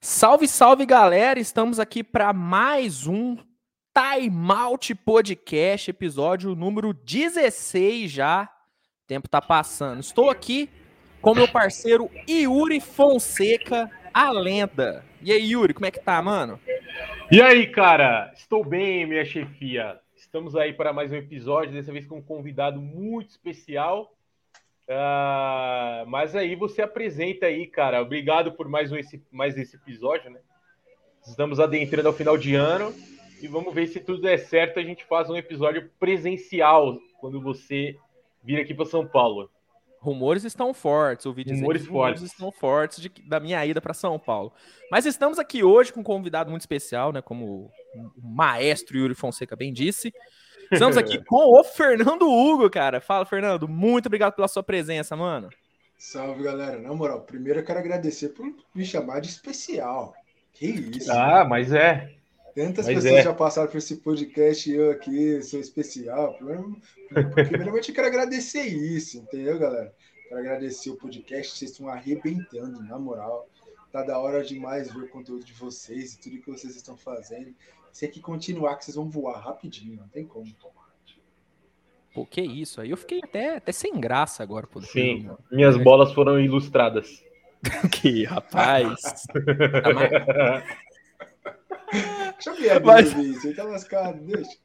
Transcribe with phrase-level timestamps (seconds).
[0.00, 1.40] Salve, salve galera!
[1.40, 8.44] Estamos aqui para mais um Time Out Podcast, episódio número 16 já.
[8.44, 10.00] O tempo tá passando.
[10.00, 10.68] Estou aqui
[11.20, 15.04] com meu parceiro Yuri Fonseca, a lenda.
[15.22, 16.60] E aí, Yuri, como é que tá, mano?
[17.30, 18.32] E aí, cara?
[18.36, 19.98] Estou bem, minha chefia.
[20.14, 24.15] Estamos aí para mais um episódio, dessa vez com um convidado muito especial.
[24.88, 28.00] Uh, mas aí você apresenta aí, cara.
[28.00, 30.40] Obrigado por mais, um, esse, mais esse episódio, né?
[31.26, 32.94] Estamos adentrando ao final de ano
[33.42, 34.78] e vamos ver se tudo der certo.
[34.78, 37.96] A gente faz um episódio presencial quando você
[38.44, 39.50] vir aqui para São Paulo.
[39.98, 42.32] Rumores estão fortes, ouvi dizer rumores que rumores fortes.
[42.32, 44.52] estão fortes de, da minha ida para São Paulo.
[44.88, 47.20] Mas estamos aqui hoje com um convidado muito especial, né?
[47.20, 47.72] Como
[48.16, 50.12] o maestro Yuri Fonseca bem disse.
[50.70, 53.00] Estamos aqui com o Fernando Hugo, cara.
[53.00, 53.68] Fala, Fernando.
[53.68, 55.48] Muito obrigado pela sua presença, mano.
[55.98, 56.78] Salve, galera.
[56.78, 60.14] Na moral, primeiro eu quero agradecer por me chamar de especial.
[60.52, 61.10] Que isso.
[61.12, 62.12] Ah, mas é.
[62.54, 63.22] Tantas mas pessoas é.
[63.22, 66.34] já passaram por esse podcast e eu aqui sou especial.
[66.34, 66.76] Primeiro-
[67.34, 69.92] Primeiramente, eu quero agradecer isso, entendeu, galera?
[70.28, 73.46] Quero agradecer o podcast, vocês estão arrebentando, na moral.
[73.92, 77.54] Tá da hora demais ver o conteúdo de vocês e tudo que vocês estão fazendo.
[77.96, 80.44] Se aqui continuar, que vocês vão voar rapidinho, não tem como.
[82.12, 82.78] Pô, que isso?
[82.78, 84.82] Aí eu fiquei até, até sem graça agora, pô.
[84.82, 87.24] Sim, minhas bolas foram ilustradas.
[87.90, 89.00] Que rapaz.
[89.00, 89.32] Tá
[92.34, 94.58] Deixa eu ver a Mas- isso, tá lascado, deixa.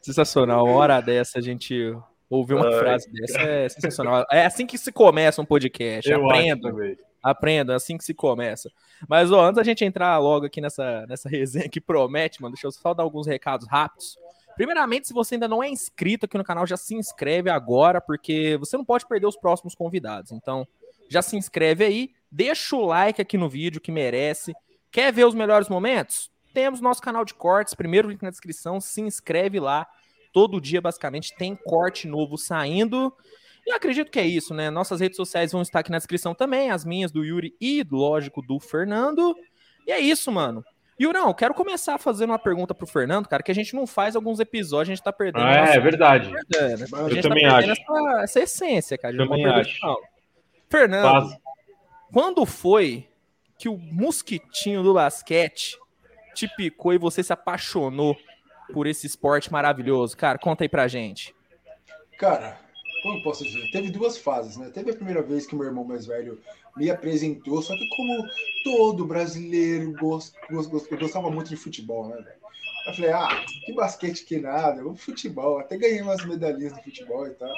[0.00, 0.64] Sensacional.
[0.64, 1.94] Uma hora dessa a gente
[2.30, 2.78] ouvir uma Ai.
[2.78, 4.24] frase dessa é sensacional.
[4.32, 6.10] É assim que se começa um podcast.
[6.10, 8.70] Eu acho Aprendam, é assim que se começa.
[9.08, 12.66] Mas, ó, antes da gente entrar logo aqui nessa, nessa resenha que promete, mano, deixa
[12.66, 14.16] eu só dar alguns recados rápidos.
[14.56, 18.56] Primeiramente, se você ainda não é inscrito aqui no canal, já se inscreve agora, porque
[18.56, 20.32] você não pode perder os próximos convidados.
[20.32, 20.66] Então,
[21.08, 24.52] já se inscreve aí, deixa o like aqui no vídeo que merece.
[24.90, 26.30] Quer ver os melhores momentos?
[26.52, 29.86] Temos nosso canal de cortes, primeiro link na descrição, se inscreve lá.
[30.32, 33.14] Todo dia, basicamente, tem corte novo saindo.
[33.68, 34.70] E eu acredito que é isso, né?
[34.70, 38.40] Nossas redes sociais vão estar aqui na descrição também, as minhas do Yuri e, lógico,
[38.40, 39.36] do Fernando.
[39.86, 40.64] E é isso, mano.
[40.98, 44.40] Yurão, quero começar fazendo uma pergunta pro Fernando, cara, que a gente não faz alguns
[44.40, 45.44] episódios, a gente tá perdendo.
[45.44, 46.32] Ah, nossa- é verdade.
[46.48, 46.86] perdendo, né?
[46.92, 47.70] Eu A gente também tá acho.
[47.72, 49.12] Essa, essa essência, cara.
[49.12, 49.78] de Também acho.
[50.70, 51.38] Fernando, Faz-
[52.10, 53.06] quando foi
[53.58, 55.76] que o mosquitinho do basquete
[56.34, 58.16] te picou e você se apaixonou
[58.72, 60.16] por esse esporte maravilhoso?
[60.16, 61.34] Cara, conta aí pra gente.
[62.18, 62.58] Cara,
[63.02, 63.70] como eu posso dizer?
[63.70, 64.70] Teve duas fases, né?
[64.70, 66.40] Teve a primeira vez que meu irmão mais velho
[66.76, 68.26] me apresentou, só que como
[68.64, 72.38] todo brasileiro gost, gost, gost- eu gostava muito de futebol, né, velho?
[72.86, 75.58] Eu falei, ah, que basquete que nada, vamos futebol.
[75.58, 77.52] Até ganhei umas medalhinhas no futebol e tal.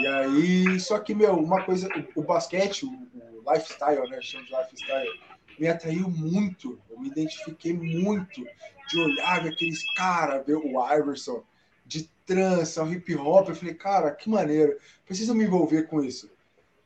[0.00, 4.20] E aí, só que, meu, uma coisa, o, o basquete, o, o lifestyle, né?
[4.22, 5.10] Chama de lifestyle,
[5.58, 6.78] me atraiu muito.
[6.90, 8.44] Eu me identifiquei muito
[8.88, 11.42] de olhar aqueles caras, ver o Iverson
[11.86, 13.48] de trança, hip hop.
[13.48, 16.30] Eu falei, cara, que maneiro, preciso me envolver com isso.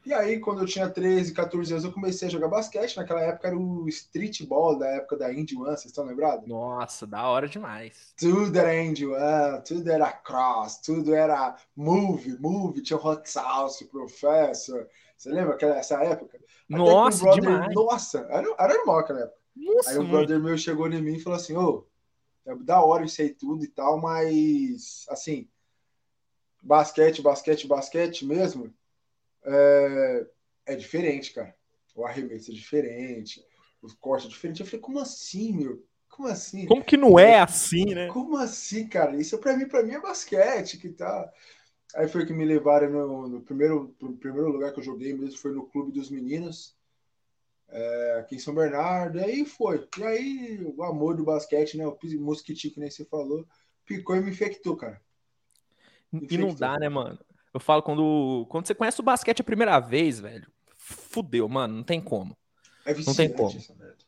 [0.05, 2.97] E aí, quando eu tinha 13, 14 anos, eu comecei a jogar basquete.
[2.97, 6.49] Naquela época era o streetball da época da Indy One, vocês estão lembrados?
[6.49, 8.15] Nossa, da hora demais.
[8.19, 14.89] Tudo era Indy One, tudo era cross, tudo era move, move, tinha hot sauce, professor.
[15.17, 16.39] Você lembra aquela essa época?
[16.67, 17.75] Que um Nossa, brother- demais.
[17.75, 19.37] Nossa, era, era normal aquela época.
[19.55, 21.85] Nossa, Aí um brother meu chegou em mim e falou assim: Ô,
[22.51, 25.49] é da hora isso aí tudo e tal, mas assim,
[26.63, 28.73] basquete, basquete, basquete mesmo
[29.45, 30.27] é,
[30.67, 31.55] é diferente, cara.
[31.95, 33.45] O arremesso é diferente,
[33.83, 34.61] os cortes é diferente.
[34.61, 35.85] Eu falei, como assim, meu?
[36.09, 36.67] Como assim?
[36.67, 38.09] Como que não é assim, né?
[38.09, 39.17] Como assim, cara?
[39.17, 41.33] Isso pra mim, pra mim é basquete, que tá.
[41.95, 45.39] Aí foi que me levaram no, no primeiro, no primeiro lugar que eu joguei mesmo,
[45.39, 46.77] foi no Clube dos Meninos,
[47.71, 49.19] é, aqui em São Bernardo.
[49.19, 49.87] E aí foi.
[49.99, 51.87] E aí o amor do basquete, né?
[51.87, 53.47] O pis- mosquitinho, que nem você falou,
[53.85, 55.01] picou e me infectou, cara.
[56.13, 57.19] E não dá, né, mano?
[57.53, 60.47] Eu falo quando, quando você conhece o basquete a primeira vez, velho,
[60.77, 62.37] fudeu, mano, não tem como.
[62.85, 63.57] É tem viciante como.
[63.57, 63.99] essa merda.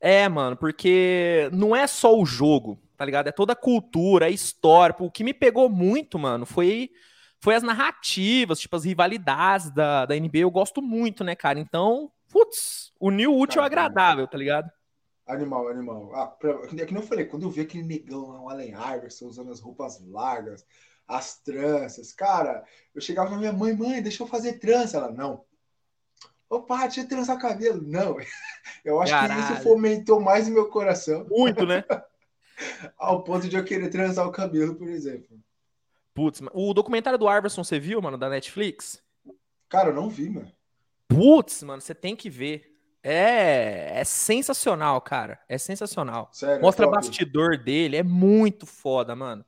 [0.00, 3.28] É, mano, porque não é só o jogo, tá ligado?
[3.28, 4.94] É toda a cultura, a história.
[4.98, 6.90] O que me pegou muito, mano, foi,
[7.40, 10.40] foi as narrativas, tipo, as rivalidades da, da NBA.
[10.40, 11.58] Eu gosto muito, né, cara?
[11.58, 14.70] Então, putz, uniu o útil ao agradável, tá ligado?
[15.26, 16.14] Animal, animal.
[16.14, 18.74] Ah, pra, é que nem eu falei, quando eu vi aquele negão lá, o Allen
[18.74, 20.66] Iverson, usando as roupas largas,
[21.08, 22.62] as tranças, cara,
[22.94, 24.98] eu chegava na minha mãe, mãe, deixa eu fazer trança.
[24.98, 25.44] Ela, não.
[26.68, 27.82] Pai, deixa eu trançar cabelo.
[27.82, 28.16] Não.
[28.84, 29.54] Eu acho que Caralho.
[29.54, 31.84] isso fomentou mais o meu coração, Muito, né?
[32.96, 35.38] ao ponto de eu querer transar o cabelo, por exemplo.
[36.14, 39.02] Putz, o documentário do Iverson, você viu, mano, da Netflix?
[39.68, 40.55] Cara, eu não vi, mano.
[41.08, 42.72] Putz, mano, você tem que ver.
[43.02, 45.40] é, é sensacional, cara.
[45.48, 46.28] É sensacional.
[46.32, 46.96] Sério, Mostra top.
[46.96, 49.44] bastidor dele, é muito foda, mano.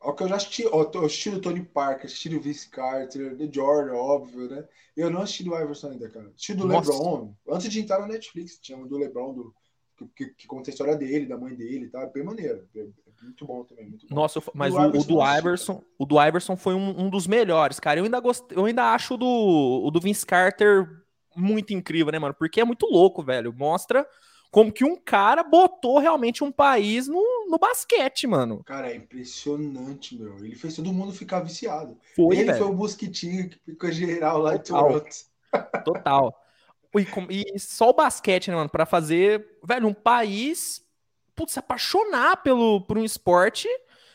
[0.00, 3.36] Ó, que eu já assisti, ó, eu assisti o Tony Parker, assisti o Vince Carter,
[3.36, 4.66] The Jordan, óbvio, né?
[4.96, 6.28] Eu não assisti do Iverson ainda, cara.
[6.28, 6.92] Assisti do Nossa.
[6.92, 9.54] LeBron, antes de entrar na Netflix, tinha um do LeBron, do,
[9.96, 11.90] que, que, que conta a história dele, da mãe dele.
[11.94, 12.68] É bem maneiro.
[12.74, 12.86] É
[13.22, 14.14] muito bom também, muito bom.
[14.14, 18.00] Nossa, mas o, o do Iverson, o do Iverson foi um, um dos melhores, cara.
[18.00, 18.44] Eu ainda gost...
[18.50, 20.86] eu ainda acho o do, o do Vince Carter
[21.34, 22.34] muito incrível, né, mano?
[22.34, 23.52] Porque é muito louco, velho.
[23.52, 24.06] Mostra
[24.50, 28.62] como que um cara botou realmente um país no, no basquete, mano.
[28.64, 30.38] Cara, é impressionante, meu.
[30.38, 31.98] Ele fez todo mundo ficar viciado.
[32.14, 32.58] Foi, ele velho.
[32.58, 34.88] foi o Mosquitinho que ficou geral lá em Total.
[34.88, 35.84] Toronto.
[35.84, 36.42] Total.
[37.28, 38.70] E, e só o basquete, né, mano?
[38.70, 40.85] Pra fazer, velho, um país
[41.36, 43.68] putz, se apaixonar pelo, por um esporte.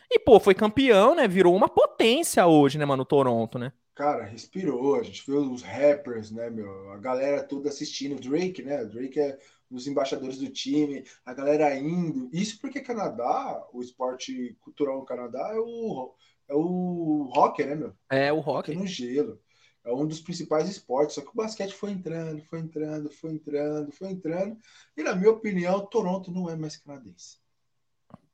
[0.10, 1.28] E, pô, foi campeão, né?
[1.28, 3.06] Virou uma potência hoje, né, mano?
[3.06, 3.72] Toronto, né?
[3.96, 4.96] Cara, respirou.
[4.96, 6.92] A gente viu os rappers, né, meu?
[6.92, 8.20] A galera toda assistindo.
[8.20, 8.84] Drake, né?
[8.84, 9.38] Drake é
[9.70, 11.06] um dos embaixadores do time.
[11.26, 12.30] A galera indo.
[12.34, 16.14] Isso porque Canadá, o esporte cultural no Canadá é o,
[16.50, 17.94] é o hockey, né, meu?
[18.10, 18.74] É, o rock.
[18.76, 19.40] no gelo.
[19.84, 21.16] É um dos principais esportes.
[21.16, 24.58] Só que o basquete foi entrando, foi entrando, foi entrando, foi entrando.
[24.96, 27.38] E, na minha opinião, Toronto não é mais canadense.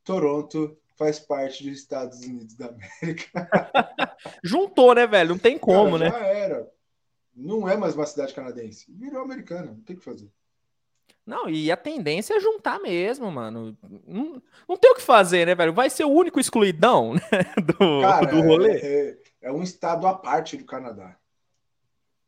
[0.03, 3.49] Toronto faz parte dos Estados Unidos da América.
[4.43, 5.31] Juntou, né, velho?
[5.31, 6.19] Não tem como, Cara, né?
[6.19, 6.71] Já era.
[7.35, 8.85] Não é mais uma cidade canadense.
[8.89, 10.29] Virou americana, não tem o que fazer.
[11.25, 13.77] Não, e a tendência é juntar mesmo, mano.
[14.07, 15.73] Não, não tem o que fazer, né, velho?
[15.73, 17.19] Vai ser o único excluidão né,
[17.63, 18.79] do, Cara, do rolê.
[18.79, 21.15] É, é- é um estado à parte do Canadá.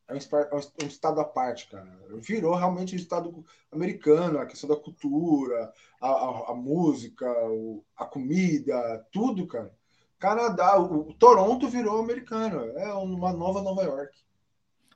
[0.10, 1.88] É um, espa- é um estado à parte, cara.
[2.18, 5.72] Virou realmente um estado americano, a questão da cultura,
[6.02, 9.72] a, a- a música, o- a comida, tudo, cara.
[10.20, 12.60] Canadá, o, o Toronto virou americano.
[12.78, 14.18] É uma nova Nova York.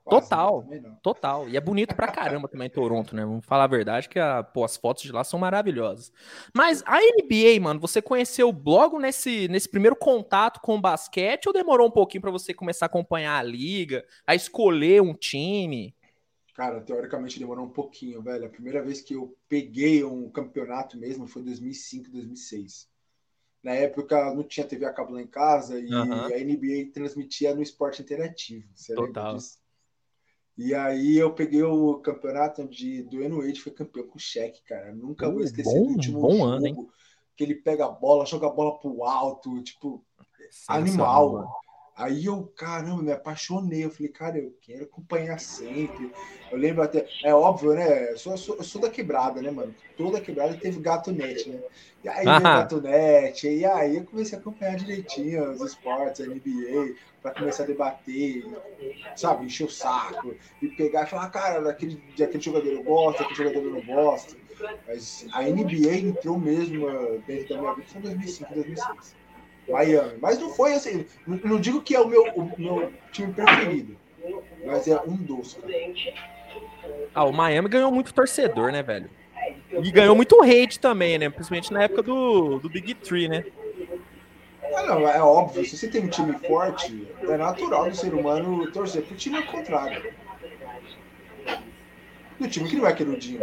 [0.04, 0.66] Quase, Total.
[0.68, 0.80] né?
[0.82, 0.96] Não.
[1.02, 1.48] Total.
[1.50, 3.26] E é bonito pra caramba também Toronto, né?
[3.26, 6.12] Vamos falar a verdade que a, pô, as fotos de lá são maravilhosas.
[6.54, 11.54] Mas a NBA, mano, você conheceu logo nesse, nesse primeiro contato com o basquete ou
[11.54, 15.96] demorou um pouquinho pra você começar a acompanhar a liga, a escolher um time?
[16.54, 18.46] Cara, teoricamente demorou um pouquinho, velho.
[18.46, 22.88] A primeira vez que eu peguei um campeonato mesmo foi em 2005, 2006.
[23.64, 26.28] Na época não tinha TV a cabo lá em casa e Aham.
[26.28, 28.68] a NBA transmitia no esporte interativo.
[28.76, 29.36] Você Total.
[29.36, 29.63] disso?
[30.58, 34.94] E aí eu peguei o campeonato onde Dwayne Wade foi campeão com Shaq, cara.
[34.94, 36.44] Nunca vou esquecer bom- do último bom jogo.
[36.44, 36.88] ano, hein?
[37.36, 40.06] Que ele pega a bola, joga a bola pro alto, tipo,
[40.68, 41.63] animal.
[41.96, 43.86] Aí eu, caramba, me apaixonei.
[43.86, 46.12] Eu falei, cara, eu quero acompanhar sempre.
[46.52, 48.12] Eu lembro até, é óbvio, né?
[48.12, 49.76] Eu sou, sou, sou da quebrada, né, mano?
[49.96, 51.62] Toda quebrada teve gato net, né?
[52.04, 52.40] E aí Ah.
[52.40, 57.64] gato net, e aí eu comecei a acompanhar direitinho os esportes, a NBA, para começar
[57.64, 58.44] a debater,
[59.16, 63.38] sabe, encher o saco e pegar e falar, cara, daquele, daquele jogador eu gosto, daquele
[63.38, 64.36] jogador eu não gosto.
[64.86, 69.23] Mas a NBA entrou mesmo eh, dentro da minha vida foi em 2005, 2006.
[69.68, 70.14] Miami.
[70.22, 71.06] Mas não foi assim.
[71.26, 73.96] Não, não digo que é o meu, o meu time preferido,
[74.66, 75.56] mas é um dos.
[75.56, 75.74] Cara.
[77.14, 79.10] Ah, o Miami ganhou muito torcedor, né, velho?
[79.72, 81.30] E ganhou muito hate também, né?
[81.30, 83.44] Principalmente na época do, do Big Three, né?
[84.76, 85.66] Ah, não, é óbvio.
[85.66, 89.44] Se você tem um time forte, é natural do ser humano torcer pro time ao
[89.44, 90.14] contrário.
[92.40, 93.42] Do time que não é queridinho.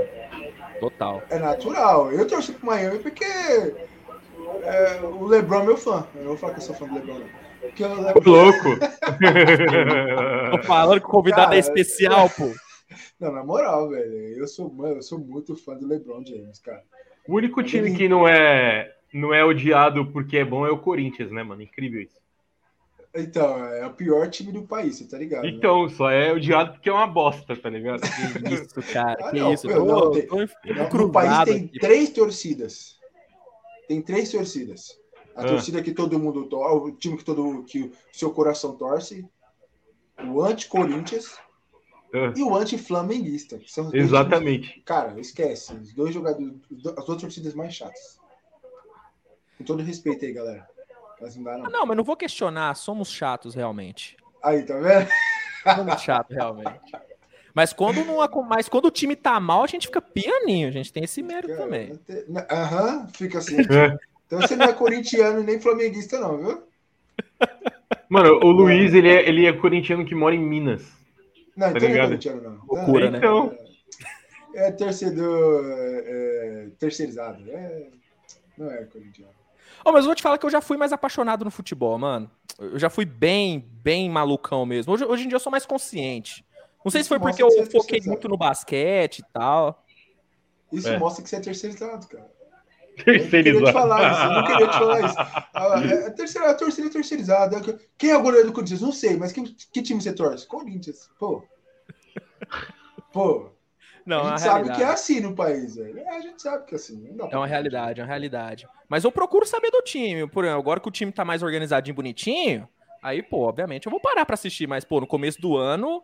[0.81, 1.23] Total.
[1.31, 2.11] É natural.
[2.13, 3.25] Eu torço pro Miami porque
[4.63, 6.07] é, o LeBron é meu fã.
[6.15, 8.31] Eu não vou falar que eu sou fã do LeBron, o Ô, LeBron...
[8.31, 8.69] louco!
[10.51, 12.51] Tô falando que o convidado Cara, é especial, pô.
[13.19, 14.13] Não, na moral, velho.
[14.39, 16.83] Eu sou, mano, eu sou muito fã do LeBron James, cara.
[17.29, 21.31] O único time que não é, não é odiado porque é bom é o Corinthians,
[21.31, 21.63] né, mano?
[21.63, 22.19] Incrível isso.
[23.15, 25.43] Então, é o pior time do país, você tá ligado?
[25.43, 25.51] né?
[25.51, 28.01] Então, só é odiado porque é uma bosta, tá ligado?
[28.03, 29.17] Que isso, cara.
[29.21, 29.67] Ah, que não, isso.
[29.67, 30.29] meu, não, tem-
[30.95, 31.79] No país tem aqui.
[31.81, 33.00] três torcidas.
[33.91, 34.97] Tem três torcidas.
[35.35, 35.47] A Ah.
[35.47, 39.29] torcida que todo mundo torce, o time que todo que o seu coração torce,
[40.33, 41.37] o anti-Corinthians
[42.15, 43.57] Ah, e o anti-flamenguista.
[43.59, 44.81] dois Exatamente.
[44.87, 45.75] Cara, esquece.
[45.75, 46.55] Os dois jogadores,
[46.97, 48.21] as duas torcidas mais chatas.
[49.59, 50.69] Com todo respeito aí, galera.
[51.21, 51.71] Mas não dá, Ah, não.
[51.71, 52.77] Não, mas não vou questionar.
[52.77, 54.17] Somos chatos, realmente.
[54.41, 55.09] Aí, tá vendo?
[55.77, 56.81] Somos chatos, realmente.
[57.55, 60.69] Mas quando, não, mas quando o time tá mal, a gente fica pianinho.
[60.69, 61.99] A gente tem esse mérito Cara, também.
[62.29, 63.57] não não- Aham, fica assim.
[63.71, 63.99] É.
[64.27, 66.63] Então você não é corintiano nem flamenguista, não, viu?
[68.09, 70.83] Mano, o Luiz, ele é, ele é corintiano que mora em Minas.
[71.57, 72.09] Não, Tá então não é ligado?
[72.09, 72.61] corintiano, não.
[72.67, 73.19] Loucura, né?
[73.19, 73.53] Então,
[74.55, 77.43] É torcedor é, terceirizado.
[77.51, 77.89] É,
[78.57, 79.33] não é corintiano.
[79.85, 82.31] Ô, mas eu vou te falar que eu já fui mais apaixonado no futebol, mano.
[82.59, 84.93] Eu já fui bem, bem malucão mesmo.
[84.93, 86.45] Hoje, hoje em dia eu sou mais consciente.
[86.85, 88.11] Não sei se Isso foi porque eu é foquei terceirizado.
[88.11, 89.85] muito no basquete e tal.
[90.73, 90.99] Isso É.
[90.99, 92.31] mostra que você é terceirizado, cara.
[93.07, 93.73] Eu não queria te Terceirizado.
[93.73, 95.19] falar isso, eu não queria te falar isso.
[95.19, 97.79] A, é, a, terceira, a torcida é terceirizada.
[97.97, 98.81] Quem é o goleiro do Corinthians?
[98.83, 100.47] Não sei, mas que, que time você torce?
[100.47, 101.09] Corinthians.
[101.19, 101.43] Pô.
[103.13, 103.51] Pô.
[104.07, 104.79] Não, a é gente sabe realidade.
[104.79, 105.99] que é assim no país, velho.
[105.99, 107.11] É, a gente sabe que é assim.
[107.13, 108.67] Não É uma realidade, é uma realidade.
[108.89, 110.27] Mas eu procuro saber do time.
[110.27, 112.69] Por exemplo, agora que o time tá mais organizadinho, bonitinho,
[113.03, 114.67] aí, pô, obviamente eu vou parar pra assistir.
[114.67, 116.03] Mas, pô, no começo do ano,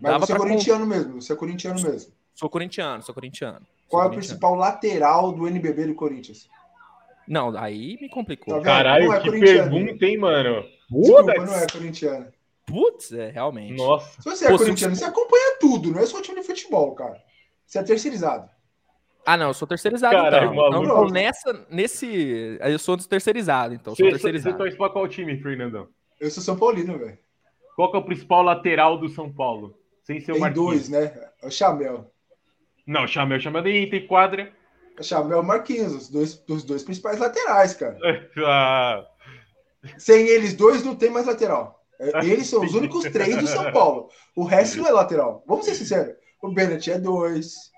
[0.00, 1.20] Mas dava você é corintiano mesmo.
[1.20, 2.12] Você é corintiano mesmo.
[2.34, 3.60] Sou corintiano, sou corintiano.
[3.60, 6.48] Sou Qual é o principal lateral do NBB do Corinthians?
[7.28, 8.54] Não, aí me complicou.
[8.58, 8.62] Tá?
[8.62, 10.62] Caralho, Não é que pergunta, hein, mano?
[10.90, 11.46] Desculpa, Foda-se.
[11.46, 12.26] não é corintiano.
[12.64, 13.76] Putz, é, realmente.
[13.76, 14.20] Nossa.
[14.22, 16.94] Se você é Pô, se- corintiano, você acompanha tudo, não é só time de futebol,
[16.94, 17.20] cara.
[17.66, 18.48] Você é terceirizado.
[19.24, 20.82] Ah, não, eu sou terceirizado, Caralho, então.
[20.84, 22.58] Então, nessa, nesse...
[22.60, 23.92] Eu sou dos terceirizados, então.
[23.94, 24.56] Sou Você, você terceirizado.
[24.58, 25.88] torce pra qual time, Fernandão?
[26.20, 27.18] Eu sou São Paulino, velho.
[27.76, 29.78] Qual que é o principal lateral do São Paulo?
[30.02, 30.66] Sem ser o Tem Marquinhos.
[30.66, 31.12] dois, né?
[31.42, 32.10] É o Chamel.
[32.86, 34.50] Não, Chamel, Chamel nem tem quadra.
[34.98, 37.98] O Chamel e o Marquinhos, os dois, os dois principais laterais, cara.
[38.38, 39.04] Ah,
[39.98, 41.84] Sem eles dois, não tem mais lateral.
[41.98, 44.08] É, Eles são os únicos três do São Paulo.
[44.34, 45.42] O resto não é lateral.
[45.46, 46.14] Vamos ser sinceros.
[46.42, 47.70] O Bennett é dois.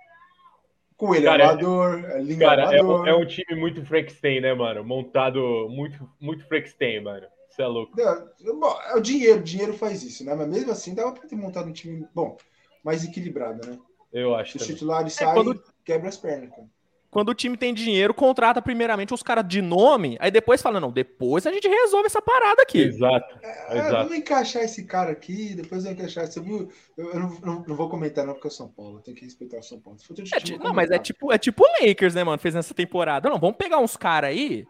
[0.96, 2.04] Coelho Cara, é amador.
[2.04, 3.02] É linha cara, é amador.
[3.02, 4.84] um, é um time muito Frankenstein, né, mano?
[4.84, 7.26] Montado muito, muito Frankenstein, mano.
[7.58, 7.92] Você é louco.
[8.40, 10.32] Não, bom, é o dinheiro, o dinheiro faz isso, né?
[10.32, 12.36] Mas mesmo assim, dava pra ter montado um time, bom,
[12.84, 13.76] mais equilibrado, né?
[14.12, 14.74] Eu acho Se os também.
[14.76, 16.68] titulares saem, quando- quebra as pernas, cara.
[17.10, 20.92] Quando o time tem dinheiro, contrata primeiramente os caras de nome, aí depois fala, não,
[20.92, 22.82] depois a gente resolve essa parada aqui.
[22.82, 23.38] Exato.
[23.42, 23.94] É, Exato.
[23.96, 26.26] vamos encaixar esse cara aqui, depois eu encaixar.
[26.26, 26.70] Você viu?
[26.96, 29.00] Eu, eu não, não- não vou comentar, não, porque é o São Paulo.
[29.00, 29.98] Tem que respeitar o São Paulo.
[29.98, 32.38] Se for outro É eu não, mas é tipo, é tipo o Lakers, né, mano?
[32.38, 33.28] Fez nessa temporada.
[33.30, 34.66] Não, vamos pegar uns caras aí,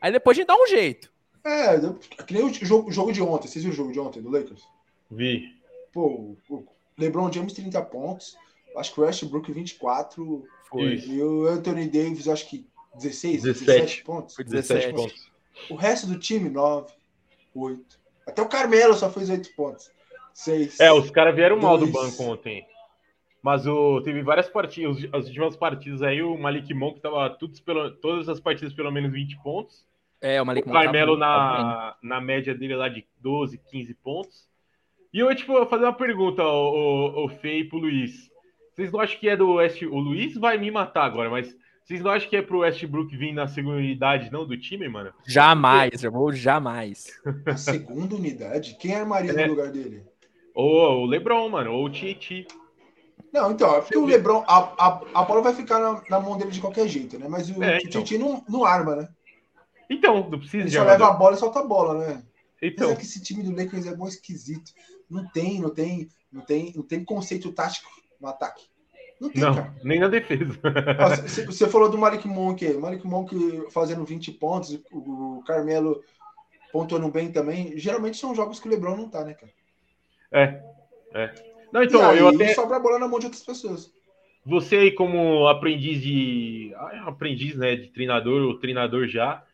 [0.00, 1.10] aí depois a gente dá um jeito.
[1.48, 3.48] É, que nem o jogo, jogo de ontem.
[3.48, 4.62] Vocês viram o jogo de ontem do Lakers?
[5.10, 5.56] Vi.
[5.92, 6.66] Pô, o
[6.98, 8.36] LeBron James 30 pontos.
[8.76, 10.44] Acho que o Westbrook 24.
[10.76, 11.10] Isso.
[11.10, 13.64] E o Anthony Davis, acho que 16, 17.
[13.64, 14.34] 17 pontos.
[14.34, 15.30] Foi 17 17 pontos.
[15.70, 16.92] O resto do time, 9,
[17.54, 18.00] 8.
[18.26, 19.90] Até o Carmelo só fez 8 pontos.
[20.34, 20.78] 6.
[20.80, 22.66] É, os caras vieram mal do banco ontem.
[23.42, 28.28] Mas o, teve várias partidas, as últimas partidas aí, o Malik Monk tava pelo, todas
[28.28, 29.87] as partidas pelo menos 20 pontos.
[30.20, 33.94] É, o O Malik tá Carmelo tá na, na média dele lá de 12, 15
[33.94, 34.48] pontos.
[35.12, 38.28] E eu, tipo, vou fazer uma pergunta, o, o, o Fê e pro Luiz.
[38.74, 39.82] Vocês não acham que é do West...
[39.82, 43.32] O Luiz vai me matar agora, mas vocês não acham que é pro Westbrook vir
[43.32, 45.10] na segunda unidade, não, do time, mano?
[45.26, 47.06] Jamais, irmão, jamais.
[47.46, 48.76] A segunda unidade?
[48.78, 49.46] Quem armaria É.
[49.46, 50.04] no lugar dele?
[50.54, 52.44] Ou o LeBron, mano, ou o Tietchan.
[53.32, 56.36] Não, então, é porque o Lebron, a, a, a bola vai ficar na, na mão
[56.36, 57.26] dele de qualquer jeito, né?
[57.28, 58.34] Mas o É, Titi então.
[58.34, 59.08] não, não arma, né?
[59.88, 62.22] Então, não precisa Ele de só leva a bola e solta a bola, né?
[62.60, 64.72] Mas Então, é que esse time do Lakers é bom esquisito.
[65.08, 67.88] Não tem, não tem, não tem, não tem conceito tático
[68.20, 68.66] no ataque.
[69.20, 69.74] Não tem, não, cara.
[69.82, 70.58] nem na defesa.
[71.22, 73.34] Você você falou do Malik Monk Malik Monk
[73.70, 76.02] fazendo 20 pontos, o Carmelo
[76.72, 77.76] pontuando bem também.
[77.76, 79.52] Geralmente são jogos que o Lebron não tá, né, cara?
[80.30, 80.62] É,
[81.14, 81.34] é.
[81.72, 82.54] Não, então, aí, eu até.
[82.54, 83.92] sobra a bola na mão de outras pessoas.
[84.44, 86.72] Você aí, como aprendiz de.
[86.76, 87.76] ah, Aprendiz, né?
[87.76, 89.44] De treinador ou treinador já.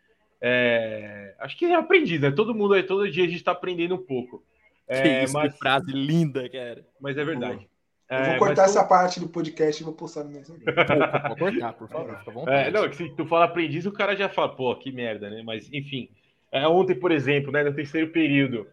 [0.46, 2.30] É, Acho que é aprendiz, né?
[2.30, 4.44] Todo mundo aí, todo dia a gente tá aprendendo um pouco.
[4.86, 6.84] Que É, isso, mas, que frase linda, cara.
[7.00, 7.66] mas é verdade.
[8.10, 11.58] Eu É, vou cortar mas essa parte do podcast e vou postar no meu pode
[11.58, 12.68] cortar, por favor, fica à tu- vontade.
[12.68, 15.42] é, não, que se tu fala aprendiz, o cara já fala, pô, que merda, né?
[15.42, 16.10] Mas, enfim.
[16.52, 18.66] É, ontem, por exemplo, né, no terceiro período,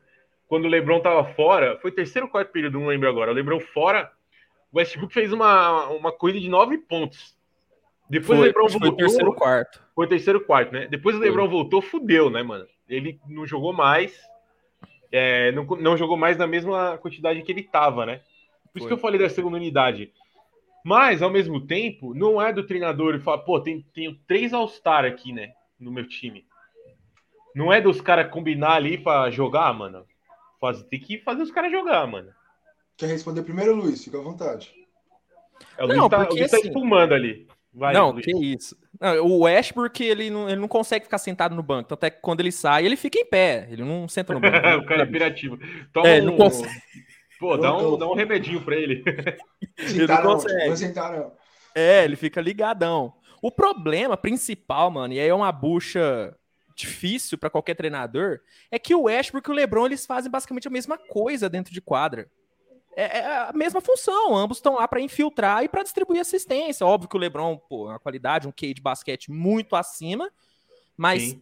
[0.50, 3.32] quando o Lebron tava fora, foi terceiro ou quarto período, não lembro agora.
[3.32, 4.12] O Lebron fora,
[4.72, 7.36] o Westbrook fez uma, uma corrida de nove pontos.
[8.10, 8.94] Depois o foi, Lebron foi voltou.
[8.94, 9.81] o terceiro quarto.
[9.96, 10.88] Foi o terceiro quarto, né?
[10.88, 11.28] Depois o Foi.
[11.28, 12.66] Lebron voltou, fudeu, né, mano?
[12.88, 14.18] Ele não jogou mais.
[15.12, 18.22] é, não, não jogou mais na mesma quantidade que ele tava, né?
[18.72, 18.88] Por isso Foi.
[18.88, 20.12] que eu falei da segunda unidade.
[20.84, 25.04] Mas, ao mesmo tempo, não é do treinador e falar, pô, tem, tenho três All-Star
[25.06, 25.52] aqui, né?
[25.80, 26.46] No meu time.
[27.54, 30.06] Não é dos caras combinar ali pra jogar, mano.
[30.60, 32.32] Faz, tem que fazer os caras jogar, mano.
[32.96, 34.04] Quer responder primeiro, Luiz?
[34.04, 34.72] Fica à vontade.
[35.78, 37.48] É, o Não, Luiz tá, o porque Luiz tá assim- espumando ali.
[37.74, 38.26] Vai, não, Luiz.
[38.26, 38.76] que isso.
[39.00, 41.90] Não, o Westbrook, ele não, ele não consegue ficar sentado no banco.
[41.90, 43.68] Tanto é que quando ele sai, ele fica em pé.
[43.72, 44.58] Ele não senta no banco.
[44.84, 45.58] o cara é pirativo.
[45.94, 46.72] Toma É, ele não um- consegue.
[47.40, 49.04] Pô, dá um, dá um remedinho pra ele.
[49.88, 50.94] Sentar não, consegue.
[50.96, 51.32] não.
[51.74, 53.14] É, ele fica ligadão.
[53.42, 56.36] O problema principal, mano, e aí é uma bucha
[56.76, 58.40] difícil pra qualquer treinador,
[58.72, 61.82] é que o Westbrook e o LeBron eles fazem basicamente a mesma coisa dentro de
[61.82, 62.28] quadra.
[62.96, 66.86] É, é a mesma função, ambos estão lá pra infiltrar e pra distribuir assistência.
[66.86, 70.30] Óbvio que o LeBron, pô, é uma qualidade, um QI de basquete muito acima,
[70.98, 71.42] mas Sim.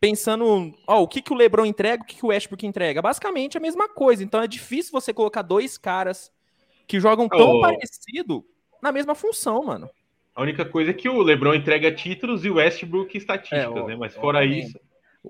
[0.00, 3.00] pensando, ó, o que, que o LeBron entrega, o que, que o Westbrook entrega?
[3.00, 4.24] Basicamente a mesma coisa.
[4.24, 6.32] Então é difícil você colocar dois caras
[6.86, 7.60] que jogam tão Oh.
[7.60, 8.44] parecido
[8.82, 9.88] na mesma função, mano.
[10.34, 13.86] A única coisa é que o LeBron entrega títulos e o Westbrook estatísticas, É, ó,
[13.86, 13.96] né?
[13.96, 14.68] Mas fora obviamente.
[14.68, 14.80] isso.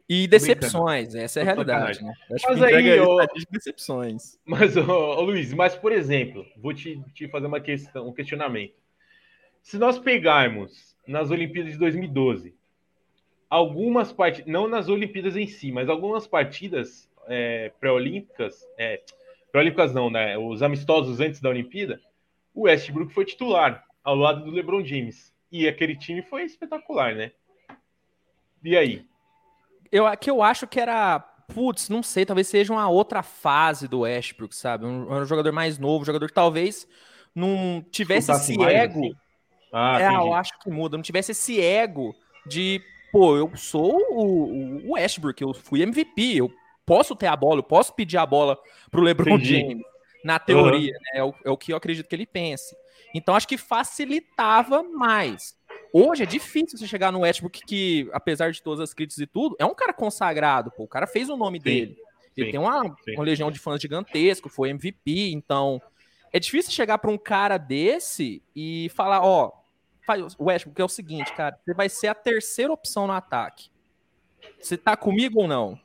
[0.09, 2.12] E decepções, essa é a realidade, né?
[2.30, 4.38] Mas aí, ô- de decepções.
[4.45, 8.75] Mas, ô, ô, Luiz, mas por exemplo, vou te, te fazer uma questão, um questionamento.
[9.62, 12.54] Se nós pegarmos nas Olimpíadas de 2012,
[13.49, 19.02] algumas partidas, não nas Olimpíadas em si, mas algumas partidas é, pré-olímpicas, é,
[19.50, 20.37] pré-olímpicas não, né?
[20.37, 22.00] Os amistosos antes da Olimpíada,
[22.54, 25.35] o Westbrook foi titular ao lado do LeBron James.
[25.50, 27.33] E aquele time foi espetacular, né?
[28.62, 29.08] E aí?
[29.90, 31.21] Eu, que eu acho que era.
[31.54, 34.85] Putz, não sei, talvez seja uma outra fase do Westbrook, sabe?
[34.85, 36.87] Um, um jogador mais novo, um jogador que talvez
[37.35, 38.99] não tivesse esse mais, ego.
[38.99, 39.14] assim?
[39.73, 40.26] Ah, é, entendi.
[40.26, 40.97] eu acho que muda.
[40.97, 42.14] Não tivesse esse ego
[42.47, 46.52] de, pô, eu sou o, o Westbrook, eu fui MVP, eu
[46.85, 48.59] posso ter a bola, eu posso pedir a bola
[48.90, 49.61] pro LeBron Entendi.
[49.61, 49.83] James.
[50.25, 51.21] Na teoria, né?
[51.21, 52.76] É o, é o que eu acredito que ele pense.
[53.14, 55.57] Então acho que facilitava mais.
[55.92, 59.56] Hoje é difícil você chegar no Westbrook que, apesar de todas as críticas e tudo,
[59.58, 60.84] é um cara consagrado, pô.
[60.84, 61.97] O cara fez o nome dele.
[62.36, 63.15] Ele sim, tem uma, sim.
[63.15, 65.80] uma legião de fãs gigantesco, foi MVP, então
[66.32, 69.52] é difícil chegar para um cara desse e falar, ó,
[70.39, 73.71] o Westbrook é o seguinte, cara, você vai ser a terceira opção no ataque.
[74.60, 75.78] Você tá comigo ou não?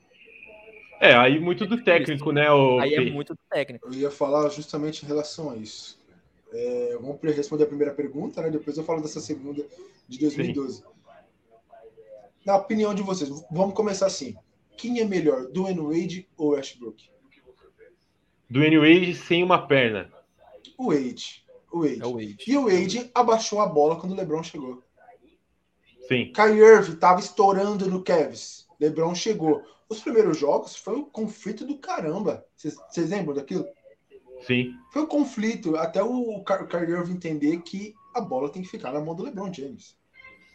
[0.99, 2.49] É, aí muito do técnico, né?
[2.51, 3.87] O Aí é muito do técnico.
[3.87, 5.99] Eu ia falar justamente em relação a isso.
[6.53, 8.49] É, vamos responder a primeira pergunta, né?
[8.49, 9.65] Depois eu falo dessa segunda
[10.07, 10.83] de 2012.
[12.45, 14.35] Na opinião de vocês, vamos começar assim.
[14.77, 17.11] Quem é melhor, Dwayne Wade ou Westbrook?
[18.49, 20.11] do Wade sem uma perna.
[20.77, 21.43] O Wade.
[21.71, 22.01] O Wade.
[22.01, 22.37] É o Wade.
[22.45, 24.83] E o Wade abaixou a bola quando o LeBron chegou.
[26.07, 28.67] Sim, Kyrie Irving estava estourando no Cavs.
[28.79, 29.63] LeBron chegou.
[29.89, 32.45] Os primeiros jogos foi um conflito do caramba.
[32.55, 33.65] Vocês lembram daquilo?
[34.45, 34.73] Sim.
[34.91, 38.91] Foi um conflito até o Ky- Kyrie Irving entender que a bola tem que ficar
[38.91, 39.95] na mão do LeBron James.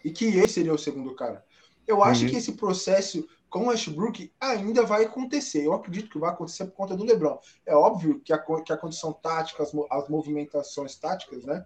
[0.05, 1.45] E que ele seria o segundo cara.
[1.87, 2.31] Eu acho Uhum.
[2.31, 5.65] que esse processo com o Westbrook ainda vai acontecer.
[5.65, 7.39] Eu acredito que vai acontecer por conta do LeBron.
[7.67, 11.65] É óbvio que a, que a condição tática, as, as movimentações táticas, né?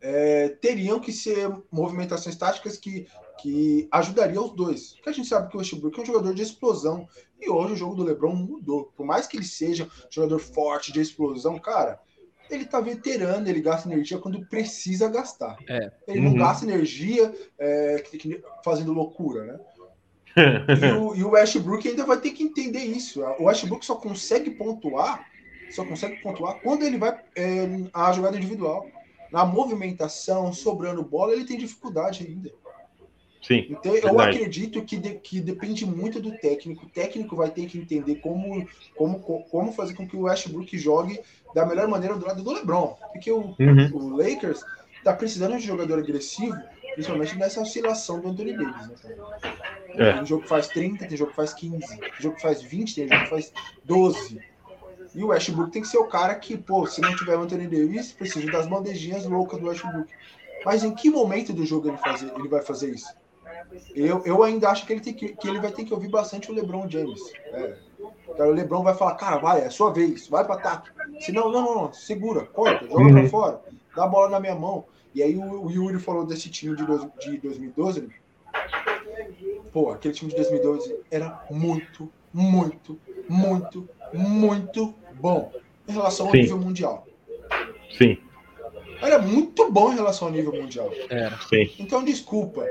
[0.00, 3.06] é, teriam que ser movimentações táticas que,
[3.40, 4.92] que ajudariam os dois.
[4.94, 7.08] Porque a gente sabe que o Westbrook é um jogador de explosão.
[7.40, 8.92] E hoje o jogo do LeBron mudou.
[8.96, 12.00] Por mais que ele seja um jogador forte de explosão, cara,
[12.50, 15.56] ele tá veterano, ele gasta energia quando precisa gastar.
[15.68, 15.90] É.
[16.06, 16.38] Ele não Uhum.
[16.38, 18.02] gasta energia é,
[18.64, 19.60] fazendo loucura, né?
[20.36, 23.22] E o, e o Westbrook ainda vai ter que entender isso.
[23.38, 25.24] O Westbrook só consegue pontuar,
[25.70, 28.86] só consegue pontuar quando ele vai é, a jogada individual.
[29.30, 32.52] Na movimentação, sobrando bola, ele tem dificuldade ainda.
[33.46, 36.86] Sim, Então, eu acredito que, de- que depende muito do técnico.
[36.86, 41.20] O técnico vai ter que entender como, como, como fazer com que o Westbrook jogue
[41.54, 42.96] da melhor maneira do lado do LeBron.
[43.12, 43.90] Porque o, Uhum.
[43.92, 44.64] o Lakers
[45.02, 46.56] tá precisando de jogador agressivo,
[46.94, 48.88] principalmente nessa oscilação do Anthony Davis.
[48.88, 48.94] Né?
[49.96, 50.12] É.
[50.14, 52.94] Tem jogo que faz 30, tem jogo que faz 15, tem jogo que faz 20,
[52.94, 53.52] tem jogo que faz
[53.84, 54.40] 12.
[55.14, 57.66] E o Westbrook tem que ser o cara que, pô, se não tiver o Anthony
[57.68, 60.10] Davis, precisa das bandejinhas loucas do Westbrook.
[60.64, 63.14] Mas em que momento do jogo ele, fazer, ele vai fazer isso?
[63.94, 66.50] Eu, eu ainda acho que ele, tem que, que ele vai ter que ouvir bastante
[66.50, 67.20] o LeBron James.
[67.46, 67.76] É.
[68.36, 70.90] Cara, o LeBron vai falar, cara, vai, é sua vez, vai para ataque.
[71.20, 73.12] Se não, não, não, não, segura, corta, joga Uhum.
[73.12, 73.60] pra fora,
[73.94, 74.84] dá a bola na minha mão.
[75.14, 78.08] E aí o, o Yuri falou desse time de, dois- de 2012.
[79.72, 85.52] Pô, aquele time de 2012 era muito, muito, muito, muito bom
[85.88, 86.38] em relação ao Sim.
[86.42, 87.06] nível mundial.
[87.96, 88.18] sim,
[89.00, 90.90] Era muito bom em relação ao nível mundial.
[91.08, 91.36] Era.
[91.48, 91.70] sim.
[91.78, 92.66] Então, desculpa.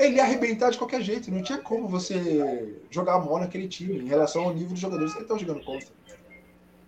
[0.00, 1.30] Ele ia arrebentar de qualquer jeito.
[1.30, 5.18] Não tinha como você jogar mal naquele time em relação ao nível dos jogadores que
[5.18, 5.88] ele estava jogando contra.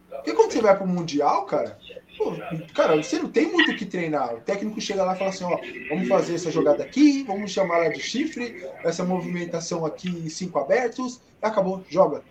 [0.08, 1.78] Porque quando você vai pro Mundial, cara,
[2.16, 2.32] pô,
[2.74, 4.34] cara, você não tem muito o que treinar.
[4.34, 7.84] O técnico chega lá e fala assim, ó, vamos fazer essa jogada aqui, vamos chamar
[7.84, 12.22] ela de chifre, essa movimentação aqui, cinco abertos, acabou, joga.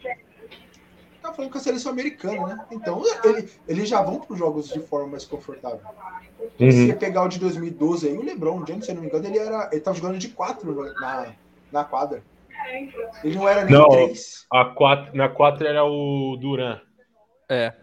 [1.22, 2.66] Tá falando com a seleção americana, né?
[2.72, 5.80] Então, ele, eles já vão para os jogos de forma mais confortável.
[6.58, 6.72] Se Uhum.
[6.88, 9.38] você pegar o de 2012 aí, o LeBron James, se eu não me engano, ele,
[9.38, 11.34] era, ele tava jogando de 4 na,
[11.72, 12.24] na quadra.
[13.24, 13.88] Ele não era nem Não.
[13.90, 14.46] 3.
[14.52, 16.80] A quatro, na 4 era o Duran,
[17.50, 17.74] É.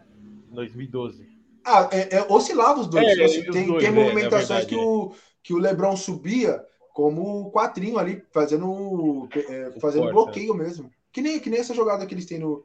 [0.51, 1.29] 2012.
[1.64, 3.07] Ah, é, é, oscilava os dois.
[3.07, 7.42] É, os tem, dois, tem é, movimentações verdade, que, o, que o LeBron subia como
[7.42, 10.12] o quatrinho ali, fazendo, é, fazendo Porta.
[10.14, 10.90] bloqueio mesmo.
[11.12, 12.64] Que nem, que nem essa jogada que eles têm no,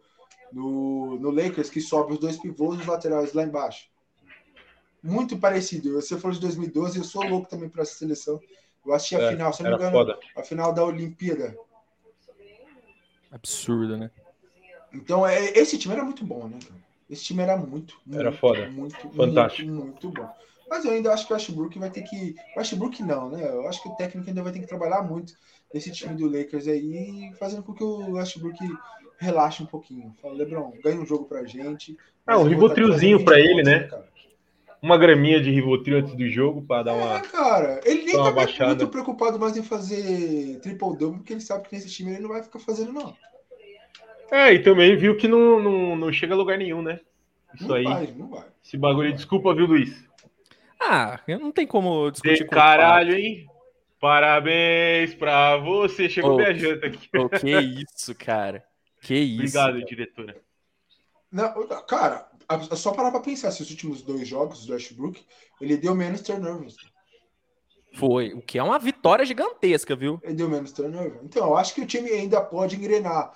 [0.53, 3.87] no, no Lakers, que sobe os dois pivôs e os laterais lá embaixo.
[5.01, 5.93] Muito parecido.
[5.93, 8.39] Você falou de 2012, eu sou louco também para essa seleção.
[8.85, 10.19] Eu assisti a É, final, se não me Era engano, foda.
[10.35, 11.55] a final da Olimpíada.
[13.31, 14.11] Absurdo, né?
[14.93, 16.59] Então, é, esse time era muito bom, né?
[16.61, 16.81] cara?
[17.09, 18.65] Esse time era muito, Era muito, foda.
[18.69, 19.69] muito, Fantástico.
[19.69, 20.29] muito, muito bom.
[20.69, 22.35] Mas eu ainda acho que o Westbrook vai ter que.
[22.55, 23.43] O Westbrook não, né?
[23.47, 25.33] Eu acho que o técnico ainda vai ter que trabalhar muito
[25.73, 28.57] nesse time do Lakers aí, fazendo com que o Westbrook
[29.23, 30.13] relaxe um pouquinho.
[30.21, 31.97] Fala, Lebron, ganha um jogo pra gente.
[32.25, 33.79] Ah, um Ribotrilzinho pra 20 ele, né?
[33.85, 34.13] cara?
[34.81, 37.17] Uma graminha de Rivotril antes do jogo pra dar uma.
[37.17, 38.75] É, cara, ele nem uma tá baixada.
[38.75, 42.29] muito preocupado mais em fazer triple double, porque ele sabe que nesse time ele não
[42.29, 43.15] vai ficar fazendo, não.
[44.29, 46.99] É, e também viu que não, não, não chega a lugar nenhum, né?
[47.55, 47.83] Isso não aí.
[47.85, 48.43] vai, não vai.
[48.61, 49.13] Esse bagulho.
[49.13, 50.05] Desculpa, viu, Luiz?
[50.81, 53.47] Ah, não tem como De discutir com caralho, hein?
[54.01, 56.09] Parabéns pra você.
[56.09, 56.35] Chegou Ô.
[56.35, 57.07] minha janta aqui.
[57.07, 58.65] Pô, que isso, cara.
[59.03, 59.41] Que isso.
[59.41, 59.85] Obrigado, cara.
[59.85, 60.41] diretora.
[61.31, 62.29] Não, cara,
[62.71, 65.23] é só parar pra pensar, se os últimos dois jogos do Westbrook,
[65.59, 66.75] ele deu menos turnovers.
[67.95, 68.33] Foi.
[68.33, 70.19] O que é uma vitória gigantesca, viu?
[70.23, 71.19] Ele deu menos turnover.
[71.23, 73.33] Então, eu acho que o time ainda pode engrenar.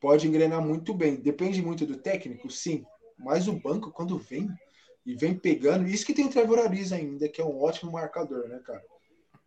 [0.00, 1.16] Pode engrenar muito bem.
[1.16, 2.84] Depende muito do técnico, sim.
[3.18, 4.48] Mas o banco, quando vem
[5.04, 8.46] e vem pegando, isso que tem o Trevor Ariza ainda, que é um ótimo marcador,
[8.48, 8.82] né, cara?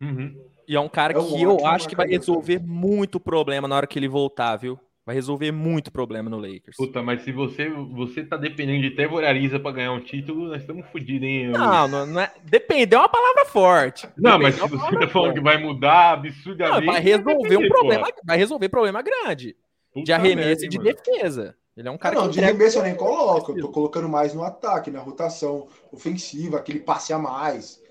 [0.02, 0.42] Uhum.
[0.68, 3.76] E é um cara É um que eu acho que vai resolver muito problema na
[3.76, 4.80] hora que ele voltar, viu?
[5.10, 6.78] Vai resolver muito problema no Lakers.
[6.78, 10.62] Puta, mas se você, você tá dependendo de Trevor Ariza pra ganhar um título, nós
[10.62, 11.48] estamos fodidos, hein?
[11.48, 12.32] Não, não, não é.
[12.44, 14.08] Depender é uma palavra forte.
[14.16, 16.86] Não, Depender mas é se uma você tá falando que vai mudar Não, absurdamente.
[16.86, 18.22] vai resolver um problema, porra.
[18.24, 19.56] vai resolver problema grande
[19.92, 20.90] Puta de arremesso merda, e de mano.
[20.94, 21.56] defesa.
[21.76, 23.52] Ele é um Cara, cara não, que de arremesso eu nem coloco.
[23.54, 27.82] Eu tô colocando mais no ataque, na rotação ofensiva, aquele passe a mais.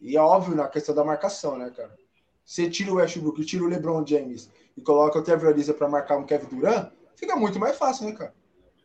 [0.00, 1.94] E é óbvio na questão da marcação, né, cara?
[2.44, 6.16] Você tira o Westbrook, tira o LeBron James e coloca o Trevor Ariza pra marcar
[6.16, 8.34] um Kevin Durant, fica muito mais fácil, né, cara?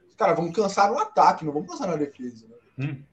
[0.08, 2.46] Os caras vão cansar no ataque, não vão cansar na defesa.
[2.78, 2.88] Né?
[2.88, 3.04] Hum.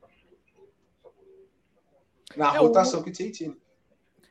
[2.37, 3.55] Na É, rotação que você tira.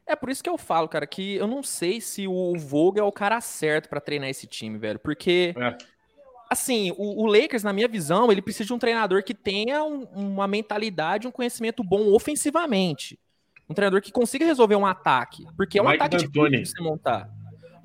[0.05, 3.07] É por isso que eu falo, cara, que eu não sei se o Vogel é
[3.07, 4.97] o cara certo pra treinar esse time, velho.
[4.99, 5.77] Porque, É.
[6.49, 10.05] assim, o, o Lakers, na minha visão, ele precisa de um treinador que tenha um-
[10.13, 13.19] uma mentalidade, um conhecimento bom ofensivamente.
[13.69, 15.45] Um treinador que consiga resolver um ataque.
[15.57, 16.51] Porque é um Mike ataque D'Antoni.
[16.51, 17.29] difícil de se montar.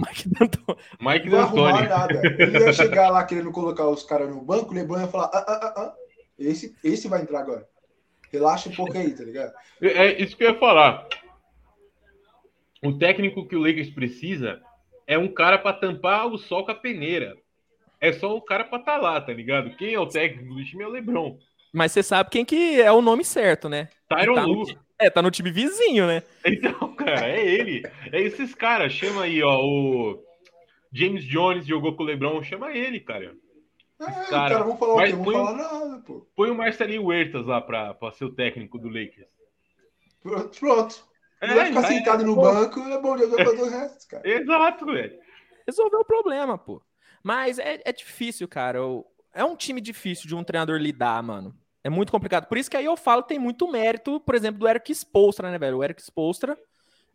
[0.06, 0.78] Mike D'Antoni.
[1.00, 1.88] Mike Não vai arrumar D'Antoni.
[1.88, 2.22] nada.
[2.42, 5.44] Ele ia chegar lá querendo colocar os caras no banco, o LeBron ia falar: ah,
[5.46, 5.94] ah, ah, ah,
[6.38, 7.66] esse, esse vai entrar agora.
[8.30, 9.52] Relaxa um pouco aí, tá ligado?
[9.80, 11.06] É isso que eu ia falar.
[12.82, 14.60] O técnico que o Lakers precisa
[15.06, 17.36] é um cara pra tampar o sol com a peneira.
[18.00, 19.76] É só o cara pra estar lá, tá ligado?
[19.76, 21.38] Quem é o técnico do time é o LeBron.
[21.72, 23.88] Mas você sabe quem que é o nome certo, né?
[24.08, 24.64] Tyron Tá Lu.
[24.98, 26.22] É, tá no time vizinho, né?
[26.44, 27.82] Então, cara, é ele.
[28.12, 28.92] É esses caras.
[28.92, 29.58] Chama aí, ó.
[29.60, 30.22] O
[30.92, 32.42] James Jones jogou com o LeBron.
[32.42, 33.34] Chama ele, cara.
[34.00, 35.16] É, Cara, cara, vamos falar o mas quê?
[35.16, 36.26] Vamos põe- falar nada, pô.
[36.34, 39.28] Põe o Marcelinho Huertas lá pra, pra ser o técnico do Lakers.
[40.22, 40.58] Pronto.
[40.58, 41.04] Pronto.
[41.40, 42.42] Ele É, vai ficar sentado é, no pô.
[42.42, 44.28] banco, é bom jogador do resto, cara.
[44.28, 45.18] Exato, velho.
[45.66, 46.82] Resolveu o problema, pô.
[47.22, 48.84] Mas é, é difícil, cara.
[48.84, 51.54] O- É um time difícil de um treinador lidar, mano.
[51.84, 52.46] É muito complicado.
[52.48, 55.50] Por isso que aí eu falo que tem muito mérito, por exemplo, do Eric Spolstra,
[55.50, 55.78] né, velho?
[55.78, 56.56] O Eric Spolstra,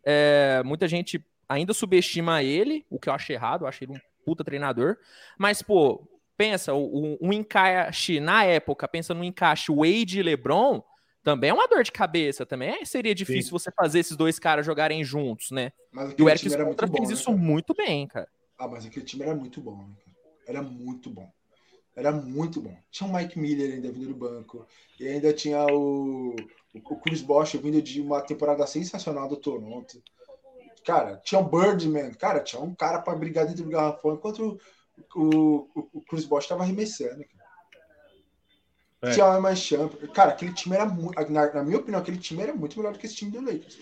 [0.04, 4.00] é, muita gente ainda subestima ele, o que eu acho errado, eu acho ele um
[4.24, 4.96] puta treinador.
[5.38, 6.06] Mas, pô,
[6.36, 10.82] pensa, o- um encaixe na época, pensa no encaixe Wade e LeBron,
[11.22, 14.64] também é uma dor de cabeça, também é- seria difícil você fazer esses dois caras
[14.64, 15.72] jogarem juntos, né?
[15.90, 17.36] Mas E o Eric time era muito Spolstra bom, fez né, isso cara?
[17.36, 18.28] muito bem, cara.
[18.58, 20.16] Ah, mas aquele time era muito bom, né, cara?
[20.46, 21.30] Era muito bom.
[21.96, 22.76] Era muito bom.
[22.90, 24.66] Tinha o Mike Miller ainda vindo do banco.
[25.00, 26.34] E ainda tinha o,
[26.84, 30.02] o Chris Bosh vindo de uma temporada sensacional do Toronto.
[30.84, 32.12] Cara, tinha o Birdman.
[32.14, 34.58] Cara, tinha um cara para brigar dentro do garrafão enquanto
[35.14, 37.24] o, o, o Chris Bosh estava arremessando.
[37.24, 37.38] Cara.
[39.02, 39.10] É.
[39.12, 39.92] Tinha o mais Champ.
[40.12, 41.30] Cara, aquele time era muito.
[41.30, 43.78] Na, na minha opinião, aquele time era muito melhor do que esse time do Lakers.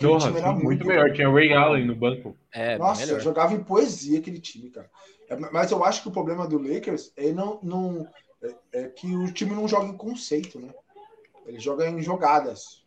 [0.00, 1.12] Nossa, time era muito melhor.
[1.12, 2.36] Tinha Ray Allen no banco.
[2.52, 3.20] É, Nossa, melhor.
[3.20, 4.90] jogava em poesia aquele time, cara.
[5.28, 8.08] É, Mas eu acho que o problema do Lakers é, não, não,
[8.42, 10.72] é, é que o time não joga em conceito, né?
[11.46, 12.84] Ele joga em jogadas.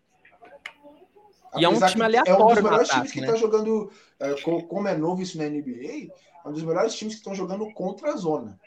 [1.55, 3.27] E é um time que aleatório É um dos melhores times que né?
[3.27, 6.11] está jogando, é, co- como é novo isso na NBA,
[6.43, 8.59] é um dos melhores times que estão jogando contra a zona.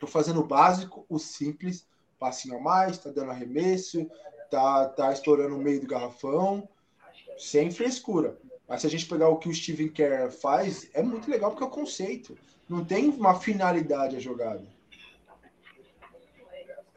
[0.00, 1.86] Tô fazendo o básico, o simples,
[2.18, 4.10] passinho a mais, tá dando arremesso,
[4.50, 6.66] tá, tá explorando o meio do garrafão,
[7.36, 8.38] sem frescura.
[8.66, 11.64] Mas se a gente pegar o que o Steven Kerr faz, é muito legal porque
[11.64, 12.38] é o conceito.
[12.68, 14.64] Não tem uma finalidade a jogada.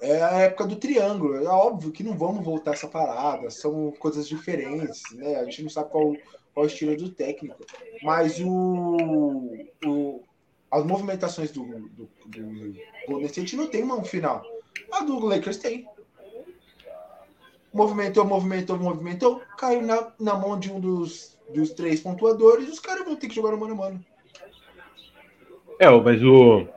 [0.05, 1.35] É a época do triângulo.
[1.35, 3.49] É óbvio que não vamos voltar essa parada.
[3.49, 5.37] São coisas diferentes, né?
[5.37, 6.13] A gente não sabe qual,
[6.53, 7.65] qual é o estilo do técnico.
[8.01, 10.21] Mas o, o-
[10.69, 12.73] as movimentações do, do, do
[13.07, 14.43] Golden State não tem uma final.
[14.91, 15.87] A do Lakers tem.
[17.73, 19.41] Movimentou, movimentou, movimentou.
[19.57, 22.67] Caiu na, na mão de um dos, dos três pontuadores.
[22.67, 24.05] Os caras vão ter que jogar no mano a mano.
[25.79, 26.67] É, mas o.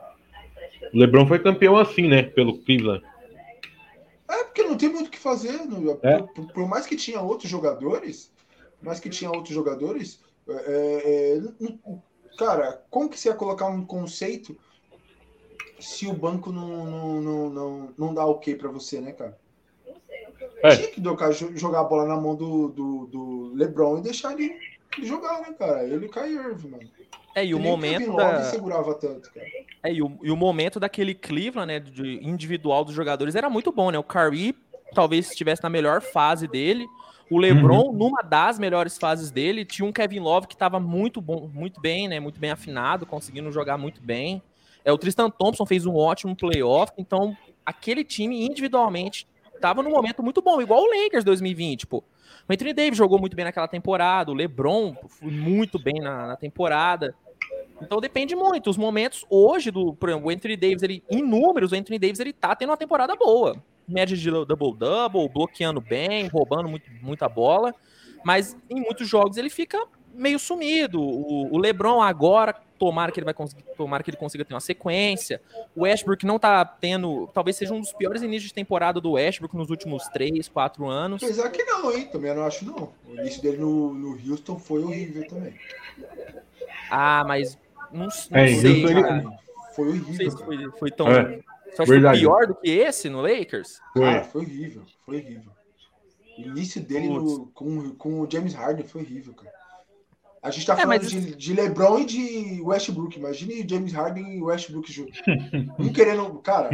[0.93, 2.23] O LeBron foi campeão assim, né?
[2.23, 3.03] Pelo Cleveland.
[4.29, 5.59] É, porque não tem muito o que fazer.
[6.03, 6.21] É.
[6.21, 8.31] por, por mais que tinha outros jogadores,
[8.79, 13.67] por mais que tinha outros jogadores, é, é, é, cara, como que você ia colocar
[13.67, 14.57] um conceito
[15.79, 19.37] se o banco não, não, não, não, não dá ok pra você, né, cara?
[20.63, 20.75] É.
[20.75, 21.01] Tinha que
[21.33, 24.55] jo- jogar a bola na mão do, do, do LeBron e deixar ele,
[24.97, 25.83] ele jogar, né, cara?
[25.83, 26.89] Ele e o Irving, mano.
[27.35, 28.43] É, e o nem momento da...
[28.45, 29.45] segurava tanto, cara.
[29.83, 33.71] É, e o, e o momento daquele Cleveland, né, de individual dos jogadores era muito
[33.71, 33.99] bom, né?
[33.99, 34.55] O Curry
[34.93, 36.87] talvez estivesse na melhor fase dele.
[37.29, 41.49] O LeBron, numa das melhores fases dele, tinha um Kevin Love que estava muito bom,
[41.53, 42.19] muito bem, né?
[42.19, 44.41] Muito bem afinado, conseguindo jogar muito bem.
[44.85, 50.23] É, o Tristan Thompson fez um ótimo playoff, então aquele time individualmente estava num momento
[50.23, 52.03] muito bom, igual o Lakers 2020, pô.
[52.47, 56.35] O Anthony Davis jogou muito bem naquela temporada, o LeBron foi muito bem na, na
[56.37, 57.13] temporada.
[57.81, 58.69] Então depende muito.
[58.69, 62.19] Os momentos hoje do, por exemplo, o Anthony Davis, ele, em números, o Anthony Davis
[62.19, 63.61] ele tá tendo uma temporada boa.
[63.87, 67.73] Média de double-double, bloqueando bem, roubando muito, muita bola.
[68.23, 69.81] Mas em muitos jogos ele fica
[70.13, 70.99] meio sumido.
[71.01, 74.59] O, o LeBron agora, tomara que ele vai conseguir, tomara que ele consiga ter uma
[74.59, 75.41] sequência.
[75.75, 79.55] O Westbrook não tá tendo, talvez seja um dos piores inícios de temporada do Westbrook
[79.55, 81.23] nos últimos 3, 4 anos.
[81.23, 82.09] Apesar que não, hein?
[82.11, 82.91] Também eu não acho, não.
[83.07, 85.53] O início dele no, no Houston foi horrível também.
[86.89, 87.57] Ah, mas
[87.91, 88.07] não, não
[88.39, 89.23] É, sei, Houston ele- cara.
[89.75, 91.07] Foi Não sei horrível, se foi, foi tão.
[91.11, 91.39] É,
[91.71, 92.19] Você acha que foi verdade.
[92.19, 93.79] pior do que esse no Lakers?
[93.93, 95.51] Cara, foi horrível, foi horrível.
[96.37, 99.53] O início dele no- com, com o James Harden foi horrível, cara.
[100.41, 103.17] A gente tá É, falando mas- de, de LeBron e de Westbrook.
[103.17, 105.19] Imagine James Harden e Westbrook juntos.
[105.79, 106.31] Um querendo.
[106.39, 106.69] Cara,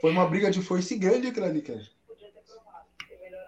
[0.00, 1.80] foi uma briga de foice grande aquilo ali, cara.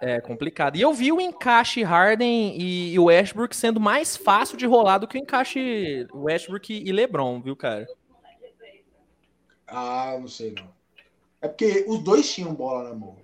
[0.01, 0.77] É complicado.
[0.77, 4.99] E eu vi o encaixe Harden e, e o Westbrook sendo mais fácil de rolar
[4.99, 7.87] do que o encaixe Westbrook e LeBron, viu, cara?
[9.67, 10.69] Ah, não sei não.
[11.41, 13.17] É porque os dois tinham bola na mão.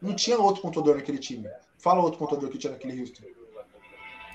[0.00, 1.48] Não tinha outro pontuador naquele time.
[1.78, 3.22] Fala outro pontuador que tinha naquele Houston.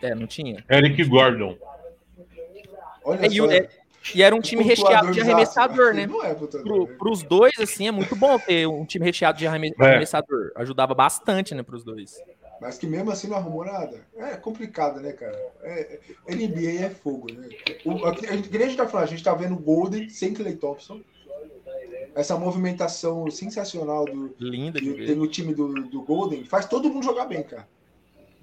[0.01, 0.63] É, não tinha.
[0.69, 1.57] Eric Gordon.
[3.03, 3.51] Olha É, e, só.
[3.51, 3.69] é-
[4.13, 6.05] e era um time recheado de arremessador, né?
[6.05, 6.33] Não é.
[6.33, 6.95] Pro, né?
[6.97, 9.49] pros dois, assim, é muito bom ter um time recheado de É.
[9.49, 10.51] arremessador.
[10.55, 12.21] Ajudava bastante, né, pros dois.
[12.59, 14.01] Mas que mesmo assim não arrumou nada.
[14.15, 15.37] É complicado, né, cara?
[15.61, 17.47] É, é- NBA é fogo, né?
[17.85, 18.35] O, a, a a
[18.67, 21.01] gente tá falando, a gente tá vendo o Golden sem Clay Thompson.
[22.17, 25.15] Essa movimentação sensacional do, Linda de que tem ver.
[25.15, 27.69] no time do, do Golden faz todo mundo jogar bem, cara.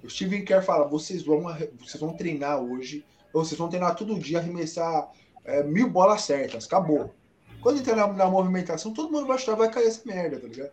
[0.01, 1.41] O Steven Kerr fala: vocês vão,
[1.77, 5.11] vocês vão treinar hoje, ou vocês vão treinar todo dia, arremessar
[5.43, 6.65] é, mil bolas certas.
[6.65, 7.13] Acabou.
[7.59, 10.71] Quando entrar na, na movimentação, todo mundo vai achar vai cair essa merda, tá ligado?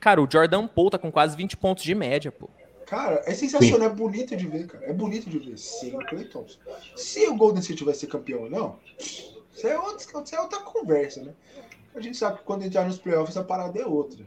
[0.00, 2.48] Cara, o Jordan Poole tá com quase 20 pontos de média, pô.
[2.86, 4.86] Cara, é sensacional, é bonito de ver, cara.
[4.86, 5.58] É bonito de ver.
[5.58, 6.58] Sem o Clay Thompson.
[6.96, 10.60] Se o Golden State vai ser campeão ou não, isso é, outra, isso é outra
[10.60, 11.34] conversa, né?
[11.98, 14.24] A gente sabe que quando entrar nos playoffs a parada é outra.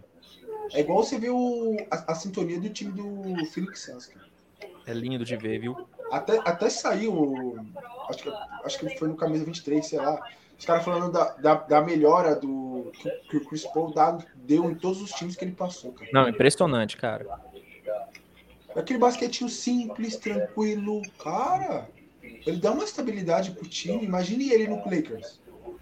[0.74, 4.12] É igual você ver o, a, a sintonia do time do Phoenix Suns.
[4.86, 5.88] É lindo de ver, viu?
[6.12, 7.66] Até, até saiu,
[8.10, 8.30] acho que,
[8.66, 10.22] acho que foi no camisa 23, sei lá.
[10.58, 14.70] Os caras falando da, da, da melhora do que, que o Chris Paul dá- deu
[14.70, 16.10] em todos os times que ele passou, cara.
[16.14, 17.26] Não, impressionante, cara.
[18.76, 21.02] Aquele basquetinho simples, tranquilo.
[21.24, 21.90] Cara,
[22.22, 24.06] ele dá uma estabilidade pro time.
[24.06, 25.41] Imagine ele no Lakers.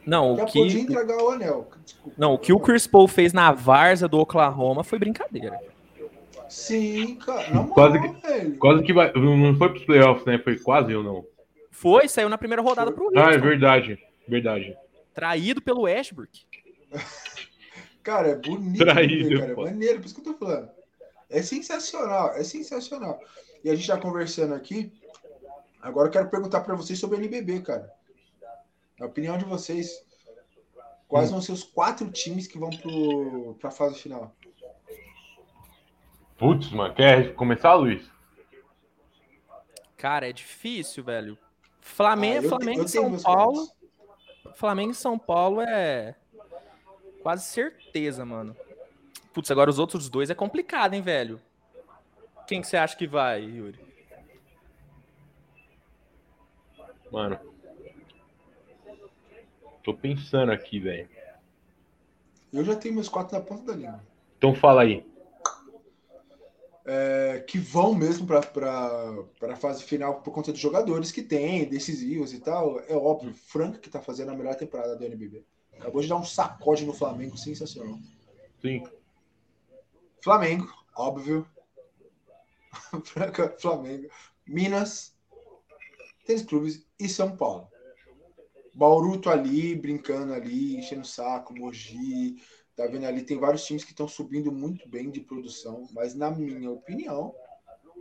[0.09, 1.69] Não, Já o podia que, entregar o anel.
[1.85, 2.15] Desculpa.
[2.17, 5.59] não, o que o Chris Paul fez na Varsa do Oklahoma foi brincadeira.
[6.49, 7.47] Sim, cara.
[7.49, 8.57] Na moral, Quase que- velho.
[8.57, 9.13] Quase que vai.
[9.13, 10.39] Não foi pros playoffs, né?
[10.39, 11.25] Foi quase ou não?
[11.69, 13.41] Foi, saiu na primeira rodada pro Ah, é Houston.
[13.41, 13.99] verdade.
[14.27, 14.75] Verdade.
[15.13, 16.41] Traído pelo Westbrook.
[18.03, 19.51] Cara, é bonito Traído, de ver, cara.
[19.51, 20.69] É maneiro, por isso que eu tô falando.
[21.29, 23.19] É sensacional, é sensacional.
[23.63, 24.91] E a gente tá conversando aqui.
[25.81, 27.91] Agora eu quero perguntar pra vocês sobre a NBB, cara.
[28.99, 30.05] A opinião de vocês.
[31.07, 34.35] Quais vão ser os quatro times que vão pro, pra fase final?
[36.37, 36.93] Putz, mano.
[36.93, 38.09] Quer começar, Luiz?
[39.97, 41.37] Cara, é difícil, velho.
[41.81, 43.67] Flamengo, Ah, Flamengo e São Paulo.
[43.67, 43.75] pontos.
[44.55, 46.15] Flamengo e São Paulo é
[47.23, 48.55] quase certeza, mano.
[49.33, 51.41] Putz, agora os outros dois é complicado, hein, velho?
[52.47, 53.79] Quem que você acha que vai, Yuri?
[57.11, 57.39] Mano.
[59.89, 61.09] Tô pensando aqui, velho.
[62.53, 64.03] Eu já tenho meus quatro na ponta da língua.
[64.37, 65.03] Então fala aí.
[66.85, 68.39] É, que vão mesmo para
[69.51, 72.79] a fase final por conta dos jogadores que tem, decisivos e tal.
[72.81, 75.43] É óbvio, Franca que tá fazendo a melhor temporada do NBB.
[75.79, 77.97] Acabou de dar um sacode no Flamengo sensacional.
[78.61, 78.83] Sim.
[80.23, 81.47] Flamengo, óbvio.
[83.05, 84.07] Franca, Flamengo.
[84.45, 85.15] Minas,
[86.27, 87.67] Tênis Clubes e São Paulo.
[88.79, 92.41] Bauru tá ali, brincando ali, enchendo o saco, Mogi,
[92.77, 96.31] tá vendo ali, tem vários times que estão subindo muito bem de produção, mas na
[96.31, 97.35] minha opinião,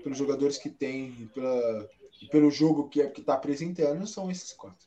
[0.04, 1.88] pelos jogadores que tem e, pela,
[2.22, 4.86] e pelo jogo que, é, que tá apresentando, são esses quatro.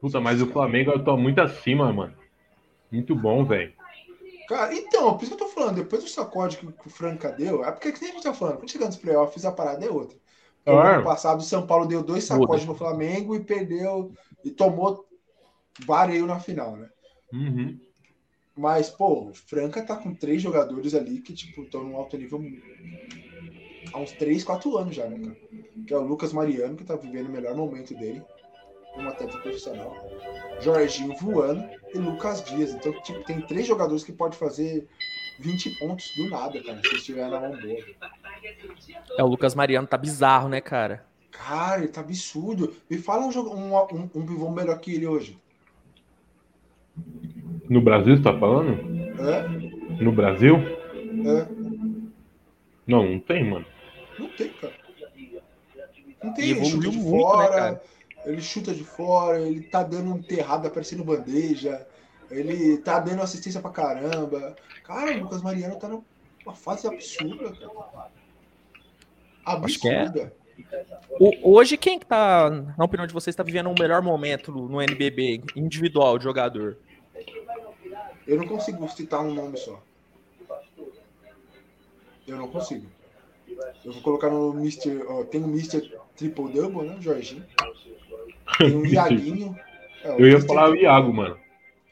[0.00, 2.16] Puta, mas o Flamengo eu tô muito acima, mano.
[2.90, 3.72] Muito bom, velho.
[4.48, 7.30] Cara, então, por isso que eu tô falando, depois do sacode que, que o Franca
[7.30, 9.86] deu, é porque que nem a gente tá falando, quando chegando nos playoffs, a parada
[9.86, 10.18] é outra.
[10.72, 14.12] No ano passado, o São Paulo deu dois sacodes no Flamengo e perdeu
[14.44, 15.06] e tomou
[15.84, 16.88] vareio na final, né?
[17.32, 17.78] Uhum.
[18.56, 22.42] Mas, pô, o Franca tá com três jogadores ali que, tipo, estão num alto nível
[23.92, 25.36] há uns três, quatro anos já, né, cara?
[25.86, 28.22] Que é o Lucas Mariano, que tá vivendo o melhor momento dele
[28.94, 29.94] como atleta profissional.
[30.60, 32.74] Jorginho voando e Lucas Dias.
[32.74, 34.86] Então, tipo, tem três jogadores que pode fazer
[35.38, 37.84] 20 pontos do nada, cara, se estiver na mão boa.
[39.16, 41.04] É, o Lucas Mariano tá bizarro, né, cara?
[41.30, 42.74] Cara, ele tá absurdo.
[42.88, 45.38] Me fala um, um, um, um pivô melhor que ele hoje.
[47.68, 48.72] No Brasil, você tá falando?
[49.20, 50.02] É?
[50.02, 50.56] No Brasil?
[50.56, 51.46] É.
[52.86, 53.64] Não, não tem, mano.
[54.18, 54.74] Não tem, cara.
[56.22, 57.80] Não tem, ele chuta de muito, né, fora, né,
[58.26, 61.86] ele chuta de fora, ele tá dando enterrada aparecendo bandeja,
[62.30, 64.54] ele tá dando assistência pra caramba.
[64.84, 68.10] Cara, o Lucas Mariano tá numa fase absurda, cara.
[69.44, 70.32] Absurda.
[71.18, 74.80] O, hoje, quem que tá, na opinião de vocês, está vivendo um melhor momento no
[74.80, 76.76] NBB individual de jogador?
[78.26, 79.82] Eu não consigo citar um nome só.
[82.26, 82.86] Eu não consigo.
[83.84, 85.02] Eu vou colocar no Mr.
[85.08, 85.92] Ó, tem o Mr.
[86.16, 86.96] Triple Double, né?
[87.00, 87.44] Jorginho.
[88.58, 89.58] Tem o Iaguinho.
[90.02, 91.38] É, o eu ia falar o Iago, mano.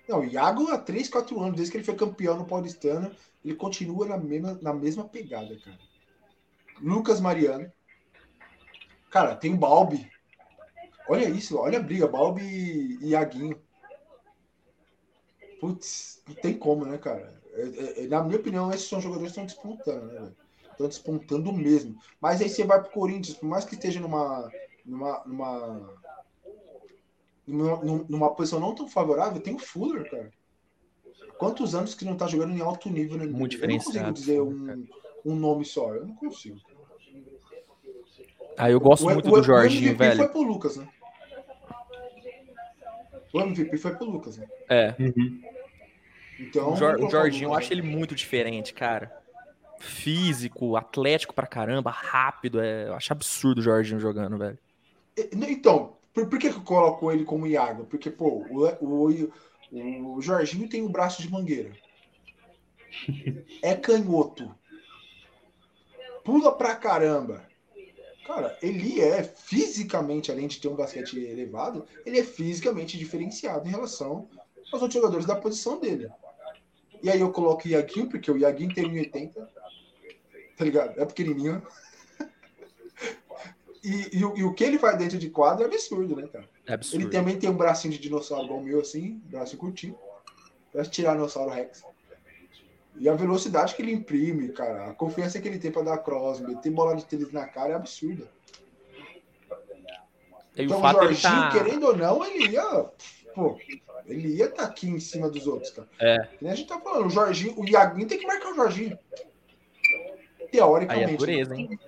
[0.09, 3.11] Não, o Iago há 3, 4 anos, desde que ele foi campeão no Paulistano,
[3.45, 5.77] ele continua na mesma, na mesma pegada, cara.
[6.81, 7.71] Lucas Mariano.
[9.11, 10.11] Cara, tem o Balbi.
[11.09, 13.59] Olha isso, olha a briga, Balbi e Iaguinho.
[15.61, 17.41] Putz, não tem como, né, cara?
[17.55, 20.33] É, é, é na minha opinião, esses são jogadores que estão despontando, né,
[20.71, 21.99] Estão despontando mesmo.
[22.21, 24.49] Mas aí você vai pro Corinthians, por mais que esteja numa,
[24.85, 25.95] numa, numa,
[27.47, 30.31] numa, numa posição não tão favorável, tem o Fuller, cara.
[31.39, 33.27] Quantos anos que não tá jogando em alto nível, né?
[33.27, 34.87] Muito eu não consigo dizer um,
[35.25, 36.59] um nome só, eu não consigo.
[38.57, 40.11] Ah, eu gosto o, muito o, do Jorginho, velho.
[40.11, 40.89] O MVP foi pro Lucas, né?
[43.33, 44.49] O MVP foi pro Lucas, né?
[44.69, 44.95] É.
[44.99, 45.43] Uhum.
[46.41, 49.17] Então, o, Jor, o Jorginho, eu acho ele muito diferente, cara.
[49.79, 52.61] Físico, atlético pra caramba, rápido.
[52.61, 54.59] É, eu acho absurdo o Jorginho jogando, velho.
[55.33, 57.85] Então, por, por que, que eu coloco ele como Iago?
[57.85, 61.73] Porque, pô, o, o, o Jorginho tem o braço de mangueira.
[63.63, 64.53] É canhoto.
[66.29, 67.43] Pula pra caramba.
[68.27, 73.71] Cara, ele é fisicamente, além de ter um basquete elevado, ele é fisicamente diferenciado em
[73.71, 74.29] relação
[74.71, 76.11] aos outros jogadores da posição dele.
[77.03, 79.49] E aí eu coloco o Iaguinho, porque o Iaguinho tem 1,80,
[80.59, 81.01] tá ligado?
[81.01, 81.67] É pequenininho.
[83.83, 86.47] E, e, e, o que ele faz dentro de quadro é absurdo, né, cara?
[86.67, 87.05] É absurdo.
[87.05, 89.97] Ele também tem um bracinho de dinossauro igual o meu, assim, braço curtinho.
[90.71, 91.83] Parece dinossauro Rex.
[92.99, 96.41] E a velocidade que ele imprime, cara, a confiança que ele tem para dar cross,
[96.41, 98.27] meter bola de tênis na cara é absurda.
[100.57, 101.51] E então, o, o Jorginho, tá...
[101.53, 102.87] querendo ou não, ele ia.
[103.35, 103.57] Pô,
[104.07, 105.89] ele ia estar tá aqui em cima dos outros, cara.
[106.01, 106.17] É.
[106.43, 108.99] a gente tá falando, o Jorginho, o Iaguinho tem que marcar o Jorginho.
[110.51, 111.09] Teoricamente.
[111.09, 111.79] Aí é dureza, hein?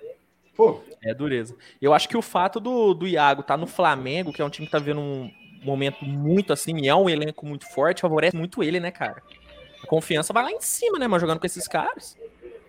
[0.55, 0.81] Pô.
[1.03, 1.55] É dureza.
[1.81, 4.67] Eu acho que o fato do, do Iago tá no Flamengo, que é um time
[4.67, 5.31] que tá vendo um
[5.63, 9.21] momento muito assim, e é um elenco muito forte, favorece muito ele, né, cara?
[9.83, 12.17] A confiança vai lá em cima, né, mas jogando com esses caras.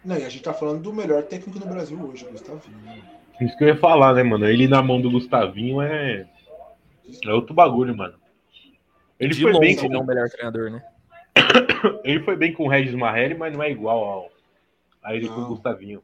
[0.04, 2.78] Não, e a gente tá falando do melhor técnico do Brasil hoje, Gustavinho.
[3.40, 4.46] Isso que eu ia falar, né, mano?
[4.46, 6.28] Ele na mão do Gustavinho é.
[7.24, 8.14] É outro bagulho, mano.
[9.18, 9.92] Ele De foi bem com...
[9.92, 10.84] é o melhor treinador, né?
[12.02, 14.32] ele foi bem com o Regis Marrelli, mas não é igual ao...
[15.02, 15.34] a ele não.
[15.34, 16.02] com o Gustavinho.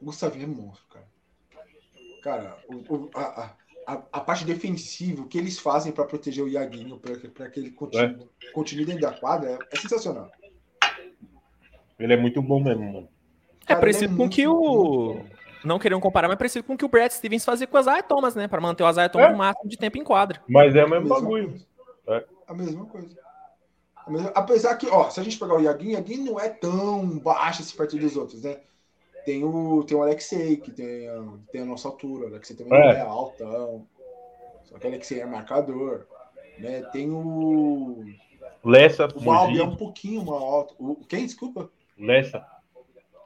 [0.00, 1.06] O Gustavinho é monstro, cara.
[2.22, 3.50] Cara, o, o, a, a,
[3.86, 8.28] a, parte defensiva, o que eles fazem para proteger o Iaguinho, para que ele continue,
[8.42, 8.52] é.
[8.52, 10.30] continue dentro da quadra, é, é, sensacional.
[11.98, 13.08] Ele é muito bom mesmo, mano.
[13.66, 15.20] É parecido é com que o.
[15.64, 17.80] Não queriam comparar, mas é parecido com o que o Brad Stevens fazia com o
[17.80, 18.48] Isaiah Thomas, né?
[18.48, 19.32] Para manter o Isaiah Thomas é.
[19.32, 20.42] no máximo de tempo em quadra.
[20.48, 21.54] Mas é o mesmo bagulho.
[22.08, 22.24] É.
[22.48, 23.16] A mesma coisa.
[23.94, 24.32] A mesma...
[24.34, 27.62] Apesar que, ó, se a gente pegar o Iaguinho, o Iaguinho não é tão baixo
[27.62, 28.58] esse partido dos outros, né?
[29.24, 32.24] Tem o, tem o Alexei, que tem a, tem a nossa altura.
[32.24, 33.86] O Alexei também é, é altão.
[34.64, 36.06] Só que o Alexei é marcador.
[36.58, 36.82] Né?
[36.92, 38.04] Tem o.
[38.64, 39.08] Lessa.
[39.14, 40.74] O Valbi é um pouquinho mais alto.
[40.78, 41.26] O, quem?
[41.26, 41.70] Desculpa.
[41.98, 42.46] Lessa.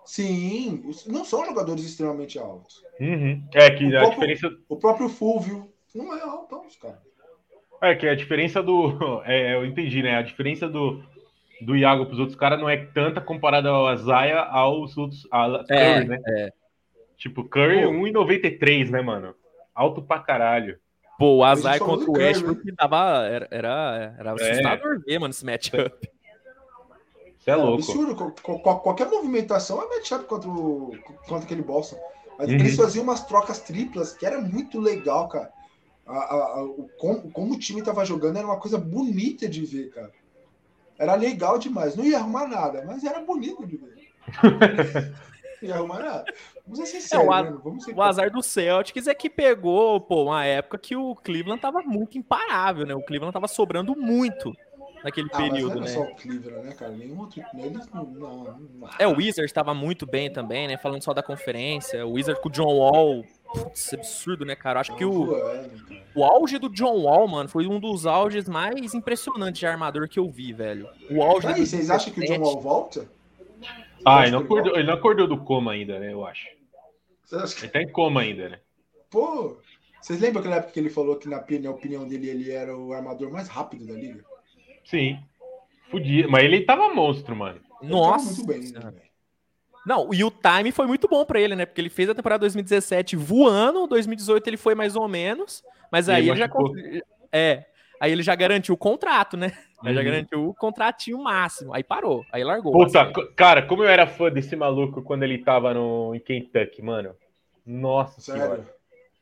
[0.04, 2.84] Sim, não são jogadores extremamente altos.
[3.00, 3.42] Uhum.
[3.52, 4.58] É que o a próprio, diferença.
[4.68, 7.02] O próprio Fulvio não é alto, cara.
[7.82, 8.96] É que a diferença do.
[9.26, 10.16] É, eu entendi, né?
[10.16, 11.02] A diferença do,
[11.60, 15.26] do Iago para os outros caras não é tanta comparada ao Azaia aos outros.
[15.30, 16.18] A Curry, É, né?
[16.28, 16.52] é.
[17.16, 17.90] Tipo, Curry Pô.
[17.92, 19.34] 1,93, né, mano?
[19.74, 20.78] Alto pra caralho.
[21.18, 24.50] Pô, o A Azar gente falou contra o Westbrook tava, era, era, era É.
[24.50, 26.08] assustador ver, mano, esse matchup.
[27.38, 27.74] Você é louco.
[27.82, 28.32] Absurdo.
[28.42, 30.94] Qualquer movimentação é matchup contra, o,
[31.26, 31.96] contra aquele Boston.
[32.38, 32.54] Mas Uhum.
[32.56, 35.50] eles faziam umas trocas triplas que era muito legal, cara.
[36.06, 39.64] A, a- a- o, como, como o time tava jogando era uma coisa bonita de
[39.64, 40.10] ver, cara.
[40.98, 41.94] Era legal demais.
[41.96, 44.10] Não ia arrumar nada, mas era bonito de ver.
[45.62, 46.24] não ia arrumar nada.
[46.66, 47.50] Vamos ser sinceros, É, o a- né?
[47.50, 51.14] Não Vamos ser O azar do Celtics é que pegou, pô, uma época que o
[51.14, 52.94] Cleveland tava muito imparável, né?
[52.94, 54.54] O Cleveland tava sobrando muito
[55.04, 55.92] naquele Ah, mas período, não era né?
[55.94, 56.92] só o Cleveland, né, cara?
[56.92, 57.42] Nenhum outro.
[57.54, 58.04] Eles não.
[58.04, 58.88] não, não.
[58.98, 60.76] É, o Wizards tava muito bem também, né?
[60.76, 62.06] Falando só da conferência.
[62.06, 63.24] O Wizard com o John Wall.
[63.62, 64.80] Putz, absurdo, né, cara?
[64.80, 65.32] Acho que o,
[66.14, 70.18] o auge do John Wall, mano, foi um dos auges mais impressionantes de armador que
[70.18, 70.88] eu vi, velho.
[71.10, 73.08] O auge Aí, vocês acham que o John Wall volta?
[74.04, 76.12] Ah, ele não, acordou, ele não acordou do coma ainda, né?
[76.12, 76.46] Eu acho.
[77.28, 78.60] Que Ele tá em coma ainda, né?
[79.10, 79.56] Pô,
[80.00, 82.76] vocês lembram aquela época que ele falou que, na, pi- na opinião dele, ele era
[82.76, 84.24] o armador mais rápido da liga?
[84.84, 85.18] Sim.
[85.90, 86.28] Fudia.
[86.28, 87.60] Mas ele tava monstro, mano.
[87.82, 88.26] Ele tava Nossa.
[88.26, 89.05] muito bem, né, velho?
[89.86, 91.64] Não, e o time foi muito bom pra ele, né?
[91.64, 95.62] Porque ele fez a temporada 2017 voando, 2018 ele foi mais ou menos,
[95.92, 96.48] mas E aí ele ele já
[97.32, 97.64] é,
[98.00, 99.52] aí ele já garantiu o contrato, né?
[99.84, 100.06] Aí já Uhum.
[100.06, 101.72] garantiu o contratinho máximo.
[101.74, 102.72] Aí parou, aí largou.
[102.72, 103.12] Puta, assim.
[103.36, 107.14] cara, como eu era fã desse maluco quando ele tava no, em Kentucky, mano.
[107.64, 108.48] Nossa senhora.
[108.48, 108.66] Sério.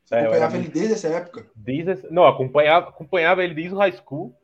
[0.05, 1.47] Você É, eu acompanhava ele desde essa época?
[1.57, 4.35] Desde essa- Não, acompanhava, acompanhava ele desde o high school.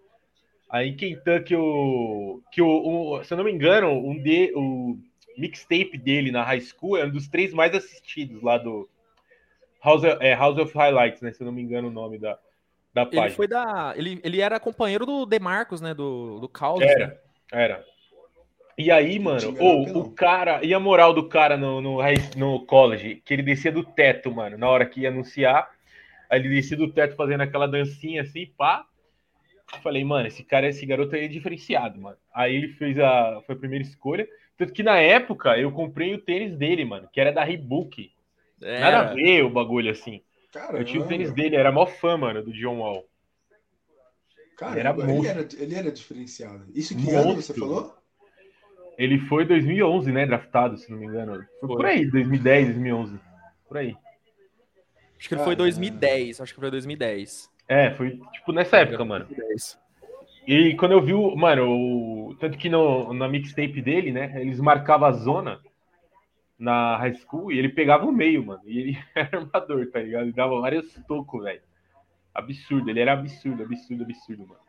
[0.69, 2.67] Aí em Kentucky, o, que o,
[3.19, 4.97] o- se eu não me engano, um de, o
[5.39, 8.89] mixtape dele na high school é um dos três mais assistidos lá do
[9.83, 11.33] House, of- é, House of Highlights, né?
[11.33, 12.39] Se eu não me engano o nome da,
[12.93, 13.27] da página.
[13.27, 13.95] Ele foi da.
[13.97, 15.95] Ele, ele era companheiro do DeMarcus, né?
[15.95, 16.87] Do, do Caldas.
[16.89, 16.93] né?
[16.93, 17.21] Era,
[17.53, 17.85] era.
[18.77, 20.01] E aí, mano, ou era apelão.
[20.01, 21.99] o cara, e a moral do cara no, no,
[22.37, 25.71] no college, que ele descia do teto, mano, na hora que ia anunciar,
[26.31, 28.87] aí ele descia do teto fazendo aquela dancinha assim, pá.
[29.73, 32.17] Eu Falei, mano, esse cara, esse garoto aí é diferenciado, mano.
[32.35, 34.27] Aí ele fez a, foi a primeira escolha.
[34.61, 38.13] Tanto que na época eu comprei o tênis dele, mano, que era da Reebok.
[38.61, 38.81] Era.
[38.81, 40.21] Nada a ver o bagulho assim.
[40.53, 40.81] Caramba.
[40.81, 43.09] Eu tinha o tênis dele, era mó fã, mano, do John Wall.
[44.77, 46.67] Era ele, era, ele era diferenciado.
[46.75, 47.97] Isso que ano você falou?
[48.99, 51.43] Ele foi 2011, né, draftado, se não me engano.
[51.59, 51.77] Foi Foi.
[51.77, 53.19] por aí, 2010, 2011.
[53.67, 53.97] Por aí.
[55.19, 56.41] Acho que ele foi em Ah, 2010.
[56.43, 57.51] Acho que foi 2010.
[57.67, 59.25] É, foi tipo nessa época, mano.
[59.25, 59.79] 2010.
[60.47, 61.35] E quando eu vi o.
[61.37, 64.33] Mano, o, tanto que no, na mixtape dele, né?
[64.41, 65.61] Eles marcavam a zona
[66.59, 68.63] na high school e ele pegava o meio, mano.
[68.65, 70.23] E ele era armador, tá ligado?
[70.23, 71.63] Ele dava vários tocos, velho.
[72.35, 74.61] Absurdo, ele era absurdo, absurdo, absurdo, mano.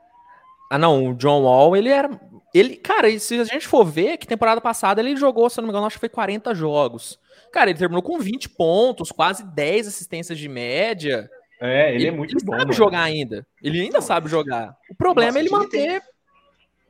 [0.69, 2.09] Ah, não, o John Wall, ele era.
[2.53, 5.67] Ele, cara, se a gente for ver que temporada passada ele jogou, se eu não
[5.67, 7.19] me engano, acho que foi 40 jogos.
[7.51, 11.29] Cara, ele terminou com 20 pontos, quase 10 assistências de média.
[11.61, 12.51] É, ele, é muito ele bom.
[12.53, 12.73] sabe mano.
[12.73, 13.45] jogar ainda.
[13.61, 14.75] Ele ainda Não, sabe jogar.
[14.89, 16.01] O problema Nossa, é ele ele tem- manter.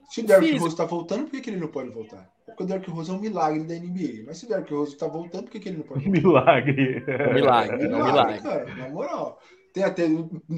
[0.10, 0.58] Se o Derrick.
[0.58, 2.30] Rose tá voltando, por que, que ele não pode voltar?
[2.48, 4.24] É porque o Derrick Rose é um milagre da NBA.
[4.26, 6.22] Mas se o Derrick Rose tá voltando, por que, que ele não pode voltar?
[6.22, 7.04] Milagre.
[7.08, 8.42] É um milagre, é um milagre.
[8.42, 9.40] cara, na moral.
[9.74, 10.06] Tem até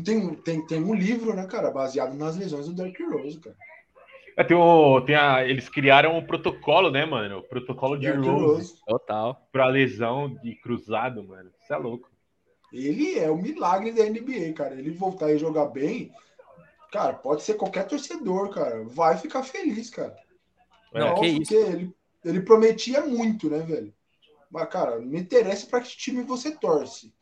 [0.04, 3.56] tem, tem, tem um livro, né, cara, baseado nas lesões do Derrick Rose, cara.
[4.36, 7.38] É, tem o, tem a, eles criaram um protocolo, né, mano?
[7.38, 9.48] O protocolo de Derrick Rose Total.
[9.52, 11.52] pra lesão de cruzado, mano.
[11.62, 12.10] Isso é louco.
[12.74, 14.74] Ele é o milagre da NBA, cara.
[14.76, 16.12] Ele voltar e jogar bem,
[16.92, 18.84] cara, pode ser qualquer torcedor, cara.
[18.86, 20.16] Vai ficar feliz, cara.
[20.92, 21.14] Não, É.
[21.14, 21.54] que Óbvio isso.
[21.56, 21.96] ele,
[22.26, 23.94] ele prometia muito, né, velho?
[24.50, 27.14] Mas, cara, não interessa pra que time você torce.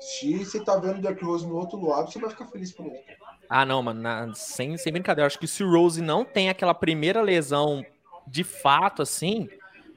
[0.00, 2.86] Se você tá vendo o Derrick Rose no outro lado, você vai ficar feliz por
[2.86, 3.00] ele.
[3.48, 5.26] Ah, não, mano, na- sem, sem brincadeira.
[5.26, 7.84] Acho que se o Rose não tem aquela primeira lesão
[8.26, 9.48] de fato, assim,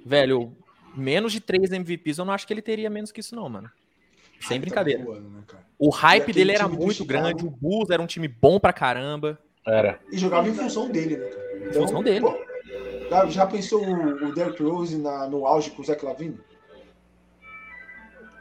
[0.05, 0.55] velho,
[0.95, 3.69] menos de três MVPs, eu não acho que ele teria menos que isso, não, mano.
[4.41, 5.03] Sem Tá brincadeira.
[5.03, 5.41] voando, né?
[5.77, 9.39] O hype dele era muito grande, o Bulls era um time bom pra caramba.
[9.65, 9.99] Era.
[10.11, 11.69] E jogava em função dele, né, cara?
[11.69, 12.21] Em função dele.
[12.21, 12.35] pô,
[13.09, 16.39] já, já pensou o, o Derrick Rose na- no auge com o Zach Lavine?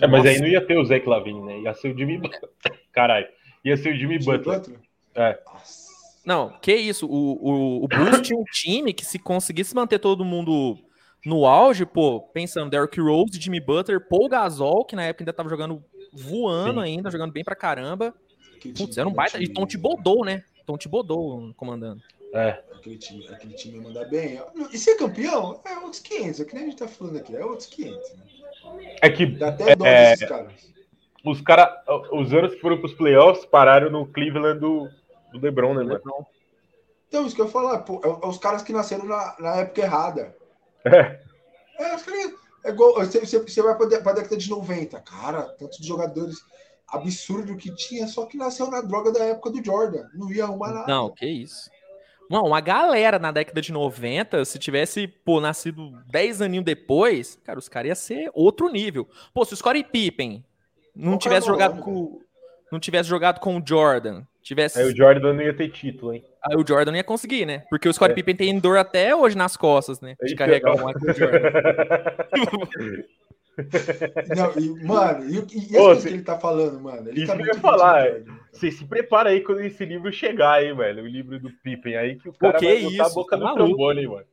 [0.00, 0.28] É, mas Nossa.
[0.30, 1.60] aí não ia ter o Zach Lavine, né?
[1.60, 2.50] Ia ser o Jimmy Butler.
[2.92, 3.26] Caralho.
[3.64, 4.58] Ia ser o Jimmy Jimmy Butler.
[4.60, 4.80] Butler?
[5.14, 5.38] É.
[5.46, 5.90] Nossa.
[6.24, 7.32] Não, que isso, o,
[7.80, 10.76] o, o Bulls tinha um time que se conseguisse manter todo mundo
[11.24, 15.48] no auge, pô, pensando, Derrick Rose, Jimmy Butler, Paul Gasol, que na época ainda tava
[15.48, 15.82] jogando
[16.12, 16.86] voando Sim.
[16.86, 18.14] ainda, jogando bem pra caramba.
[18.56, 19.42] Aquele Putz, time- era um baita.
[19.42, 20.44] E Tom Thibodeau, né?
[20.66, 22.02] Tom Thibodeau comandando.
[22.32, 22.62] É.
[22.74, 24.40] Aquele time, aquele time ia mandar bem.
[24.72, 27.44] E ser campeão é outros 500, é que nem a gente tá falando aqui, é
[27.44, 28.12] outros 500.
[28.14, 28.24] Né?
[29.02, 30.10] É que Dá até dó É.
[30.12, 30.52] desses caras.
[31.24, 31.68] os caras,
[32.12, 34.88] os anos que foram pros playoffs, pararam no Cleveland do,
[35.32, 36.26] do LeBron, né, mano?
[37.08, 39.56] Então, isso que eu ia falar, pô, é, é os caras que nasceram na, na
[39.56, 40.34] época errada.
[40.84, 41.20] É.
[41.78, 42.32] É, os caras.
[42.64, 42.94] É igual.
[42.94, 46.36] Você, você, você vai pra, de- pra década de 90, cara, tantos jogadores
[46.88, 50.06] absurdo que tinha, só que nasceu na droga da época do Jordan.
[50.14, 50.86] Não ia arrumar nada.
[50.92, 51.70] Não, que isso.
[52.28, 57.58] Não, uma galera na década de 90, se tivesse, pô, nascido 10 aninhos depois, cara,
[57.58, 59.08] os caras iam ser outro nível.
[59.34, 60.44] Pô, se o Scottie Pippen
[60.94, 62.20] não Ô, tivesse jogado com
[62.70, 66.24] não tivesse jogado com o Jordan, tivesse Aí o Jordan não ia ter título, hein?
[66.42, 67.64] aí o Jordan não ia conseguir, né?
[67.68, 68.14] Porque o Scottie É.
[68.14, 70.16] Pippen tem dor até hoje nas costas, né?
[70.22, 71.50] De carregar o Michael Jordan.
[74.34, 77.08] Não, e, mano, e, e, e Ô, que ele tá falando, mano?
[77.08, 78.32] Ele Isso tá que eu ia falar, Jordan.
[78.52, 81.02] Você se prepara aí quando esse livro chegar aí, velho.
[81.02, 83.44] O livro do Pippen aí, que o cara que vai botar a isso, boca tá
[83.44, 84.26] no trombone, mano.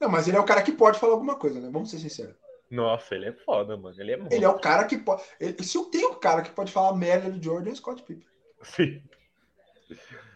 [0.00, 1.68] Não, mas ele é o cara que pode falar alguma coisa, né?
[1.72, 2.34] Vamos ser sinceros.
[2.70, 3.96] Nossa, ele é foda, mano.
[4.00, 4.36] Ele é monstro.
[4.36, 5.22] Ele é o cara que pode.
[5.40, 8.02] ele- se eu tenho um cara que pode falar merda do Jordan, é o Scott
[8.02, 8.26] Pippen.
[8.62, 9.02] Sim.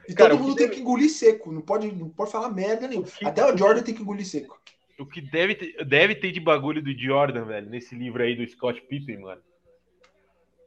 [0.09, 1.53] E Cara, todo o que mundo tem deve- que engolir seco.
[1.53, 3.07] Não pode, não pode falar merda nenhuma.
[3.07, 4.61] que- Até o Jordan tem que engolir seco.
[4.99, 8.47] O que deve ter, deve ter de bagulho do Jordan, velho, nesse livro aí do
[8.49, 9.43] Scott Pippen, mano.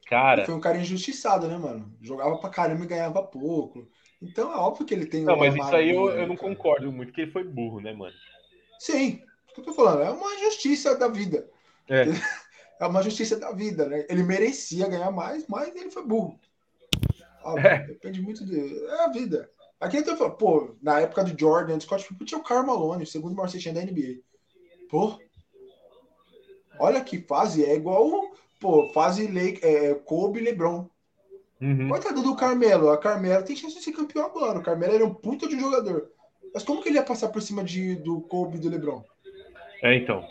[0.07, 1.93] Cara, Foi um cara injustiçado, né, mano?
[2.01, 3.88] Jogava pra caramba e ganhava pouco.
[4.22, 6.49] Então é óbvio que ele tem não, mas isso aí eu, eu não cara?
[6.49, 8.15] concordo muito, que ele foi burro, né, mano?
[8.80, 11.49] Sim, o que eu tô falando, é uma injustiça da vida.
[11.89, 12.05] É.
[12.79, 14.05] É uma justiça da vida, né?
[14.07, 16.39] Ele merecia ganhar mais, mas ele foi burro.
[17.43, 17.88] Óbvio, É.
[17.88, 18.85] Depende muito de.
[18.85, 19.49] É a vida.
[19.79, 23.03] Aqui tô falando, pô, na época do Jordan, do Scott Pippen, tinha o Karl Malone,
[23.03, 24.19] o segundo maior cestinha da NBA.
[24.89, 25.19] Pô.
[26.79, 30.88] Olha que fase, é igual, pô, fase Lake, é, Kobe e LeBron.
[31.59, 31.89] Uhum.
[31.89, 32.89] Coitado do Carmelo.
[32.89, 34.59] A Carmelo tem chance de ser campeão agora.
[34.59, 36.11] O Carmelo era um puta de um jogador.
[36.53, 39.03] Mas como que ele ia passar por cima de, do Kobe e do LeBron?
[39.81, 40.23] É, então.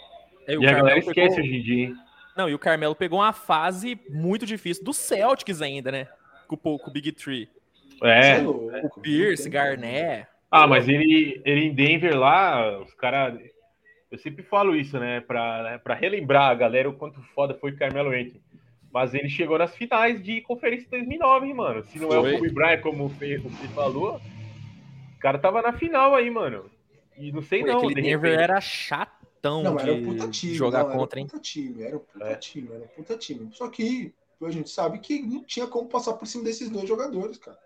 [0.48, 1.96] Aí o E a galera Carmelo esquece pegou- hoje em dia, hein?
[2.36, 6.06] Não, e o Carmelo pegou uma fase muito difícil do Celtics ainda, né?
[6.46, 7.48] Com, o- com o Big Tree.
[8.02, 8.38] É.
[8.38, 10.26] Louco, O Pierce, não tem Garnett.
[10.50, 13.38] Ah, mas ele, ele em Denver lá, os caras.
[14.10, 15.20] Eu sempre falo isso, né?
[15.20, 18.40] Pra, né, pra relembrar a galera o quanto foda foi o Carmelo Anthony.
[18.92, 21.82] Mas ele chegou nas finais de conferência 2009, hein, mano.
[21.84, 22.32] Se não é Foi.
[22.34, 24.20] o Kobe Bryant, como o Fê você falou,
[25.16, 26.70] o cara tava na final aí, mano.
[27.18, 28.42] E não sei Pô, não, de Denver repente.
[28.42, 28.60] era
[29.50, 30.54] Não, era um de puta time.
[30.54, 32.36] jogar não, contra, era um puta time, era um puta É.
[32.36, 33.50] time, era um puta time.
[33.52, 37.38] Só que a gente sabe que não tinha como passar por cima desses dois jogadores,
[37.38, 37.58] cara.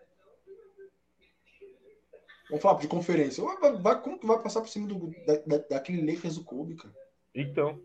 [2.49, 3.45] Vamos falar de conferência.
[3.45, 6.75] Vai, vai- como que vai passar por cima do, da, da- daquele Lakers do Kobe,
[6.75, 6.95] cara?
[7.35, 7.79] Então.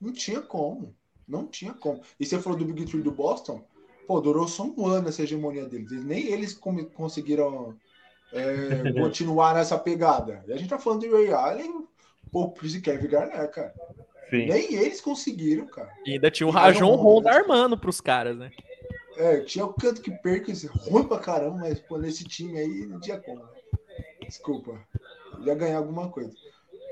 [0.00, 0.94] Não tinha como.
[1.26, 2.00] Não tinha como.
[2.18, 3.64] E você falou do Big Three do Boston?
[4.06, 5.90] Pô, durou só um ano essa hegemonia deles.
[5.90, 6.54] Eles- nem eles
[6.94, 7.76] conseguiram
[8.32, 10.44] é, continuar nessa pegada.
[10.46, 11.88] E a gente tá falando de Ray Allen,
[12.32, 13.74] Paul Pierce e Kevin Garnett, cara.
[14.30, 14.46] Sim.
[14.46, 15.90] Nem eles conseguiram, cara.
[16.06, 17.30] E ainda tinha o Rajon né?
[17.30, 18.50] armando pros caras, né?
[19.16, 23.00] É, tinha o canto que Perkins ruim pra caramba, mas pô, nesse time aí não
[23.00, 23.40] tinha como.
[23.40, 23.48] né?
[24.26, 24.78] Desculpa.
[25.44, 26.32] Ia ganhar alguma coisa.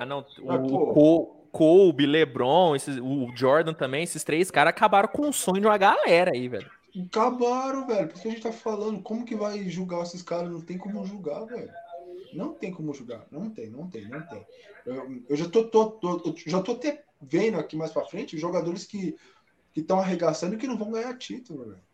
[0.01, 0.25] Ah, não.
[0.45, 1.25] Mas, O pô.
[1.51, 5.79] Kobe, LeBron, esses- o Jordan também, esses três caras acabaram com o sonho de uma
[5.79, 6.71] galera aí, velho.
[7.07, 8.09] Acabaram, velho.
[8.09, 9.01] Por isso que a gente tá falando.
[9.03, 10.51] Como que vai julgar esses caras?
[10.51, 11.71] Não tem como julgar, velho.
[12.33, 13.27] Não tem como julgar.
[13.31, 14.47] Não tem, não tem, não tem.
[14.85, 18.39] Eu, eu já tô, tô- tô- eu já tô até vendo aqui mais pra frente
[18.39, 19.17] jogadores que
[19.77, 21.89] estão arregaçando e que não vão ganhar título, velho.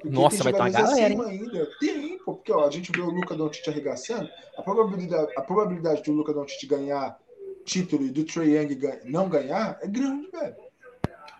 [0.00, 1.70] Porque Nossa, vai uma jogadores galera, acima ainda.
[1.80, 6.02] Tem, pô, porque ó, a gente vê o Luca Doncic arregaçando, a probabilidade, a probabilidade
[6.02, 7.18] do Luca Doncic ganhar
[7.64, 10.54] título e do Trae Young não ganhar é grande, velho.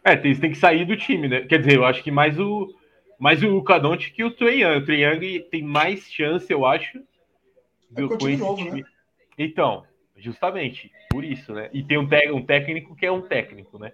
[0.02, 1.42] É, tem, tem que sair do time, né?
[1.42, 2.74] Quer dizer, eu acho que mais o
[3.18, 4.78] mais o Luka Doncic que o Trae Young.
[4.78, 7.00] O Trae Young tem mais chance, eu acho,
[7.96, 8.82] É novo, né?
[9.36, 9.84] Então,
[10.16, 11.70] justamente, por isso, né?
[11.72, 13.92] E tem um, um técnico que é um técnico, né?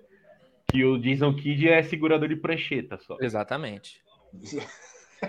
[0.68, 3.16] Que o Jason Kidd é segurador de prancheta só.
[3.20, 4.02] Exatamente.
[4.32, 4.58] E-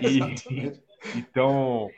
[0.00, 0.82] Exatamente.
[1.14, 1.90] Então,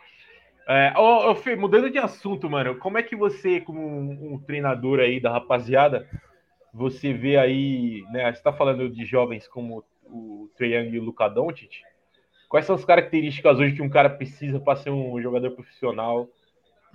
[0.68, 4.38] é, ô, ô, Fê, mudando de assunto, mano, como é que você, como um, um
[4.38, 6.06] treinador aí da rapaziada,
[6.74, 8.30] você vê aí, né?
[8.32, 11.82] Você tá falando de jovens como o Trae Young e o Luka Doncic.
[12.48, 16.28] Quais são as características hoje que um cara precisa para ser um jogador profissional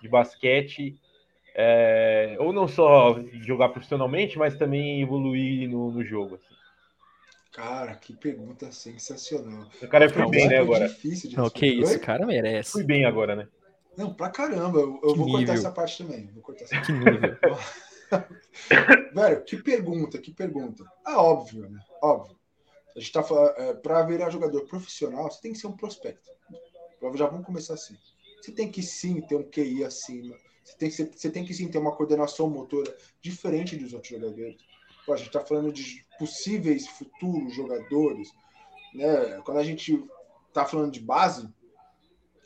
[0.03, 0.95] de basquete?
[1.55, 6.35] É, ou não só jogar profissionalmente, mas também evoluir no, no jogo.
[6.35, 6.55] assim?
[7.51, 9.69] Cara, que pergunta sensacional.
[9.81, 10.87] O cara foi Não, bem, né, Super agora?
[10.87, 11.81] Difícil de Não, que responder.
[11.83, 11.97] isso, Oi?
[11.97, 12.71] o cara merece.
[12.71, 13.47] Fui bem agora, né?
[13.95, 14.79] Não, pra caramba.
[14.79, 15.53] Eu, eu Que vou cortar nível.
[15.53, 16.27] essa parte também.
[16.33, 17.37] Vou cortar essa Que nível.
[19.13, 20.83] Velho, que pergunta, que pergunta.
[21.05, 21.79] Ah, óbvio, né?
[22.01, 22.35] Óbvio.
[22.95, 26.29] A gente tá falando, é, para virar jogador profissional, você tem que ser um prospecto.
[27.15, 27.97] Já vamos começar assim.
[28.43, 30.35] Você tem que sim ter um QI acima.
[30.65, 34.11] Você tem que, ser- você tem que sim ter uma coordenação motora diferente dos outros
[34.11, 34.57] jogadores.
[35.05, 38.33] Pô, a gente tá falando de possíveis futuros jogadores,
[38.93, 39.39] né?
[39.45, 40.03] Quando a gente
[40.53, 41.47] tá falando de base,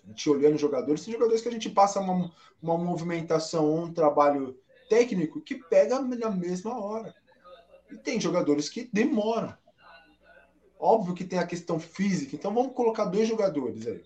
[0.04, 2.32] A gente olhando jogadores, tem jogadores que a gente passa uma,
[2.62, 4.56] uma movimentação, um trabalho
[4.88, 7.16] técnico que pega na mesma hora.
[7.92, 9.58] E tem jogadores que demoram.
[10.80, 14.04] Óbvio que tem a questão física, então vamos colocar dois jogadores aí.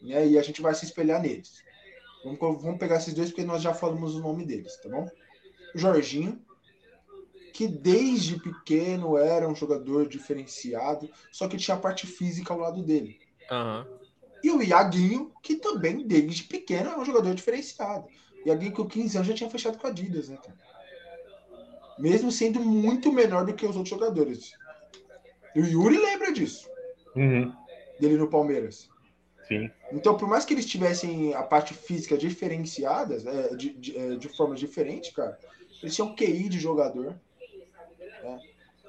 [0.00, 0.28] Né?
[0.28, 1.62] E a gente vai se espelhar neles.
[2.24, 5.08] Vamos, vamos pegar esses dois porque nós já falamos o nome deles, tá bom?
[5.74, 6.40] Jorginho,
[7.52, 12.82] que desde pequeno era um jogador diferenciado, só que tinha a parte física ao lado
[12.82, 13.18] dele.
[13.50, 13.98] Uhum.
[14.42, 18.06] E o Iaguinho, que também desde pequeno é um jogador diferenciado.
[18.46, 20.56] Iaguinho com 15 anos já tinha fechado com a Adidas, né, cara?
[21.98, 24.52] Mesmo sendo muito menor do que os outros jogadores.
[25.54, 26.66] E o Yuri lembra disso.
[27.14, 27.52] Uhum.
[27.98, 28.88] Dele no Palmeiras.
[29.50, 29.68] Sim.
[29.90, 34.28] Então, por mais que eles tivessem a parte física diferenciadas, é, de, de, é, de
[34.28, 35.36] formas diferentes, cara,
[35.82, 37.18] eles tinham QI de jogador.
[38.22, 38.40] Né?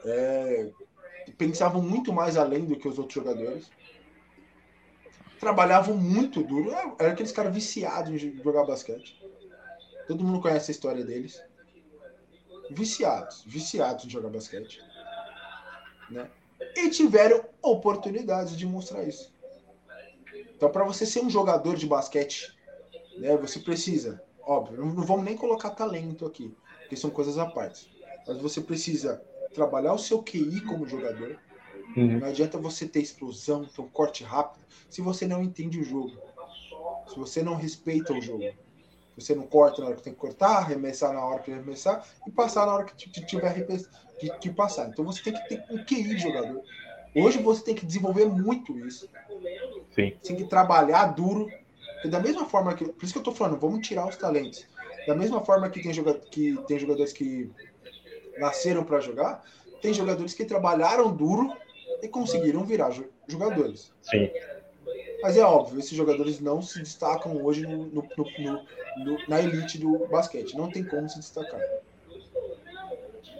[0.05, 0.69] É,
[1.35, 3.71] pensavam muito mais além do que os outros jogadores.
[5.39, 6.71] Trabalhavam muito duro.
[6.71, 9.19] É, Era aqueles caras viciados em jogar basquete.
[10.07, 11.41] Todo mundo conhece a história deles.
[12.69, 14.79] Viciados, viciados em jogar basquete.
[16.07, 16.29] Né?
[16.77, 19.30] E tiveram oportunidades de mostrar isso.
[20.61, 22.55] Então, para você ser um jogador de basquete,
[23.17, 27.91] né, você precisa, óbvio, não vamos nem colocar talento aqui, porque são coisas à parte.
[28.27, 29.19] Mas você precisa
[29.55, 31.39] trabalhar o seu QI como jogador.
[31.97, 32.19] Uhum.
[32.19, 36.11] Não adianta você ter explosão, ter um corte rápido, se você não entende o jogo.
[37.07, 38.43] Se você não respeita o jogo.
[38.43, 41.55] Se você não corta na hora que tem que cortar, arremessar na hora que tem
[41.55, 43.65] que arremessar e passar na hora que tiver
[44.19, 44.89] que, que passar.
[44.89, 46.61] Então você tem que ter um QI de jogador.
[47.15, 49.09] Hoje você tem que desenvolver muito isso.
[49.95, 50.13] Sim.
[50.23, 51.49] Tem que trabalhar duro.
[52.03, 52.85] E da mesma forma que.
[52.85, 54.65] Por isso que eu tô falando, vamos tirar os talentos.
[55.07, 57.49] Da mesma forma que tem, joga, que tem jogadores que
[58.37, 59.43] nasceram para jogar,
[59.81, 61.51] tem jogadores que trabalharam duro
[62.01, 62.91] e conseguiram virar
[63.27, 63.91] jogadores.
[64.01, 64.29] Sim.
[65.21, 70.07] Mas é óbvio, esses jogadores não se destacam hoje no, no, no, na elite do
[70.07, 70.57] basquete.
[70.57, 71.59] Não tem como se destacar.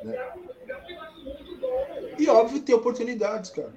[0.04, 0.34] Né?
[2.20, 3.74] E óbvio ter oportunidades, cara.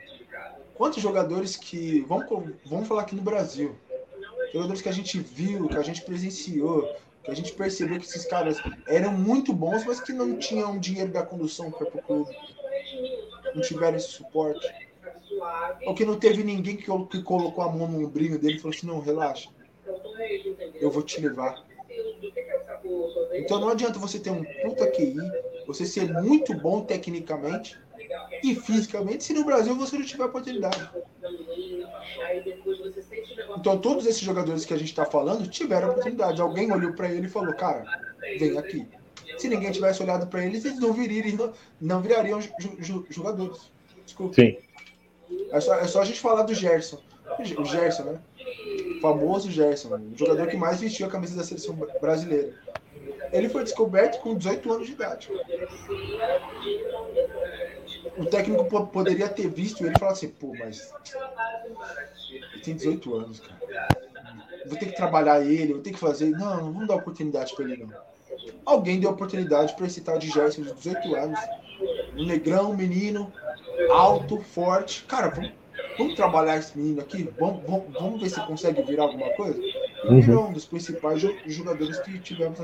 [0.75, 2.01] Quantos jogadores que.
[2.01, 2.27] Vamos,
[2.67, 3.75] vamos falar aqui no Brasil.
[4.53, 8.27] Jogadores que a gente viu, que a gente presenciou, que a gente percebeu que esses
[8.27, 12.37] caras eram muito bons, mas que não tinham dinheiro da condução para o clube.
[13.55, 14.67] Não tiveram esse suporte.
[15.87, 18.77] Ou que não teve ninguém que, que colocou a mão no ombrinho dele e falou
[18.77, 19.51] assim: não, relaxa.
[20.75, 21.65] Eu vou te levar.
[23.33, 25.17] Então não adianta você ter um puta QI,
[25.67, 27.79] você ser muito bom tecnicamente
[28.45, 30.87] e fisicamente, se no Brasil você não tiver oportunidade.
[33.57, 36.43] Então todos esses jogadores que a gente está falando tiveram oportunidade.
[36.43, 37.87] Alguém olhou para ele e falou, cara,
[38.21, 38.87] vem aqui.
[39.39, 42.39] Se ninguém tivesse olhado para eles, eles não, viririam, não virariam
[43.09, 43.71] jogadores.
[44.05, 44.35] Desculpa.
[44.35, 44.59] Sim.
[45.51, 47.01] É só, é só a gente falar do Gerson.
[47.59, 48.21] O Gerson, né?
[48.99, 52.53] O famoso Gerson, o jogador que mais vestiu a camisa da seleção brasileira.
[53.33, 55.29] Ele foi descoberto com 18 anos de idade.
[58.17, 60.95] O técnico poderia ter visto ele e falar assim, pô, mas
[62.53, 63.61] ele tem 18 anos, cara.
[64.65, 66.31] Vou ter que trabalhar ele, vou ter que fazer.
[66.31, 67.95] Não, não vamos dar oportunidade para ele, não.
[68.65, 71.51] Alguém deu oportunidade para esse tal de Gerson de 18 anos.
[72.17, 73.33] Um negrão, menino,
[73.89, 75.05] alto, forte.
[75.05, 75.53] Cara, vamos,
[75.99, 77.25] vamos trabalhar esse menino aqui?
[77.39, 79.67] Vamos, vamos, vamos ver se consegue virar alguma coisa?
[80.09, 82.59] Ele virou um dos principais jogadores que tivemos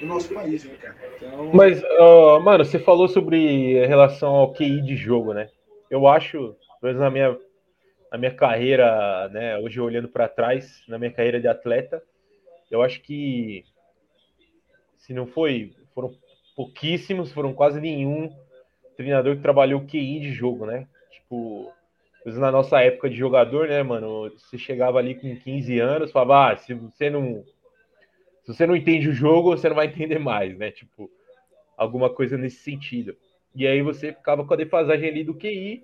[0.00, 0.96] no nosso país, né, cara?
[1.16, 1.50] Então...
[1.52, 5.48] Mas, uh, mano, você falou sobre relação ao QI de jogo, né?
[5.90, 7.38] Eu acho, pelo menos na minha,
[8.10, 12.02] na minha carreira, né, hoje olhando para trás, na minha carreira de atleta,
[12.70, 13.64] eu acho que
[14.98, 16.14] se não foi, foram
[16.56, 18.34] pouquíssimos, foram quase nenhum
[18.96, 20.86] treinador que trabalhou QI de jogo, né?
[21.10, 21.72] Tipo,
[22.24, 24.30] na nossa época de jogador, né, mano?
[24.30, 27.44] Você chegava ali com 15 anos, falava, ah, se você não.
[28.42, 30.70] Se você não entende o jogo, você não vai entender mais, né?
[30.70, 31.10] Tipo,
[31.76, 33.16] alguma coisa nesse sentido.
[33.54, 35.82] E aí você ficava com a defasagem ali do QI,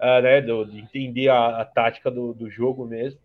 [0.00, 0.40] uh, né?
[0.40, 3.20] Do, de entender a, a tática do, do, jogo mesmo.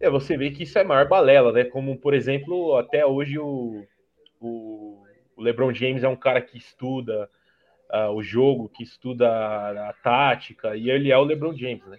[0.00, 1.64] E você vê que isso é maior balela, né?
[1.64, 3.86] Como, por exemplo, até hoje o,
[4.40, 5.02] o,
[5.36, 7.30] o LeBron James é um cara que estuda
[7.92, 11.98] uh, o jogo, que estuda a, a, tática, e ele é o LeBron James, né?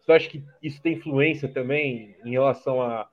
[0.00, 3.08] Você acha que isso tem influência também em relação à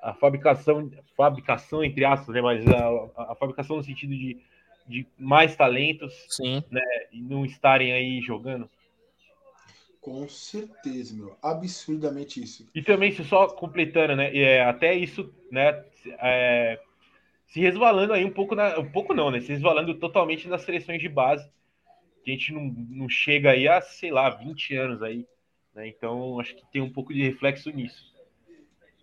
[0.00, 2.40] a, a, fabricação, fabricação entre aspas, né?
[2.40, 4.38] Mas a, a fabricação no sentido de,
[4.86, 6.62] de mais talentos, Sim.
[6.70, 6.82] né?
[7.12, 8.70] E não estarem aí jogando?
[10.00, 11.36] Com certeza, meu.
[11.40, 12.68] Absurdamente isso.
[12.74, 14.36] E também, se só completando, né?
[14.36, 15.84] É, até isso, né?
[16.18, 16.80] É,
[17.52, 19.38] se resvalando aí um pouco, na, um pouco não, né?
[19.38, 21.46] Se resvalando totalmente nas seleções de base.
[22.24, 25.26] Que a gente não, não chega aí a, sei lá, 20 anos aí.
[25.74, 25.88] Né?
[25.88, 28.10] Então, acho que tem um pouco de reflexo nisso.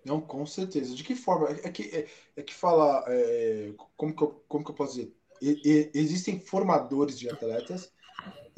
[0.04, 0.95] Não, com certeza.
[0.95, 1.47] De que forma?
[1.64, 3.04] É que, é, é que fala.
[3.08, 5.14] É, como, que eu, como que eu posso dizer?
[5.39, 7.93] E, e, existem formadores de atletas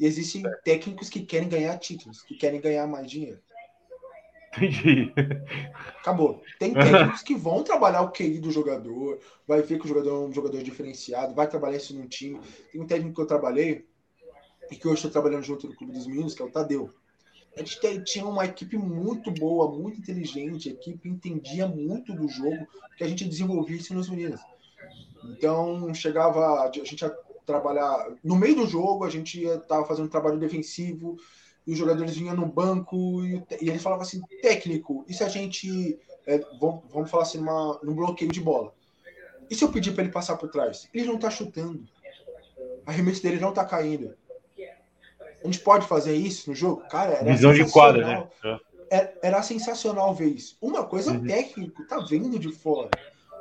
[0.00, 3.42] e existem técnicos que querem ganhar títulos, que querem ganhar mais dinheiro.
[4.56, 5.12] Entendi.
[6.00, 6.42] Acabou.
[6.58, 10.26] Tem técnicos que vão trabalhar o QI do jogador, vai ver que o jogador é
[10.28, 12.38] um jogador diferenciado, vai trabalhar isso num time.
[12.70, 13.86] Tem um técnico que eu trabalhei
[14.70, 16.92] e que hoje estou trabalhando junto no Clube dos Meninos, que é o Tadeu.
[17.56, 22.66] A gente tinha uma equipe muito boa, muito inteligente, a equipe entendia muito do jogo,
[22.96, 24.40] que a gente desenvolvia isso nos meninos.
[25.24, 30.06] Então, chegava, a gente ia trabalhar no meio do jogo, a gente ia estar fazendo
[30.06, 31.18] um trabalho defensivo,
[31.66, 35.28] e os jogadores vinham no banco, e, e eles falavam assim, técnico, e se a
[35.28, 38.72] gente, é, vamos, vamos falar assim, numa, num bloqueio de bola?
[39.48, 40.88] E se eu pedir para ele passar por trás?
[40.94, 41.84] Ele não está chutando.
[42.86, 44.14] A arremesso dele não está caindo.
[45.42, 46.82] A gente pode fazer isso no jogo?
[46.88, 48.28] Cara, era Visão de quadra, né?
[48.42, 48.60] Era,
[48.90, 50.56] é, era, sensacional ver isso.
[50.60, 51.18] Uma coisa, uhum.
[51.18, 52.90] o técnico tá vindo de fora.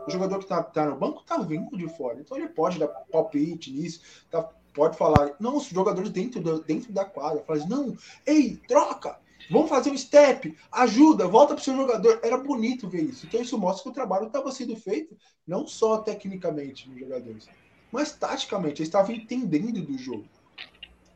[0.07, 2.19] O jogador que tá, tá no banco tá vindo de fora.
[2.19, 5.35] Então ele pode dar palpite nisso, tá, pode falar.
[5.39, 7.43] Não, os jogadores dentro, do, dentro da quadra.
[7.43, 7.95] Fala não,
[8.25, 9.19] ei, troca!
[9.49, 12.19] Vamos fazer um step, ajuda, volta para o seu jogador.
[12.23, 13.25] Era bonito ver isso.
[13.25, 17.49] Então isso mostra que o trabalho estava sendo feito não só tecnicamente nos jogadores,
[17.91, 18.81] mas taticamente.
[18.81, 20.25] Eles estavam entendendo do jogo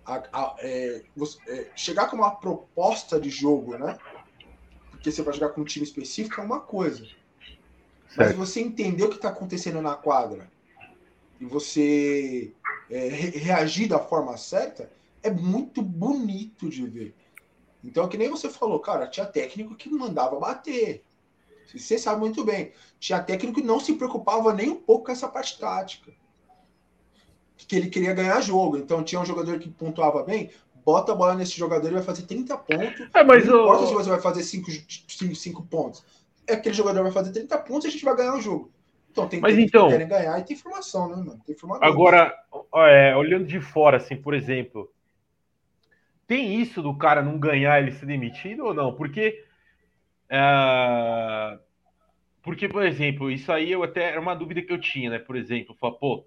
[0.06, 3.97] a, a, é, você, é, chegar com uma proposta de jogo, né?
[4.91, 7.06] Porque você vai jogar com um time específico é uma coisa.
[8.10, 8.18] Certo.
[8.18, 10.49] Mas você entender o que está acontecendo na quadra
[11.39, 12.53] e você
[12.90, 14.92] é, reagir da forma certa
[15.24, 17.16] é muito bonito de ver.
[17.84, 21.04] Então, que nem você falou, cara, tinha técnico que mandava bater.
[21.76, 22.72] Você sabe muito bem.
[23.00, 26.12] Tinha técnico que não se preocupava nem um pouco com essa parte tática
[27.58, 28.78] que ele queria ganhar jogo.
[28.78, 30.50] Então tinha um jogador que pontuava bem,
[30.84, 33.08] bota a bola nesse jogador e vai fazer 30 pontos.
[33.14, 34.72] É, mas não importa se você vai fazer 5,
[35.08, 36.04] 5, 5 pontos.
[36.48, 38.72] É aquele jogador vai fazer 30 pontos e a gente vai ganhar o jogo.
[39.16, 41.41] Então tem mas, então, que querem ganhar e tem informação, né, mano?
[41.45, 41.88] Tem informação.
[41.88, 42.36] Agora,
[42.76, 44.91] é, olhando de fora, assim, por exemplo,
[46.28, 48.93] tem isso do cara não ganhar ele ser demitido ou não?
[48.93, 49.41] Porque.
[50.30, 51.57] É,
[52.43, 55.18] porque, por exemplo, isso aí eu até era uma dúvida que eu tinha, né?
[55.18, 56.26] Por exemplo, falar, pô,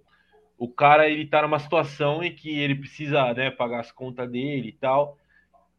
[0.57, 4.71] o cara ele tá numa situação em que ele precisa né, pagar as contas dele
[4.71, 5.19] e tal,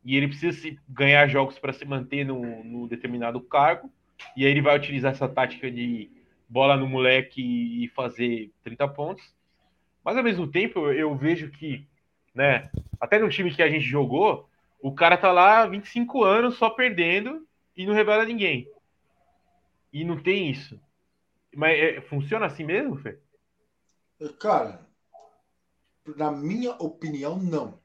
[0.05, 3.91] e ele precisa se, ganhar jogos para se manter no, no, determinado cargo,
[4.38, 6.19] e aí ele vai utilizar essa tática de
[6.50, 9.34] bola no moleque e fazer 30 pontos.
[10.04, 11.88] Mas ao mesmo tempo eu, eu vejo que,
[12.34, 14.50] né, até no time que a gente jogou,
[14.82, 17.47] o cara tá lá 25 anos só perdendo
[17.78, 18.68] e não revela ninguém.
[19.93, 20.80] E não tem isso.
[21.56, 23.20] Mas é, funciona assim mesmo, Fê?
[24.39, 24.86] Cara,
[26.16, 27.80] na minha opinião, não.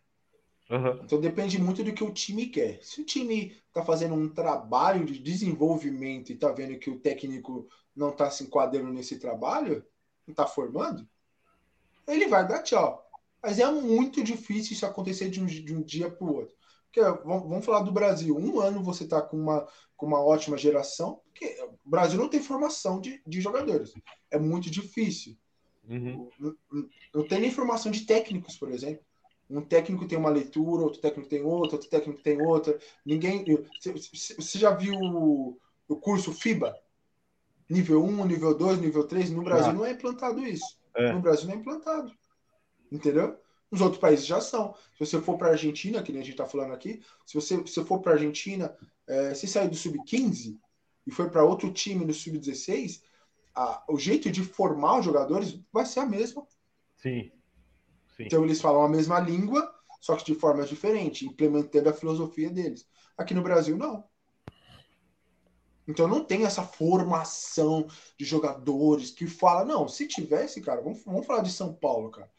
[0.71, 1.01] Uhum.
[1.05, 2.83] Então depende muito do que o time quer.
[2.83, 7.69] Se o time está fazendo um trabalho de desenvolvimento e está vendo que o técnico
[7.95, 9.85] não está se enquadrando nesse trabalho,
[10.27, 11.09] não está formando,
[12.07, 13.05] ele vai dar tchau.
[13.43, 16.57] Mas é muito difícil isso acontecer de um, de um dia para o outro.
[16.85, 18.37] Porque, vamos, falar do Brasil.
[18.37, 19.67] Um ano você está com uma,
[19.97, 23.93] com uma ótima geração, porque o Brasil não tem formação de, de jogadores.
[24.31, 25.37] É muito difícil.
[25.89, 26.31] Uhum.
[27.13, 29.05] Não, tem nem formação de técnicos, por exemplo.
[29.51, 32.79] Um técnico tem uma leitura, outro técnico tem outra, outro técnico tem outra.
[33.05, 33.45] Ninguém.
[33.83, 36.75] Você já viu o, o curso FIBA?
[37.69, 39.31] Nível 1, nível 2, nível 3?
[39.31, 39.73] No Brasil ah.
[39.73, 40.77] não é implantado isso.
[40.97, 41.13] É.
[41.13, 42.13] No Brasil não é implantado.
[42.91, 43.39] Entendeu?
[43.71, 44.75] Nos outros países já são.
[44.97, 47.67] Se você for para a Argentina, que nem a gente está falando aqui, se você,
[47.67, 50.59] se for para a Argentina, é, se sair do sub-15
[51.07, 53.01] e for para outro time no sub-16,
[53.55, 56.47] a, o jeito de formar os jogadores vai ser a mesma.
[56.97, 57.33] Sim.
[58.17, 58.25] Sim.
[58.25, 62.87] Então eles falam a mesma língua, só que de forma diferente, implementando a filosofia deles.
[63.17, 64.05] Aqui no Brasil, não.
[65.87, 67.87] Então não tem essa formação
[68.19, 72.31] de jogadores que fala, não, se tivesse, cara, vamos, vamos falar de São Paulo, cara.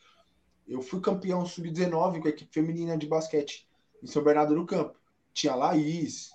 [0.68, 3.68] Eu fui campeão sub-19 com a equipe feminina de basquete
[4.02, 4.98] em São Bernardo do Campo.
[5.32, 6.32] Tinha Laís,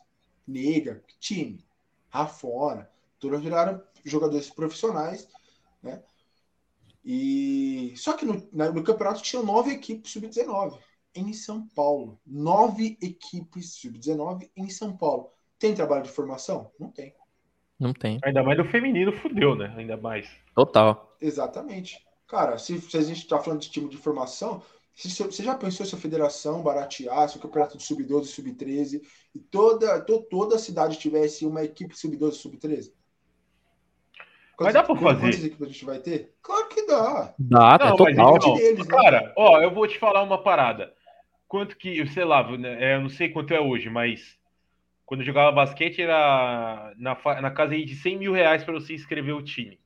[0.47, 1.65] Nega, time,
[2.09, 2.89] Rafona,
[3.19, 5.29] todas viraram jogadores profissionais,
[5.83, 6.03] né?
[7.05, 10.79] E só que no, no campeonato tinha nove equipes sub-19
[11.15, 12.21] em São Paulo.
[12.27, 15.33] Nove equipes sub-19 em São Paulo.
[15.61, 16.73] Tem trabalho de formação?
[16.81, 17.15] Não tem.
[17.79, 18.19] Não tem.
[18.25, 19.73] Ainda mais do feminino fudeu, né?
[19.77, 20.27] Ainda mais.
[20.55, 21.17] Total.
[21.21, 21.99] Exatamente.
[22.27, 24.63] Cara, se, se a gente tá falando de time de formação,
[24.97, 29.03] você já pensou se a federação barateasse o campeonato de sub-12 e sub-13
[29.35, 32.93] e toda, to, toda a cidade tivesse uma equipe sub-12 e sub-13?
[34.59, 35.21] Vai dar pra fazer.
[35.21, 36.35] Quantas equipes a gente vai ter?
[36.43, 37.35] Claro que dá.
[37.39, 38.37] Dá, não, total.
[38.37, 38.95] Então, deles, né?
[38.95, 40.93] cara, ó, eu vou te falar uma parada.
[41.47, 44.40] Quanto que, sei lá, né, é, eu não sei quanto é hoje, mas
[45.11, 49.43] quando jogava basquete, era na, na casa de 100 mil reais para você inscrever o
[49.43, 49.81] time.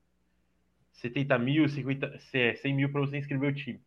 [0.92, 3.80] 70 mil, 50, 100 mil para você inscrever o time.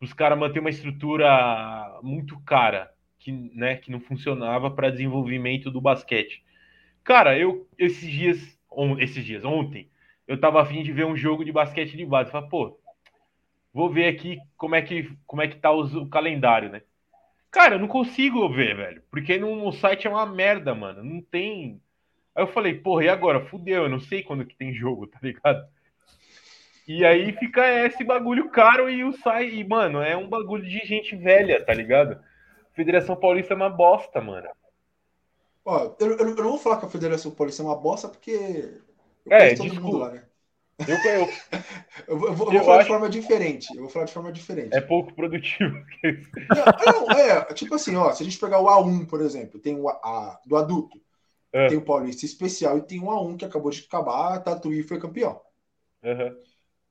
[0.00, 5.80] Os caras manter uma estrutura muito cara, que, né, que não funcionava para desenvolvimento do
[5.80, 6.44] basquete.
[7.04, 9.88] Cara, eu esses dias, on, esses dias, ontem,
[10.26, 12.32] eu tava afim de ver um jogo de basquete de base.
[12.32, 12.76] Falei, pô,
[13.72, 16.82] vou ver aqui como é que, como é que tá os, o calendário, né?
[17.56, 19.02] Cara, eu não consigo ver, velho.
[19.10, 21.02] Porque no, site é uma merda, mano.
[21.02, 21.80] Não tem.
[22.34, 23.46] Aí eu falei, porra, e agora?
[23.46, 25.66] Fudeu, eu não sei quando que tem jogo, tá ligado?
[26.86, 29.48] E aí fica esse bagulho caro e o sai.
[29.48, 32.22] E, mano, é um bagulho de gente velha, tá ligado?
[32.74, 34.48] Federação Paulista é uma bosta, mano.
[35.64, 38.80] Ó, eu, eu, eu não vou falar que a Federação Paulista é uma bosta, porque.
[39.24, 39.80] Eu é, todo desculpa.
[39.80, 40.24] mundo lá, né?
[40.78, 41.28] Eu, eu,
[42.08, 42.84] eu, vou, eu vou falar acho...
[42.84, 43.74] de forma diferente.
[43.74, 44.74] Eu vou falar de forma diferente.
[44.74, 45.74] É pouco produtivo.
[46.04, 49.74] Não, não, é, tipo assim, ó, se a gente pegar o A1, por exemplo, tem
[49.74, 51.00] o A, do adulto,
[51.52, 51.68] é.
[51.68, 55.40] tem o Paulista Especial e tem o A1 que acabou de acabar, Tatuí foi campeão.
[56.02, 56.36] Uhum.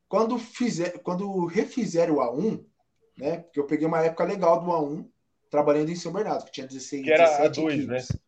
[0.08, 2.66] Quando, fizer, quando refizeram o A1,
[3.18, 3.38] né?
[3.38, 5.08] Porque eu peguei uma época legal do A1,
[5.50, 7.88] trabalhando em São Bernardo, que tinha 16, que era 17 A2, equipes.
[7.88, 8.20] né?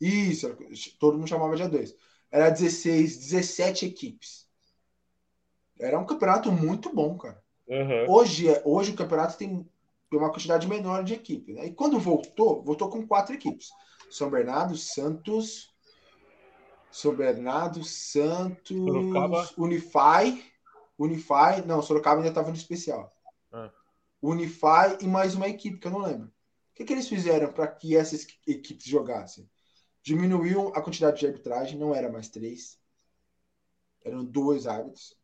[0.00, 0.56] Isso,
[0.98, 1.94] todo mundo chamava de A2.
[2.30, 4.43] Era 16, 17 equipes.
[5.78, 7.42] Era um campeonato muito bom, cara.
[7.66, 8.10] Uhum.
[8.10, 9.68] Hoje, hoje o campeonato tem
[10.12, 11.54] uma quantidade menor de equipes.
[11.54, 11.66] Né?
[11.66, 13.70] E quando voltou, voltou com quatro equipes:
[14.10, 15.74] São Bernardo, Santos,
[16.90, 19.50] São Bernardo, Santos, Sorocaba.
[19.56, 20.44] Unify,
[20.98, 23.12] Unify, não, Sorocaba ainda estava no especial.
[23.52, 23.70] Uhum.
[24.22, 26.28] Unify e mais uma equipe que eu não lembro.
[26.28, 29.48] O que, que eles fizeram para que essas equipes jogassem?
[30.02, 32.78] Diminuiu a quantidade de arbitragem, não era mais três,
[34.04, 35.16] eram dois árbitros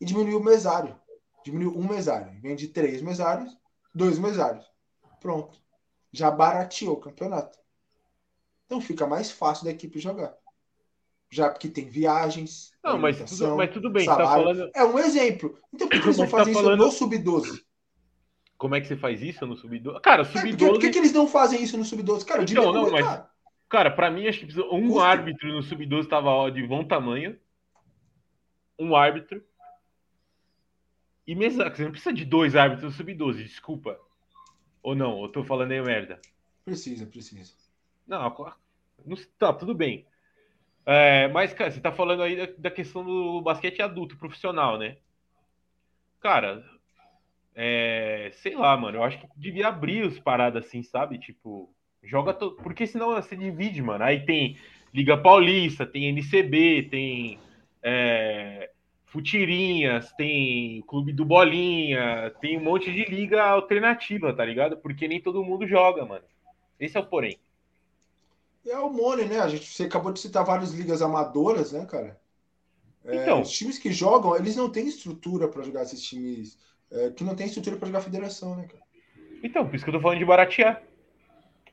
[0.00, 0.98] e diminuiu o mesário.
[1.44, 2.40] Diminuiu um mesário.
[2.40, 3.56] Vem de três mesários,
[3.94, 4.64] dois mesários.
[5.20, 5.58] Pronto.
[6.12, 7.58] Já barateou o campeonato.
[8.66, 10.34] Então fica mais fácil da equipe jogar.
[11.30, 12.72] Já porque tem viagens.
[12.82, 14.06] Não, mas tudo, mas tudo bem.
[14.06, 14.70] Tá falando...
[14.74, 15.58] É um exemplo.
[15.72, 16.86] Então por que eles não fazem tá falando...
[16.86, 17.62] isso no Sub-12?
[18.56, 20.00] Como é que você faz isso no Sub-12?
[20.00, 20.54] Cara, Sub-12.
[20.54, 22.24] É, por, que, que, eles não fazem isso no Sub-12?
[22.24, 23.24] Cara, então, não, mas.
[23.68, 25.04] Cara, pra mim, acho que um Custa.
[25.04, 27.38] árbitro no Sub-12 tava de bom tamanho.
[28.78, 29.42] Um árbitro
[31.26, 33.98] e mesmo você não precisa de dois árbitros sub-12, desculpa.
[34.82, 36.20] Ou não, eu tô falando aí merda.
[36.64, 37.52] Precisa, precisa.
[38.06, 38.22] Não,
[39.04, 40.06] não tá, tudo bem.
[40.84, 44.96] É, mas, cara, você tá falando aí da, da, questão do basquete adulto, profissional, né?
[46.20, 46.64] Cara,
[47.54, 51.18] é, sei lá, mano, eu acho que devia abrir os paradas assim, sabe?
[51.18, 51.74] Tipo,
[52.04, 52.54] joga todo.
[52.56, 54.04] Porque senão você divide, mano.
[54.04, 54.56] Aí tem
[54.94, 57.40] Liga Paulista, tem NCB, tem.
[57.82, 58.70] É,
[59.06, 64.76] Futirinhas, tem Clube do Bolinha, tem um monte de liga alternativa, tá ligado?
[64.76, 66.24] Porque nem todo mundo joga, mano.
[66.78, 67.38] Esse é o porém.
[68.66, 69.38] É o Mone, né?
[69.38, 72.20] A gente, você acabou de citar várias ligas amadoras, né, cara?
[73.04, 76.58] É, então, os times que jogam, eles não têm estrutura para jogar esses times.
[76.90, 78.82] É, que não tem estrutura para jogar federação, né, cara?
[79.42, 80.82] Então, por isso que eu tô falando de baratear.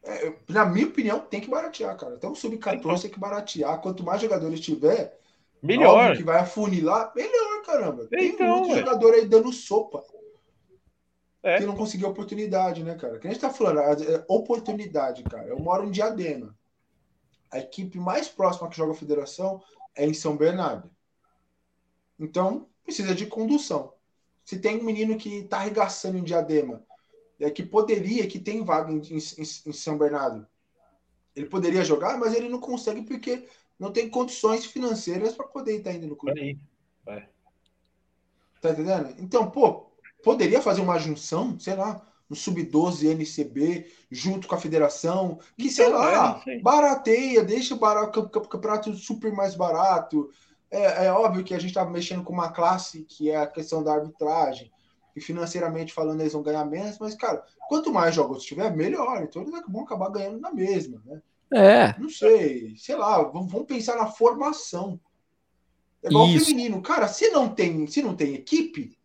[0.04, 2.16] É, na minha opinião, tem que baratear, cara.
[2.16, 3.00] Até o Sub-14 então.
[3.00, 3.82] tem que baratear.
[3.82, 5.18] Quanto mais jogadores tiver,
[5.64, 6.18] Melhor.
[6.18, 8.06] que vai afunilar, melhor, caramba.
[8.08, 10.04] Tem então, muito jogador aí dando sopa.
[11.42, 11.58] É.
[11.58, 13.18] Que não conseguiu oportunidade, né, cara?
[13.18, 15.48] Que a gente tá falando, é oportunidade, cara.
[15.48, 16.54] Eu moro em Diadema.
[17.50, 19.62] A equipe mais próxima que joga a federação
[19.96, 20.90] é em São Bernardo.
[22.20, 23.94] Então, precisa de condução.
[24.44, 26.84] Se tem um menino que tá arregaçando em Diadema,
[27.40, 30.46] é que poderia, que tem vaga em, em, em São Bernardo,
[31.36, 33.48] ele poderia jogar, mas ele não consegue porque
[33.84, 36.40] não tem condições financeiras para poder estar indo no clube.
[36.40, 36.58] Aí.
[37.06, 37.28] É.
[38.62, 39.14] Tá entendendo?
[39.20, 39.92] Então, pô,
[40.24, 45.88] poderia fazer uma junção, sei lá, no Sub-12 NCB, junto com a federação, que, sei
[45.88, 50.30] então, lá, é, barateia, deixa o, barato, campeonato super mais barato.
[50.72, 53.84] É, é óbvio que a gente está mexendo com uma classe que é a questão
[53.84, 54.72] da arbitragem,
[55.14, 59.22] e financeiramente falando eles vão ganhar menos, mas, cara, quanto mais jogos tiver, melhor.
[59.22, 61.22] Então eles vão acabar ganhando na mesma, né?
[61.54, 61.98] É.
[62.00, 65.00] Não sei, sei lá, vamos pensar na formação.
[66.02, 66.48] É igual Isso.
[66.48, 66.82] feminino.
[66.82, 68.98] Cara, se não tem, se não tem equipe,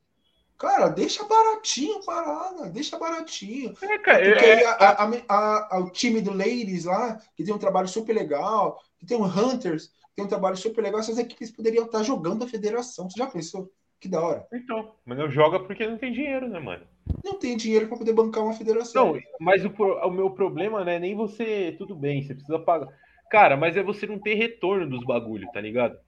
[0.57, 3.75] cara, deixa baratinho parada, deixa baratinho.
[3.81, 7.59] É, cara, Porque é, a, a, a, o time do Ladies lá, que tem um
[7.59, 11.53] trabalho super legal, que tem o Hunters, que tem um trabalho super legal, essas equipes
[11.53, 13.09] poderiam estar jogando a federação.
[13.09, 13.71] Você já pensou?
[14.01, 14.47] Que da hora.
[14.53, 16.87] Então, mas não joga porque não tem dinheiro, né, mano?
[17.25, 19.15] Não tem dinheiro para poder bancar uma federação.
[19.15, 22.89] Não, mas o, o meu problema não é nem você, tudo bem, você precisa pagar.
[23.29, 25.99] Cara, mas é você não ter retorno dos bagulhos, tá ligado?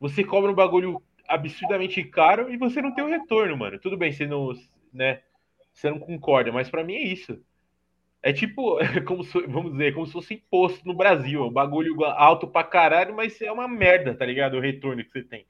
[0.00, 3.78] Você cobra um bagulho absurdamente caro e você não tem o retorno, mano.
[3.78, 4.52] Tudo bem, você não,
[4.92, 5.20] né?
[5.72, 7.38] Você não concorda, mas para mim é isso.
[8.22, 11.44] É tipo, como se, vamos dizer, como se fosse imposto no Brasil.
[11.44, 14.56] Um bagulho alto pra caralho, mas é uma merda, tá ligado?
[14.56, 15.46] O retorno que você tem.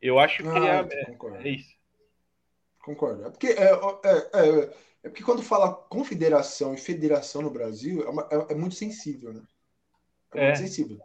[0.00, 1.74] Eu acho que ah, é, é, é, isso.
[2.82, 3.26] Concordo.
[3.26, 8.08] É porque, é, é, é, é, porque quando fala confederação e federação no Brasil, é,
[8.08, 9.42] uma, é, é muito sensível, né?
[10.34, 10.98] É, muito sensível.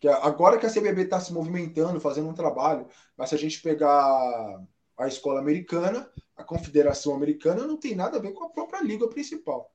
[0.00, 2.86] Que agora que a CBB está se movimentando, fazendo um trabalho,
[3.16, 4.60] mas se a gente pegar
[4.96, 9.06] a escola americana, a confederação americana não tem nada a ver com a própria liga
[9.08, 9.70] principal.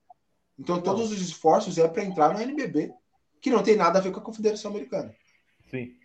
[0.57, 2.91] Então todos os esforços é para entrar no NBB,
[3.41, 5.15] que não tem nada a ver com a confederação americana.
[5.69, 5.95] Sim.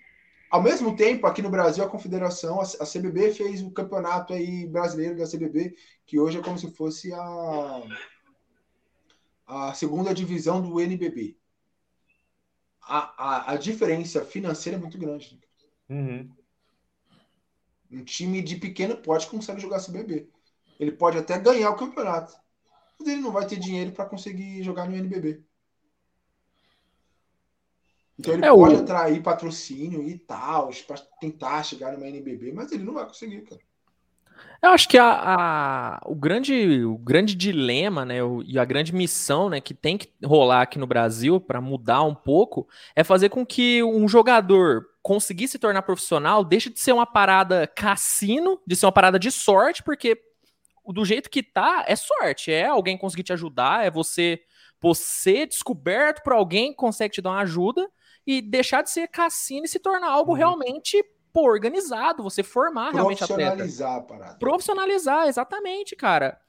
[0.50, 5.16] Ao mesmo tempo, aqui no Brasil, a confederação, a, CBB fez o campeonato aí brasileiro
[5.16, 7.82] da CBB, que hoje é como se fosse a,
[9.46, 11.38] a segunda divisão do NBB.
[12.82, 15.40] A, a, a diferença financeira é muito grande.
[15.88, 16.28] Uhum.
[17.88, 20.28] Um time de pequeno porte consegue jogar CBB.
[20.80, 22.34] Ele pode até ganhar o campeonato,
[22.98, 25.44] mas ele não vai ter dinheiro para conseguir jogar no NBB.
[28.20, 28.78] Então ele é pode o...
[28.80, 33.60] atrair patrocínio e tal, para tentar chegar numa NBB, mas ele não vai conseguir, cara.
[34.62, 38.94] Eu acho que a, a, o, grande, o grande dilema, né, o, e a grande
[38.94, 43.30] missão, né, que tem que rolar aqui no Brasil para mudar um pouco, é fazer
[43.30, 48.76] com que um jogador conseguir se tornar profissional deixe de ser uma parada cassino, de
[48.76, 50.20] ser uma parada de sorte, porque
[50.86, 54.40] do jeito que tá, é sorte, é alguém conseguir te ajudar, é você
[54.82, 57.88] você descoberto por alguém que consegue te dar uma ajuda,
[58.30, 60.38] e deixar de ser cassino e se tornar algo uhum.
[60.38, 63.56] realmente pô, organizado, você formar realmente atleta.
[63.56, 64.38] Profissionalizar a parada.
[64.38, 66.40] Profissionalizar, exatamente, cara.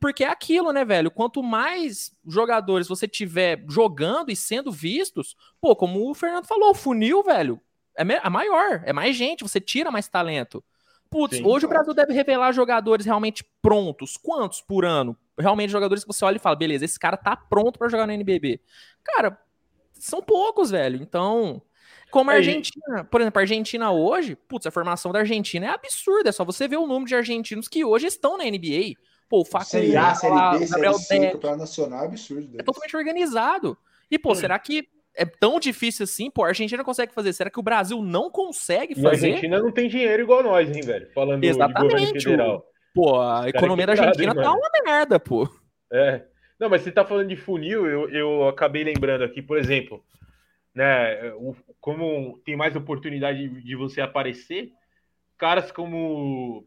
[0.00, 1.12] Porque é aquilo, né, velho?
[1.12, 6.74] Quanto mais jogadores você tiver jogando e sendo vistos, pô, como o Fernando falou, o
[6.74, 7.60] funil, velho,
[7.96, 10.62] é, é maior, é mais gente, você tira mais talento.
[11.08, 14.16] Putz, Sim, hoje o Brasil deve revelar jogadores realmente prontos.
[14.16, 15.16] Quantos por ano?
[15.38, 18.12] Realmente jogadores que você olha e fala, beleza, esse cara tá pronto para jogar no
[18.12, 18.60] NBB.
[19.04, 19.40] Cara,
[19.98, 21.00] são poucos, velho.
[21.00, 21.62] Então,
[22.10, 26.30] como a Argentina, por exemplo, a Argentina hoje, putz, a formação da Argentina é absurda.
[26.30, 28.94] É só você ver o número de argentinos que hoje estão na NBA.
[29.28, 32.46] Pô, o Facundo, Série A, Série B, Série C, Campeonato Nacional, é absurdo.
[32.46, 32.60] Deles.
[32.60, 33.76] É totalmente organizado.
[34.10, 34.34] E, pô, hum.
[34.34, 36.30] será que é tão difícil assim?
[36.30, 37.32] Pô, a Argentina consegue fazer.
[37.34, 39.26] Será que o Brasil não consegue fazer?
[39.26, 41.10] E a Argentina não tem dinheiro igual nós, hein, velho?
[41.12, 42.64] Falando Exatamente, de governo federal.
[42.94, 45.46] Pô, a economia da Argentina tá uma merda, pô.
[45.92, 46.24] É.
[46.58, 50.04] Não, mas você tá falando de funil, eu, eu acabei lembrando aqui, por exemplo,
[50.74, 51.32] né?
[51.34, 54.72] O, como tem mais oportunidade de, de você aparecer,
[55.36, 56.66] caras como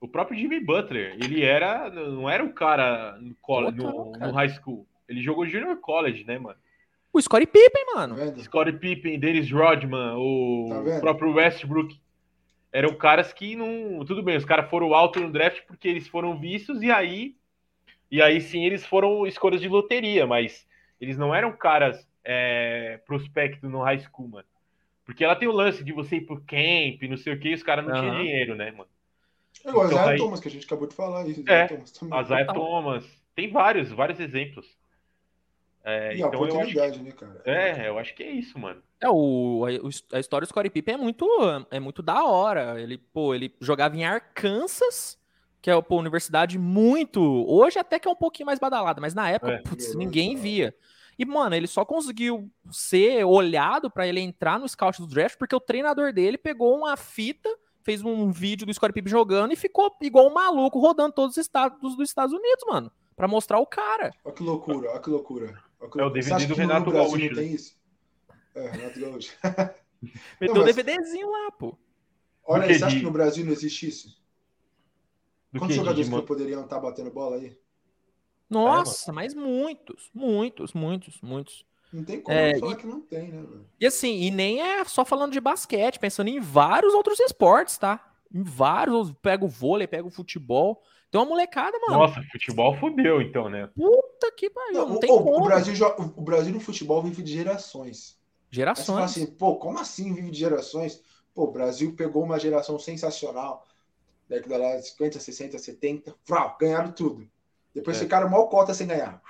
[0.00, 4.48] o próprio Jimmy Butler, ele era, não era um cara no, college, no, no high
[4.48, 6.58] school, ele jogou junior college, né, mano?
[7.12, 8.14] O Scottie Pippen, mano.
[8.14, 11.98] Tá Scottie Pippen, Dennis Rodman, o tá próprio Westbrook.
[12.70, 14.04] Eram caras que não.
[14.04, 17.35] Tudo bem, os caras foram alto no draft porque eles foram vistos e aí
[18.10, 20.66] e aí sim eles foram escolhas de loteria, mas
[21.00, 24.46] eles não eram caras é, prospecto no high school, mano.
[25.04, 27.54] Porque ela tem o lance de você ir pro camp, não sei o que, e
[27.54, 28.00] os caras não uhum.
[28.00, 28.88] tinham dinheiro, né, mano?
[29.64, 30.18] É o então, aí...
[30.18, 31.26] Thomas, que a gente acabou de falar.
[31.28, 31.68] Isso, é,
[32.10, 33.04] a Zaya Thomas.
[33.34, 34.66] Tem vários, vários exemplos.
[35.84, 37.42] É, e então a oportunidade, né, cara?
[37.44, 38.82] É, eu acho que é isso, mano.
[39.00, 41.28] É, o, a, a história do Scottie Pippen é muito,
[41.70, 42.80] é muito da hora.
[42.80, 45.16] Ele, pô, ele jogava em Arkansas
[45.66, 47.20] que é pô, universidade muito.
[47.20, 50.72] Hoje até que é um pouquinho mais badalada, mas na época, é, putz, ninguém via.
[51.18, 55.56] E, mano, ele só conseguiu ser olhado para ele entrar no scout do draft porque
[55.56, 57.48] o treinador dele pegou uma fita,
[57.82, 61.44] fez um vídeo do Scottie Pippen jogando e ficou igual um maluco rodando todos os
[61.44, 64.12] estados dos Estados Unidos, mano, para mostrar o cara.
[64.24, 65.46] Olha que loucura, olha que loucura.
[65.80, 66.04] Olha que loucura.
[66.04, 67.18] É o DVD do Renato Gaúcho.
[67.18, 67.76] Não tem isso?
[68.54, 69.32] É, Renato Gaúcho.
[70.40, 70.76] Meteu o mas...
[70.76, 71.76] DVDzinho lá, pô.
[72.44, 74.24] Olha, você acha que no Brasil não existe isso?
[75.56, 76.14] Do Quantos que, jogadores de...
[76.14, 77.56] que poderiam estar batendo bola aí?
[78.48, 81.64] Nossa, é, mas muitos, muitos, muitos, muitos.
[81.90, 83.42] Não tem como é, falar e, que não tem, né?
[83.80, 88.04] E assim, e nem é só falando de basquete, pensando em vários outros esportes, tá?
[88.32, 90.82] Em vários, pega o vôlei, pega o futebol.
[91.10, 92.00] Tem uma molecada, mano.
[92.00, 93.70] Nossa, futebol fudeu, então, né?
[93.74, 95.38] Puta que pariu, não, não, tem o, como.
[95.38, 95.74] O Brasil,
[96.16, 98.18] o Brasil no futebol vive de gerações.
[98.50, 99.04] Gerações.
[99.04, 101.00] assim, pô, como assim vive de gerações?
[101.34, 103.66] Pô, o Brasil pegou uma geração sensacional
[104.28, 107.28] década lá 50, 60, 70, frau, ganharam tudo.
[107.74, 108.00] Depois é.
[108.00, 109.20] ficaram mal cota sem ganhar.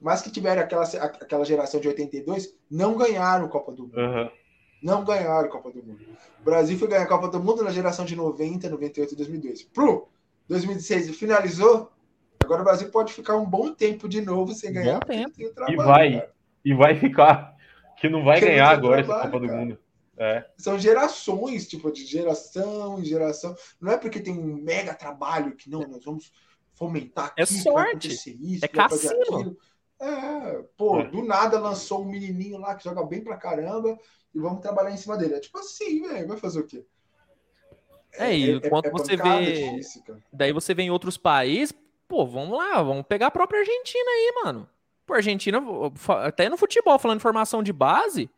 [0.00, 3.98] Mas que tiveram aquela, aquela geração de 82, não ganharam Copa do Mundo.
[3.98, 4.30] Uhum.
[4.82, 6.04] Não ganharam Copa do Mundo.
[6.40, 9.62] O Brasil foi ganhar a Copa do Mundo na geração de 90, 98 e 2002.
[9.62, 10.08] Pro
[10.48, 11.90] 2016 finalizou.
[12.42, 15.00] Agora o Brasil pode ficar um bom tempo de novo sem ganhar.
[15.00, 15.54] Bom tempo.
[15.54, 16.32] Trabalho, e vai, cara.
[16.66, 17.54] e vai ficar.
[17.98, 19.58] Que não vai ganhar agora trabalho, essa Copa cara.
[19.58, 19.78] do Mundo.
[20.16, 20.46] É.
[20.56, 23.54] São gerações, tipo, de geração em geração.
[23.80, 26.32] Não é porque tem um mega trabalho que não, nós vamos
[26.74, 28.38] fomentar é aqui, é sorte.
[28.40, 29.56] isso, é cassino.
[30.00, 31.08] É, pô, é.
[31.08, 33.98] do nada lançou um menininho lá que joga bem pra caramba
[34.34, 35.34] e vamos trabalhar em cima dele.
[35.34, 36.84] É tipo assim, velho, vai fazer o quê?
[38.12, 39.70] É, e é, enquanto é, é você vê.
[39.70, 40.02] Difícil,
[40.32, 41.74] daí você vê em outros países,
[42.08, 44.68] pô, vamos lá, vamos pegar a própria Argentina aí, mano.
[45.06, 45.62] Pô, Argentina,
[46.22, 48.30] até no futebol, falando de formação de base,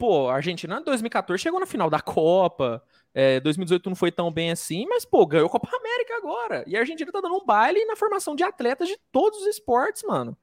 [0.00, 2.82] pô, a Argentina em 2014 chegou na final da Copa.
[3.12, 6.64] É, 2018 não foi tão bem assim, mas, pô, ganhou a Copa América agora.
[6.66, 10.02] E a Argentina tá dando um baile na formação de atletas de todos os esportes,
[10.04, 10.34] mano.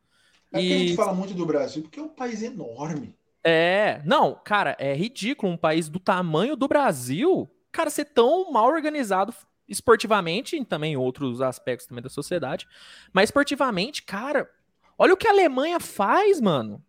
[0.53, 0.67] É e...
[0.67, 3.15] que a gente fala muito do Brasil, porque é um país enorme.
[3.43, 8.67] É, não, cara, é ridículo um país do tamanho do Brasil, cara, ser tão mal
[8.67, 9.33] organizado
[9.67, 12.67] esportivamente e também em outros aspectos também da sociedade.
[13.11, 14.47] Mas esportivamente, cara,
[14.99, 16.83] olha o que a Alemanha faz, mano.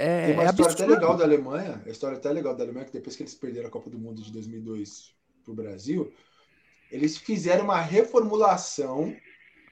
[0.00, 2.86] É, Tem uma é história até legal da Alemanha, a história até legal da Alemanha,
[2.86, 6.10] que depois que eles perderam a Copa do Mundo de 2002 pro Brasil,
[6.90, 9.14] eles fizeram uma reformulação,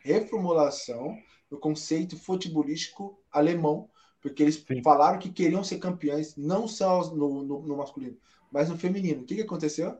[0.02, 1.16] reformulação
[1.48, 3.88] do conceito futebolístico alemão,
[4.20, 4.82] porque eles Sim.
[4.82, 8.18] falaram que queriam ser campeões, não só no, no, no masculino,
[8.52, 9.22] mas no feminino.
[9.22, 9.96] O que, que aconteceu?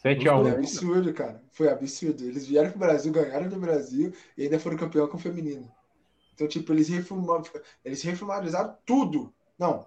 [0.00, 1.42] 7 a 1 Foi absurdo, cara.
[1.50, 2.24] Foi absurdo.
[2.24, 5.70] Eles vieram pro Brasil, ganharam do Brasil e ainda foram campeão com o feminino.
[6.34, 7.44] Então, tipo, eles, reformaram,
[7.84, 9.32] eles reformalizaram tudo.
[9.58, 9.86] Não.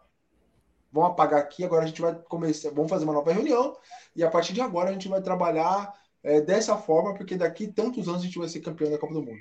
[0.91, 2.71] Vamos apagar aqui, agora a gente vai começar.
[2.71, 3.75] Vamos fazer uma nova reunião
[4.15, 5.93] e a partir de agora a gente vai trabalhar
[6.23, 9.21] é, dessa forma, porque daqui tantos anos a gente vai ser campeão da Copa do
[9.21, 9.39] Mundo.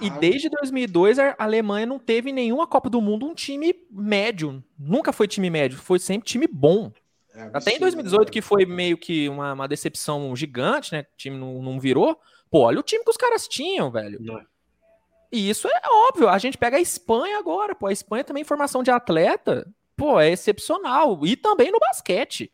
[0.00, 4.62] E desde 2002 a Alemanha não teve nenhuma Copa do Mundo um time médio.
[4.78, 6.92] Nunca foi time médio, foi sempre time bom.
[7.34, 8.30] É Até em 2018, né?
[8.30, 11.02] que foi meio que uma, uma decepção gigante, né?
[11.02, 12.18] O time não, não virou.
[12.50, 14.18] Pô, olha o time que os caras tinham, velho.
[14.20, 14.40] Não.
[15.32, 16.28] E isso é óbvio.
[16.28, 17.86] A gente pega a Espanha agora, pô.
[17.86, 19.66] A Espanha também, formação de atleta,
[19.96, 21.24] pô, é excepcional.
[21.24, 22.52] E também no basquete.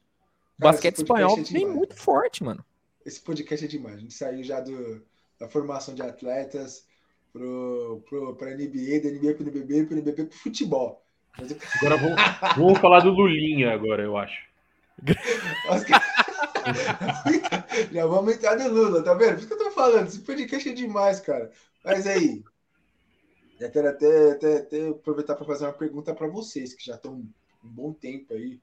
[0.59, 2.64] O Cara, basquete espanhol é vem muito forte, mano.
[3.05, 3.97] Esse podcast é demais.
[3.97, 5.03] A gente saiu já do,
[5.39, 6.87] da formação de atletas
[7.33, 11.03] pro, pro, pra NBA, da NBA pro NBB, pro NBB pro futebol.
[11.79, 12.16] Agora vamos,
[12.57, 14.47] vamos falar do Lulinha agora, eu acho.
[17.93, 19.35] Já vamos entrar no Lula, tá vendo?
[19.35, 21.51] Por isso que eu tô falando, esse podcast é demais, cara.
[21.85, 22.43] Mas aí,
[23.59, 27.14] já quero até, até, até aproveitar para fazer uma pergunta para vocês, que já estão
[27.64, 28.61] um bom tempo aí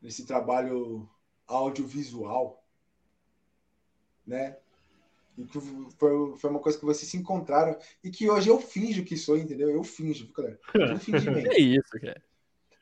[0.00, 1.08] nesse trabalho
[1.46, 2.62] audiovisual,
[4.26, 4.56] né?
[5.36, 5.58] E que
[5.98, 9.36] foi, foi uma coisa que vocês se encontraram e que hoje eu finjo que sou,
[9.36, 9.68] entendeu?
[9.68, 10.60] Eu finjo, galera.
[10.74, 11.50] Eu fingimento.
[11.52, 12.22] É isso, cara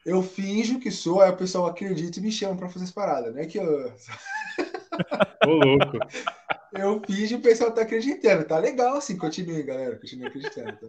[0.05, 3.35] eu finjo que sou, aí o pessoal acredita e me chama para fazer as paradas,
[3.35, 3.47] né?
[3.47, 3.65] Que eu.
[5.47, 5.99] Ô, louco.
[6.73, 8.45] Eu finjo e o pessoal tá acreditando.
[8.45, 9.97] Tá legal assim, continue, galera.
[9.97, 10.73] Continue acreditando.
[10.73, 10.87] Tá?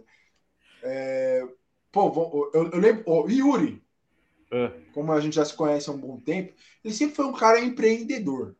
[0.84, 1.46] É...
[1.90, 3.02] Pô, eu, eu lembro.
[3.06, 3.82] O Yuri,
[4.50, 4.70] é.
[4.92, 6.52] como a gente já se conhece há um bom tempo,
[6.84, 8.54] ele sempre foi um cara empreendedor.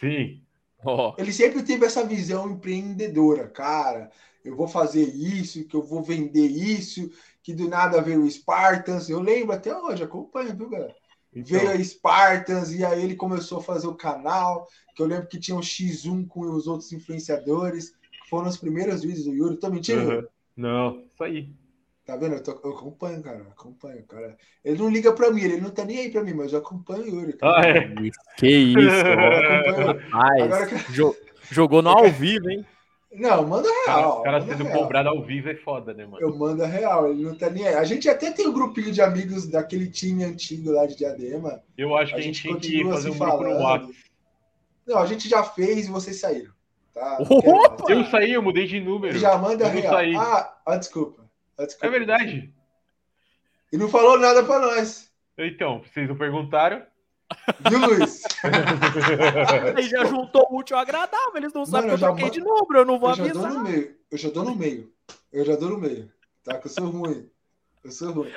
[0.00, 0.42] Sim.
[0.84, 1.14] Oh.
[1.18, 4.10] Ele sempre teve essa visão empreendedora, cara.
[4.44, 7.10] Eu vou fazer isso, que eu vou vender isso,
[7.42, 9.08] que do nada veio o Spartans.
[9.08, 10.94] Eu lembro até hoje, acompanho, viu, galera?
[11.34, 11.58] Então.
[11.58, 15.38] Veio a Spartans e aí ele começou a fazer o canal, que eu lembro que
[15.38, 19.56] tinha um X1 com os outros influenciadores, que foram os primeiros vídeos do Yuri.
[19.56, 20.08] Tô mentindo?
[20.08, 20.26] Uhum.
[20.56, 21.48] Não, isso aí.
[22.06, 22.34] Tá vendo?
[22.36, 23.38] Eu, tô, eu, acompanho, cara.
[23.50, 24.36] Acompanho, cara.
[24.64, 27.02] Ele não liga pra mim, ele não tá nem aí pra mim, mas eu acompanho
[27.02, 27.32] o Yuri.
[27.32, 27.56] Cara.
[27.58, 27.94] Ah, é?
[28.36, 28.78] Que isso,
[30.12, 31.16] Rapaz, Agora,
[31.50, 32.64] Jogou no ao vivo, hein?
[33.12, 34.20] Não, manda real.
[34.20, 34.78] O cara, cara sendo real.
[34.78, 36.20] cobrado ao vivo é foda, né, mano?
[36.20, 37.74] Eu mando real, ele não tá nem aí.
[37.74, 41.62] A gente até tem um grupinho de amigos daquele time antigo lá de Diadema.
[41.76, 43.94] Eu acho que a gente, a gente tinha que fazer um grupo no WhatsApp.
[44.86, 46.52] Não, a gente já fez e vocês saíram.
[46.96, 47.18] Tá?
[47.90, 49.18] Eu saí, eu mudei de número.
[49.18, 49.92] Já manda real.
[49.92, 50.16] Saí.
[50.16, 51.28] Ah, ah, desculpa.
[51.58, 51.86] ah, desculpa.
[51.86, 52.54] É verdade.
[53.70, 55.12] E não falou nada pra nós.
[55.36, 56.82] Então, vocês não perguntaram?
[57.68, 58.22] Viu, Luiz?
[59.76, 61.36] Aí já juntou o útil agradável.
[61.36, 63.42] Eles não sabem que eu troquei de número, eu não vou eu avisar.
[63.42, 63.96] Já dou no meio.
[64.10, 64.92] Eu já dou no meio.
[65.30, 66.10] Eu já dou no meio.
[66.42, 66.58] Tá?
[66.58, 67.28] Que eu sou ruim.
[67.84, 68.32] Eu sou ruim.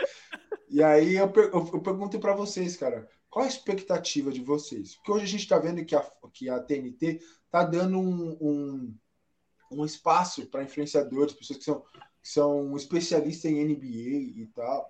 [0.69, 4.95] E aí eu, per eu, eu pergunto para vocês, cara, qual a expectativa de vocês?
[4.95, 8.95] Porque hoje a gente está vendo que a, que a TNT tá dando um, um,
[9.71, 14.89] um espaço para influenciadores, pessoas que são, que são especialistas em NBA e tal.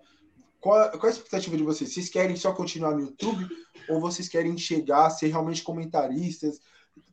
[0.59, 1.93] Qual, qual a expectativa de vocês?
[1.93, 3.47] Vocês querem só continuar no YouTube
[3.87, 6.59] ou vocês querem chegar, ser realmente comentaristas,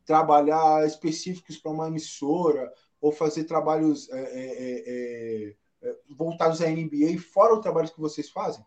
[0.04, 7.20] trabalhar específicos para uma emissora ou fazer trabalhos é, é, é, é voltados à NBA
[7.32, 8.64] fora o trabalho que vocês fazem?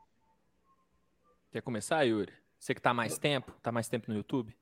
[1.51, 2.31] Quer começar, Yuri?
[2.60, 4.56] Você que está mais tempo, está mais tempo no YouTube?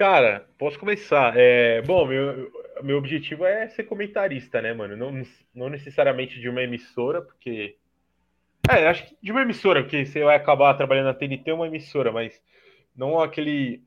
[0.00, 1.34] Cara, posso começar.
[1.36, 2.50] É, bom, meu,
[2.82, 4.96] meu objetivo é ser comentarista, né, mano?
[4.96, 5.22] Não,
[5.54, 7.76] não necessariamente de uma emissora, porque
[8.66, 12.10] é, acho que de uma emissora, porque você vai acabar trabalhando na TNT, uma emissora,
[12.10, 12.42] mas
[12.96, 13.82] não aquele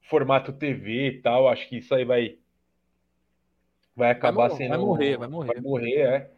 [0.00, 1.46] formato TV e tal.
[1.46, 2.36] Acho que isso aí vai
[3.94, 4.70] vai acabar vai sendo.
[4.70, 5.52] Vai morrer, vai morrer.
[5.52, 6.30] Vai morrer, é.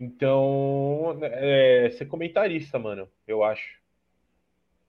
[0.00, 3.78] Então, é, ser comentarista, mano, eu acho.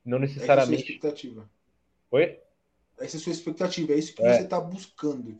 [0.04, 0.74] Não necessariamente.
[0.74, 1.50] Essa é a sua expectativa.
[2.10, 2.40] Oi?
[3.00, 4.34] Essa é a sua expectativa, é isso que É.
[4.34, 5.40] você está buscando.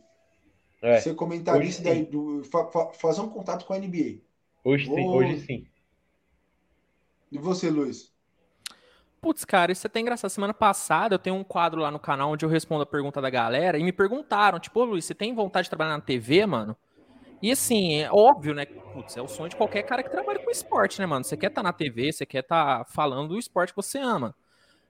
[0.82, 4.26] É, Ser comentarista daí do, fa- fa- fazer um contato com a NBA.
[4.64, 5.66] hoje sim, hoje sim.
[7.30, 8.12] E você, Luiz?
[9.20, 10.30] Putz, cara, isso é até engraçado.
[10.30, 13.30] Semana passada eu tenho um quadro lá no canal onde eu respondo a pergunta da
[13.30, 16.76] galera e me perguntaram, tipo, Luiz, você tem vontade de trabalhar na TV, mano?
[17.42, 18.66] E assim, é óbvio, né?
[18.92, 21.24] Putz, é o sonho de qualquer cara que trabalha com esporte, né, mano?
[21.24, 24.34] Você quer estar na TV, você quer estar falando do esporte que você ama.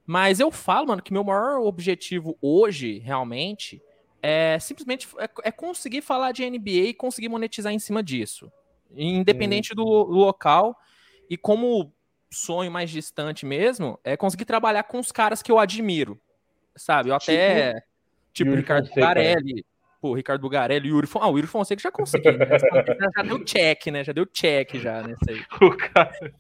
[0.07, 3.83] Mas eu falo, mano, que meu maior objetivo hoje, realmente,
[4.23, 8.51] é simplesmente é, é conseguir falar de NBA e conseguir monetizar em cima disso.
[8.95, 10.77] Independente do, do local.
[11.28, 11.93] E como
[12.31, 16.20] sonho mais distante mesmo, é conseguir trabalhar com os caras que eu admiro.
[16.77, 17.11] Sabe?
[17.11, 17.83] Eu até.
[18.33, 18.93] Tipo, Yuri Ricardo né?
[18.95, 19.66] Bugarelli.
[20.01, 21.27] Pô, Ricardo Bugarelli, Yuri Fonseca.
[21.27, 22.47] Ah, o Yuri Fonseca já consegui, né?
[22.47, 22.59] já,
[23.16, 24.05] já deu check, né?
[24.05, 25.43] Já deu check já nessa aí.
[25.61, 26.35] O cara.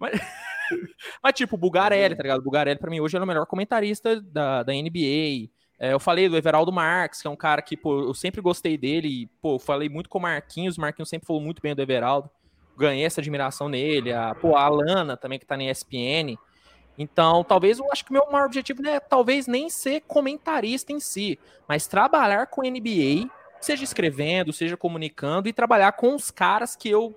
[1.22, 2.40] Mas, tipo, o Bugarelli, tá ligado?
[2.40, 5.50] O Bugarelli, pra mim, hoje ele é o melhor comentarista da, da NBA.
[5.78, 8.76] É, eu falei do Everaldo Marques, que é um cara que, pô, eu sempre gostei
[8.76, 9.08] dele.
[9.08, 10.76] E, pô, falei muito com o Marquinhos.
[10.76, 12.30] O Marquinhos sempre falou muito bem do Everaldo.
[12.76, 14.12] Ganhei essa admiração nele.
[14.12, 16.36] A, pô, a Alana também, que tá na ESPN.
[16.98, 20.98] Então, talvez, eu acho que o meu maior objetivo é talvez nem ser comentarista em
[20.98, 21.38] si,
[21.68, 23.30] mas trabalhar com NBA,
[23.60, 27.14] seja escrevendo, seja comunicando, e trabalhar com os caras que eu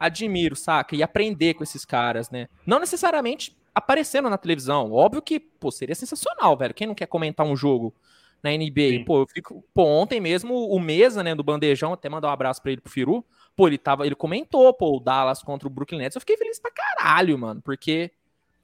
[0.00, 0.96] admiro, saca?
[0.96, 2.48] E aprender com esses caras, né?
[2.66, 4.90] Não necessariamente aparecendo na televisão.
[4.90, 6.74] Óbvio que, pô, seria sensacional, velho.
[6.74, 7.94] Quem não quer comentar um jogo
[8.42, 8.88] na NBA?
[8.88, 9.04] Sim.
[9.04, 9.62] Pô, eu fico.
[9.74, 12.90] Pô, ontem mesmo o Mesa, né, do Bandejão, até mandar um abraço pra ele pro
[12.90, 13.24] Firu.
[13.54, 16.16] Pô, ele tava, ele comentou, pô, o Dallas contra o Brooklyn Nets.
[16.16, 18.10] Eu fiquei feliz pra caralho, mano, porque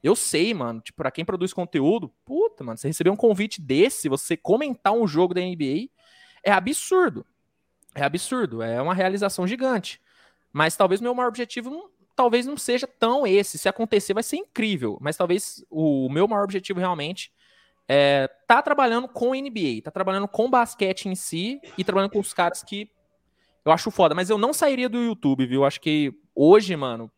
[0.01, 4.09] eu sei, mano, tipo, pra quem produz conteúdo, puta, mano, você receber um convite desse,
[4.09, 5.89] você comentar um jogo da NBA,
[6.43, 7.25] é absurdo.
[7.93, 10.01] É absurdo, é uma realização gigante.
[10.57, 13.59] Mas talvez meu maior objetivo não, talvez não seja tão esse.
[13.59, 14.97] Se acontecer, vai ser incrível.
[14.99, 17.31] Mas talvez o meu maior objetivo realmente
[17.87, 22.33] é tá trabalhando com NBA, tá trabalhando com basquete em si e trabalhando com os
[22.33, 22.89] caras que
[23.63, 24.15] eu acho foda.
[24.15, 25.63] Mas eu não sairia do YouTube, viu?
[25.63, 27.11] Acho que hoje, mano,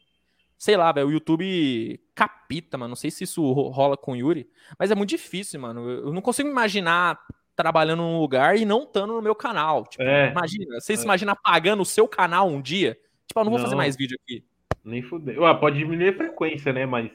[0.58, 2.90] sei lá, velho, o YouTube capita, mano.
[2.90, 5.90] Não sei se isso ro- rola com o Yuri, mas é muito difícil, mano.
[5.90, 7.18] Eu não consigo imaginar
[7.56, 9.86] trabalhando num lugar e não estando no meu canal.
[9.88, 10.30] Tipo, É.
[10.32, 11.06] imagina, você se É.
[11.06, 12.98] imagina apagando o seu canal um dia?
[13.30, 13.78] Tipo, eu não vou fazer Não.
[13.78, 14.44] mais vídeo aqui.
[14.84, 15.44] Nem fudeu.
[15.44, 16.86] Ué, pode diminuir a frequência, né?
[16.86, 17.12] Mas.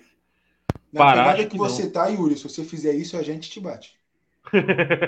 [0.93, 3.51] Na Parar, pegada acho que, que você tá, Yuri, se você fizer isso, a gente
[3.51, 3.99] te bate.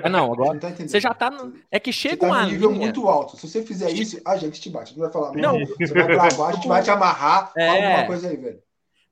[0.02, 0.52] É, não, Você agora.
[0.54, 0.90] não tá entendendo.
[0.90, 1.30] Você já tá.
[1.30, 1.54] No...
[1.70, 2.80] É que Você chega tá uma num nível linha.
[2.82, 3.36] muito alto.
[3.36, 4.94] Se você fizer isso, a gente te bate.
[4.94, 5.58] Não vai falar, Não.
[5.58, 5.66] não.
[5.66, 7.52] Você vai gravar, a gente vai te amarrar.
[7.56, 7.68] É.
[7.86, 8.60] Alguma coisa aí, velho.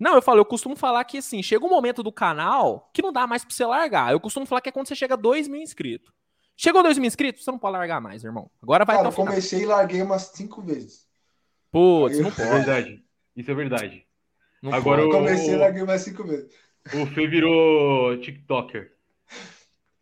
[0.00, 3.12] Não, eu falo, eu costumo falar que assim, chega um momento do canal que não
[3.12, 4.10] dá mais pra você largar.
[4.12, 6.12] Eu costumo falar que é quando você chega a 2 mil inscritos.
[6.56, 8.50] Chegou a 2 mil inscritos, você não pode largar mais, irmão.
[8.60, 9.28] Agora vai Cara, eu até o final.
[9.34, 11.03] comecei e larguei umas cinco vezes.
[11.74, 12.48] Putz, não Isso é pode.
[12.48, 13.04] verdade.
[13.36, 14.06] Isso é verdade.
[14.62, 15.08] Não Agora pode.
[15.08, 16.52] o- Comecei e larguei umas cinco vezes.
[16.92, 18.96] O Fê virou TikToker.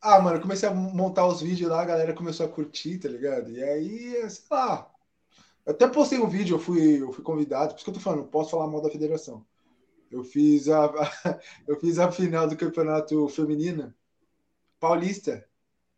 [0.01, 3.09] Ah, mano, eu comecei a montar os vídeos lá, a galera começou a curtir, tá
[3.09, 3.51] ligado?
[3.51, 4.91] E aí, sei lá.
[5.67, 8.01] Eu até postei um vídeo, eu fui, eu fui convidado, por isso que eu tô
[8.01, 9.47] falando, não posso falar mal da federação.
[10.11, 10.91] Eu fiz a,
[11.69, 13.95] eu fiz a final do campeonato feminino
[14.81, 15.47] paulista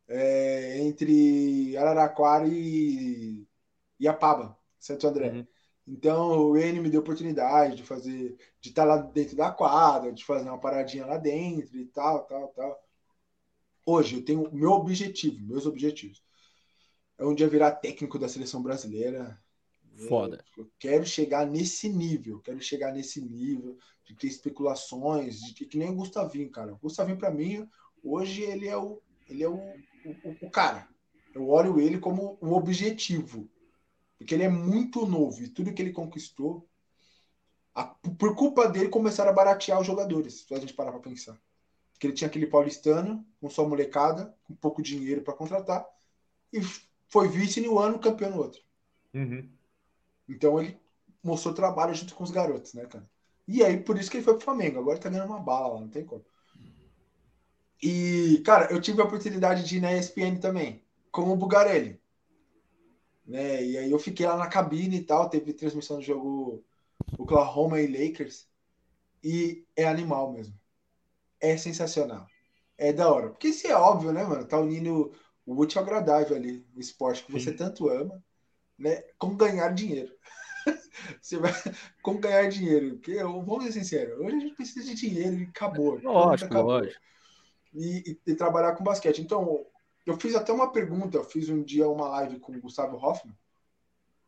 [0.09, 3.47] é, entre Araraquara e
[4.01, 5.39] Iapaba, Santo André.
[5.39, 5.47] Uhum.
[5.87, 10.25] Então o N me deu oportunidade de fazer, de estar lá dentro da quadra, de
[10.25, 12.83] fazer uma paradinha lá dentro e tal, tal, tal.
[13.85, 16.23] Hoje eu tenho o meu objetivo, meus objetivos.
[17.19, 19.39] É um dia virar técnico da seleção brasileira.
[20.09, 20.43] Foda.
[20.57, 25.79] Eu quero chegar nesse nível, quero chegar nesse nível de ter especulações, de que, que
[25.79, 26.73] nem o Gustavinho, cara.
[26.73, 27.69] O Gustavinho, para mim,
[28.03, 30.89] hoje ele é o, ele é o, o, o cara.
[31.35, 33.49] Eu olho ele como um objetivo.
[34.25, 36.67] Porque ele é muito novo e tudo que ele conquistou,
[37.75, 41.39] a- por culpa dele, começaram a baratear os jogadores, se a gente parar para pensar.
[41.93, 45.87] Porque ele tinha aquele paulistano, com só molecada, com pouco dinheiro para contratar,
[46.51, 46.59] e
[47.07, 48.63] foi vice no ano, campeão no outro.
[49.13, 49.47] Uhum.
[50.27, 50.81] Então ele
[51.23, 53.07] mostrou trabalho junto com os garotos, né, cara?
[53.47, 54.79] E aí, por isso que ele foi pro Flamengo.
[54.79, 56.25] Agora tá ganhando uma bala lá, não tem como.
[57.83, 60.83] E, cara, eu tive a oportunidade de ir na ESPN também,
[61.13, 62.03] com o Bugarelli.
[63.25, 63.65] Né?
[63.65, 66.65] E aí eu fiquei lá na cabine e tal, teve transmissão do jogo
[67.19, 68.47] Oklahoma e Lakers.
[69.23, 70.55] E é animal mesmo.
[71.41, 72.27] É sensacional.
[72.77, 73.31] É da hora.
[73.31, 74.45] Porque isso é óbvio, né, mano?
[74.47, 75.13] Tá unindo
[75.47, 77.57] o útil ao agradável ali, o esporte que você Sim.
[77.57, 78.23] tanto ama,
[78.79, 79.03] né?
[79.19, 80.15] Com ganhar dinheiro.
[81.21, 81.53] Você vai
[82.03, 82.95] com ganhar dinheiro.
[82.97, 86.01] Porque, eu- vamos ser sinceros, hoje a gente precisa de dinheiro e acabou.
[86.03, 86.73] Lógico, Acabou.
[86.73, 87.01] lógico.
[87.75, 89.21] E, e- e trabalhar com basquete.
[89.21, 89.67] Então,
[90.07, 93.37] eu fiz até uma pergunta, eu fiz um dia uma live com o Gustavo Hoffman,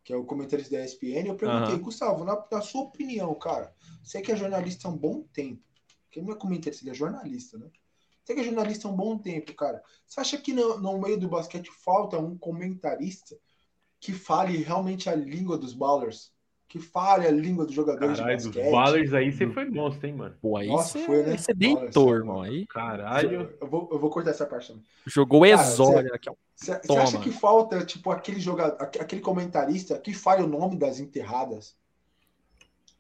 [0.03, 1.83] que é o comentarista da ESPN, eu perguntei, Aham.
[1.83, 5.63] Gustavo, na, na sua opinião, cara, você que é jornalista há um bom tempo,
[6.11, 7.69] que não é comentarista, ele é jornalista, né?
[8.23, 11.19] Você que é jornalista há um bom tempo, cara, você acha que no, no meio
[11.19, 13.37] do basquete falta um comentarista
[14.01, 16.33] que fale realmente a língua dos ballers?
[16.69, 18.71] Que fale a língua dos jogadores Caralho, de basquete?
[18.73, 20.37] Ballers aí você foi monstro, hein, mano?
[20.43, 21.37] Pô, aí Nossa, você foi, né?
[21.37, 22.37] você deitou, só, irmão.
[22.39, 22.53] mano.
[22.53, 23.57] Aí Caralho.
[23.61, 24.85] Eu vou, eu vou cortar essa parte também.
[25.07, 26.29] jogou Cara, exódia aqui.
[26.57, 27.03] Você Toma.
[27.03, 31.77] acha que falta, tipo, aquele jogador, aque- aquele comentarista que fale o nome das enterradas?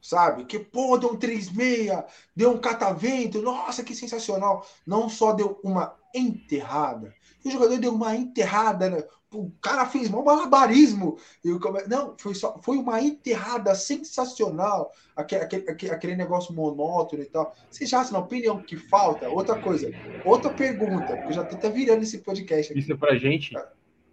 [0.00, 0.44] Sabe?
[0.44, 1.90] Que, pô, deu um 3-6,
[2.34, 4.64] deu um catavento, nossa, que sensacional.
[4.86, 7.12] Não só deu uma enterrada.
[7.46, 9.04] E o jogador deu uma enterrada, né?
[9.32, 11.16] o cara fez um malabarismo.
[11.44, 14.92] E o Não, foi, só, foi uma enterrada sensacional.
[15.14, 17.54] Aquele, aquele, aquele, negócio monótono e tal.
[17.70, 19.28] Você já acha, na opinião, que falta?
[19.28, 19.90] Outra coisa,
[20.24, 22.80] outra pergunta, porque eu já tô até virando esse podcast aqui.
[22.80, 23.56] Isso é pra gente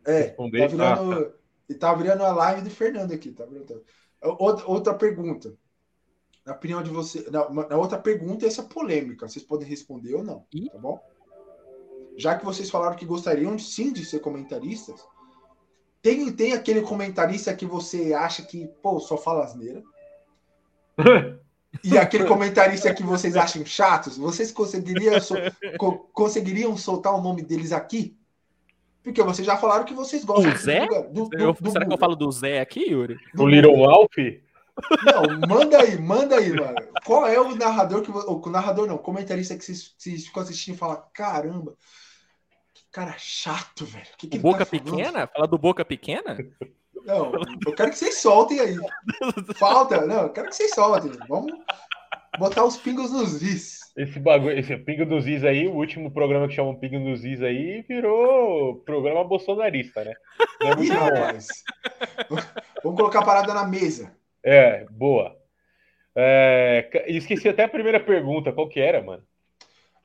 [0.05, 0.60] É, responder.
[0.60, 1.34] Tá Ah, virando,
[1.69, 3.84] e tá virando a live do Fernando aqui, tá virando-
[4.22, 5.53] Outra, outra pergunta.
[6.45, 7.30] Na opinião de você.
[7.31, 9.27] Na, na outra pergunta, essa é polêmica.
[9.27, 11.01] Vocês podem responder ou não, tá bom?
[12.18, 15.03] Já que vocês falaram que gostariam sim de ser comentaristas,
[16.02, 19.81] tem, tem aquele comentarista que você acha que, pô, só fala asneira.
[21.84, 25.35] E aquele comentarista que vocês acham chatos, vocês conseguiriam, so-
[25.80, 28.15] co- conseguiriam soltar o nome deles aqui?
[29.02, 30.85] Porque vocês já falaram que vocês gostam O Zé?
[30.88, 33.18] do, do, do, Eu- do será que eu falo do Zé aqui, Yuri?
[33.34, 33.76] Do Little.
[33.76, 34.11] Wolf?
[35.06, 36.76] Não, manda aí, manda aí, mano.
[37.06, 38.10] Qual é o narrador que.
[38.11, 41.76] O narrador não, o comentarista que vocês, vocês ficam assistindo e falam: caramba,
[42.94, 44.06] cara chato, velho.
[44.18, 45.28] Que que Boca tá falando?" Pequena?
[45.28, 46.38] Fala do Boca Pequena?
[47.06, 47.34] Não,
[47.65, 48.78] eu quero que vocês soltem aí.
[49.56, 51.11] Falta, não, eu quero que vocês soltem.
[51.28, 51.52] Vamos
[52.40, 53.84] botar os pingos nos is.
[53.95, 57.44] Esse bagulho, esse Pingo dos Is aí, o último programa que chama Pingo dos Is
[57.44, 60.14] aí, virou programa bolsonarista, né?
[60.61, 62.38] Não é muito bom.
[62.84, 64.15] Vamos colocar a parada na mesa.
[64.44, 65.36] É, boa.
[66.15, 69.24] É, esqueci até a primeira pergunta, qual que era, mano?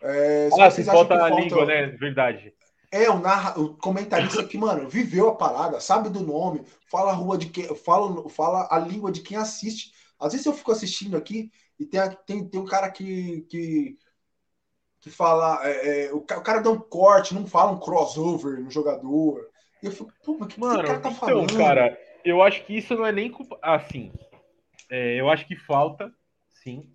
[0.02, 1.86] É, Ah, se falta a língua, né?
[1.86, 2.52] Verdade.
[2.90, 7.14] É, o, narra, o comentarista que, mano, viveu a parada, sabe do nome, fala a
[7.14, 9.92] rua de quem, fala, fala a língua de quem assiste.
[10.18, 13.98] Às vezes eu fico assistindo aqui e tem, tem, tem um cara que, que,
[15.00, 18.60] que fala, é, é, o, ca- o cara dá um corte, não fala um crossover
[18.60, 19.48] no jogador.
[19.82, 21.54] E eu fico, pô, mas o que Mano, cara tá então, falando?
[21.56, 23.58] cara, eu acho que isso não é nem culpa.
[23.62, 24.12] Assim,
[24.90, 26.12] é, eu acho que falta,
[26.50, 26.92] sim.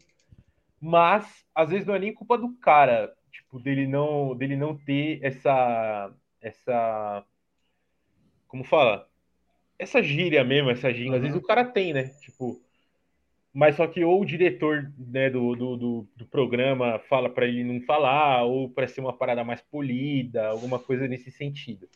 [0.79, 1.25] Mas,
[1.55, 3.13] às vezes, não é nem culpa do cara,
[3.53, 6.11] tipo, dele não, dele não ter essa.
[6.41, 7.23] Essa.
[8.47, 9.07] Como fala?
[9.77, 11.15] Essa gíria mesmo, essa gíria.
[11.15, 12.05] Às vezes o cara tem, né?
[12.21, 12.59] Tipo.
[13.53, 17.63] Mas só que ou o diretor né, do, do, do, do programa fala para ele
[17.63, 21.87] não falar, ou para ser uma parada mais polida, alguma coisa nesse sentido.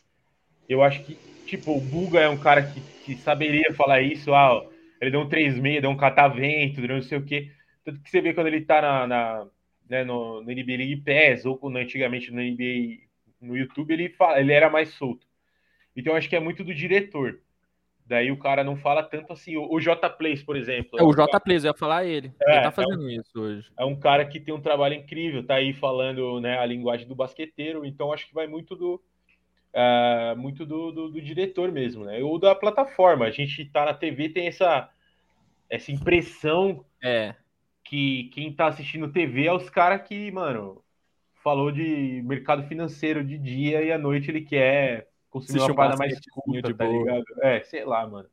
[0.68, 4.32] Eu acho que, tipo, o Buga é um cara que, que saberia falar isso.
[4.32, 4.64] Ah,
[5.00, 7.50] ele deu um 3-6, deu um catavento, deu não sei o quê.
[7.84, 9.46] Tanto que você vê quando ele tá na, na,
[9.88, 13.06] né, no, no NBA League Pass, ou quando antigamente no NBA
[13.40, 15.26] no YouTube, ele, fala, ele era mais solto.
[15.96, 17.40] Então acho que é muito do diretor.
[18.06, 19.56] Daí o cara não fala tanto assim.
[19.56, 20.98] O, o J Plays, por exemplo.
[20.98, 22.32] É o um cara- J Plays, eu ia falar ele.
[22.42, 23.70] É, ele tá é fazendo isso hoje.
[23.78, 27.14] é um cara que tem um trabalho incrível, tá aí falando né, a linguagem do
[27.14, 29.00] basqueteiro, então acho que vai muito do
[29.74, 32.22] ah, muito do, do, do diretor mesmo, né?
[32.22, 33.26] Ou da plataforma.
[33.26, 34.88] A gente tá na TV, tem essa,
[35.68, 37.34] essa impressão É.
[37.88, 40.84] que quem tá assistindo TV é os caras que, mano,
[41.42, 45.74] falou de mercado financeiro de dia e à noite ele quer consumir Assistir uma um
[45.74, 46.92] parada mais culta, de tá boa.
[46.92, 47.24] ligado?
[47.42, 48.28] É, sei lá, mano.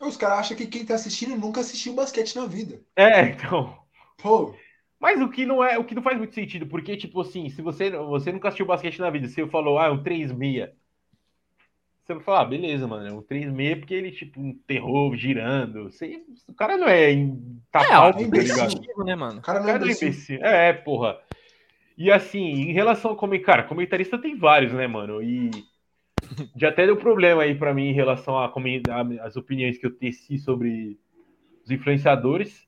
[0.00, 2.84] Os caras acham que quem tá assistindo nunca assistiu basquete na vida.
[2.96, 3.78] É, então.
[4.18, 4.54] Pô,
[4.98, 7.62] Mas o que não é, o que não faz muito sentido, porque tipo assim, se
[7.62, 10.74] você você nunca assistiu basquete na vida, você falou, ah, é um 3-6.
[12.10, 15.84] Você vai falar, ah, beleza, mano, é um 3-6 porque ele tipo enterrou girando.
[15.84, 19.38] Você, o cara não é em tá É, ó, tá né, mano?
[19.38, 20.42] o cara O não é cara é imbecil.
[20.42, 21.18] É, porra.
[21.96, 25.22] E assim, em relação ao comentário, cara, comentarista tem vários, né, mano?
[25.22, 25.50] E
[26.56, 29.86] já até deu problema aí pra mim em relação a comen- a- as opiniões que
[29.86, 30.98] eu teci sobre
[31.64, 32.66] os influenciadores.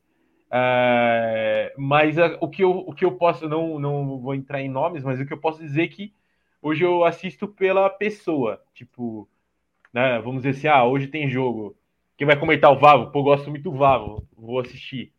[0.53, 4.69] É, mas a- o, que eu, o que eu posso, não, não vou entrar em
[4.69, 6.13] nomes, mas o que eu posso dizer é que
[6.61, 8.63] hoje eu assisto pela pessoa.
[8.75, 9.29] Tipo,
[9.93, 11.77] né, vamos dizer assim, ah, hoje tem jogo.
[12.17, 13.11] Quem vai comentar o Vavo?
[13.11, 15.13] Pô, gosto muito do Vavo, vou assistir.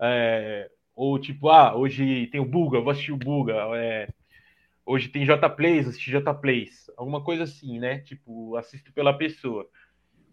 [0.00, 3.54] É, ou tipo, ah, hoje tem o Buga, vou assistir o Buga.
[3.76, 4.08] é,
[4.84, 6.90] hoje tem J Plays, vou assistir J Plays.
[6.96, 8.00] Alguma coisa assim, né?
[8.00, 9.68] Tipo, assisto pela pessoa.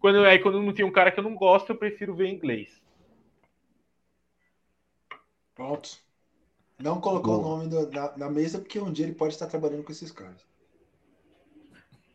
[0.00, 2.34] Quando, aí, quando não tem um cara que eu não gosto, eu prefiro ver em
[2.34, 2.80] inglês.
[5.54, 5.98] Pronto.
[6.78, 7.46] Não colocou Boa.
[7.54, 10.12] o nome do- na, na mesa porque um dia ele pode estar trabalhando com esses
[10.12, 10.46] caras.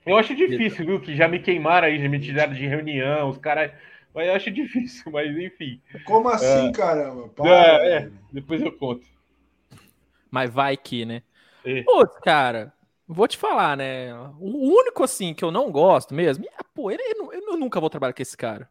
[0.06, 1.00] Eu acho difícil, viu?
[1.02, 3.72] Que já me queimaram aí, já me tiraram de reunião, os caras
[4.14, 5.82] Mas eu acho difícil, mas enfim.
[6.06, 7.30] Como assim, caramba?
[7.30, 9.06] Para, É, é, depois eu conto.
[10.32, 11.24] Mas vai que, né?
[11.66, 11.84] É.
[12.24, 12.74] Cara,
[13.08, 14.14] vou te falar, né?
[14.40, 17.90] O único, assim, que eu não gosto mesmo, é, pô, ele, eu, eu nunca vou
[17.90, 18.70] trabalhar com esse cara.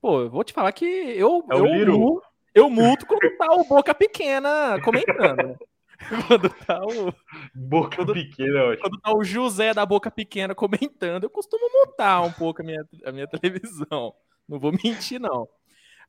[0.00, 1.98] Pô, eu vou te falar que eu, É eu, Little.
[1.98, 2.22] mu-
[2.54, 5.56] eu multo quando tá o Boca Pequena comentando, né?
[6.28, 7.12] Quando tá o,
[7.54, 12.32] Boca Quando- pequena, quando tá o José da Boca Pequena comentando, eu costumo mutar um
[12.32, 14.14] pouco a minha, a minha televisão.
[14.48, 15.48] Não vou mentir, não.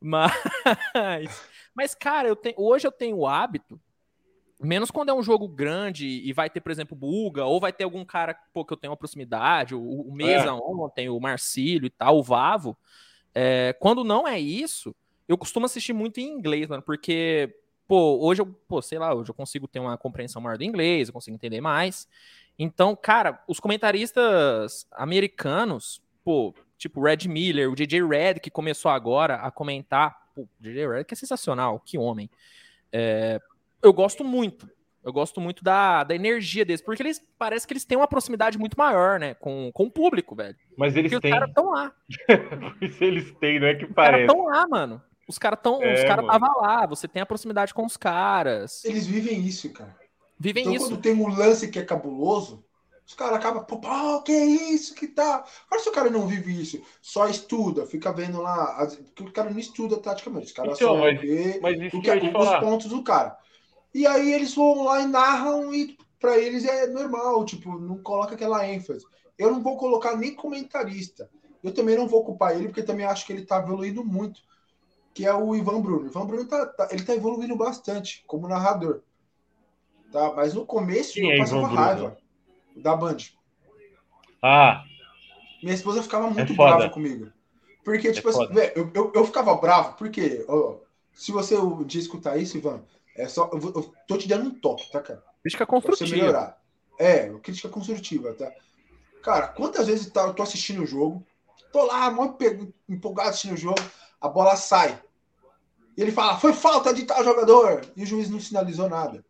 [0.02, 3.80] Mas, mas cara, eu tenho, hoje eu tenho o hábito,
[4.60, 7.84] menos quando é um jogo grande e vai ter, por exemplo, Buga, ou vai ter
[7.84, 10.52] algum cara pô, que eu tenho uma proximidade, o, o Mesa É.
[10.52, 12.78] ontem, o Marcílio e tal, o Vavo.
[13.34, 14.95] É, quando não é isso,
[15.28, 17.56] eu costumo assistir muito em inglês, mano, porque,
[17.88, 21.07] pô, hoje eu, pô, sei lá, hoje eu consigo ter uma compreensão maior do inglês,
[21.07, 22.07] eu consigo entender mais.
[22.57, 29.35] Então, cara, os comentaristas americanos, pô, tipo Red Miller, o DJ Red, que começou agora
[29.35, 32.30] a comentar, pô, o DJ Red que é sensacional, que homem.
[32.91, 33.39] É,
[33.81, 34.69] eu gosto muito.
[35.03, 38.57] Eu gosto muito da, da energia deles, porque eles parece que eles têm uma proximidade
[38.57, 40.55] muito maior, né, com, com o público, velho.
[40.77, 41.31] Mas eles Porque os têm.
[41.31, 41.91] caras estão lá.
[43.01, 44.31] Eles têm, não é que Os caras parece.
[44.31, 45.01] estão lá, mano.
[45.28, 48.84] Os caras estão, É, os caras tava lá, você tem a proximidade com os caras.
[48.84, 49.95] Eles vivem isso, cara.
[50.38, 50.86] Vivem Então, isso.
[50.90, 52.64] quando tem um lance que é cabuloso,
[53.06, 55.45] os caras acabam, pô, pô, que isso que tá.
[55.68, 59.32] Agora, se o cara não vive isso, só estuda, fica vendo lá, as- porque o
[59.32, 62.38] cara não estuda taticamente, os caras Então, só mas- vê Mas isso o que que,
[62.38, 63.38] os pontos do cara.
[63.94, 68.34] E aí eles vão lá e narram e pra eles é normal, tipo, não coloca
[68.36, 69.06] aquela ênfase.
[69.38, 71.30] Eu não vou colocar nem comentarista.
[71.64, 74.41] Eu também não vou culpar ele, porque também acho que ele tá evoluindo muito.
[75.14, 76.03] Que é o Ivan Bruno.
[76.06, 79.02] O Ivan Bruno tá, tá- ele tá evoluindo bastante como narrador.
[80.11, 80.34] Tá?
[80.35, 81.81] Mas no começo Quem eu é passava Ivan Bruno?
[81.85, 82.18] raiva
[82.76, 83.18] da Band.
[84.41, 84.84] Ah,
[85.61, 86.76] Minha esposa ficava muito foda.
[86.77, 87.31] brava comigo.
[87.84, 88.53] Porque, tipo assim, foda.
[88.53, 90.77] velho, eu, eu, eu ficava bravo, porque, ó,
[91.14, 92.81] se você um dia escutar isso, Ivan,
[93.15, 93.49] é só.
[93.53, 95.23] Eu, eu tô te dando um toque, tá, cara?
[95.41, 96.15] Crítica Pra você construtiva.
[96.18, 96.61] melhorar.
[96.99, 98.52] É, crítica construtiva, tá?
[99.22, 101.26] Cara, quantas vezes tá, eu tô assistindo o jogo,
[101.72, 102.38] tô lá, muito
[102.90, 103.80] empolgado assistindo o jogo,
[104.24, 104.98] a bola sai.
[105.98, 107.82] E ele fala, foi falta de tal jogador.
[107.95, 109.24] E o juiz não sinalizou nada.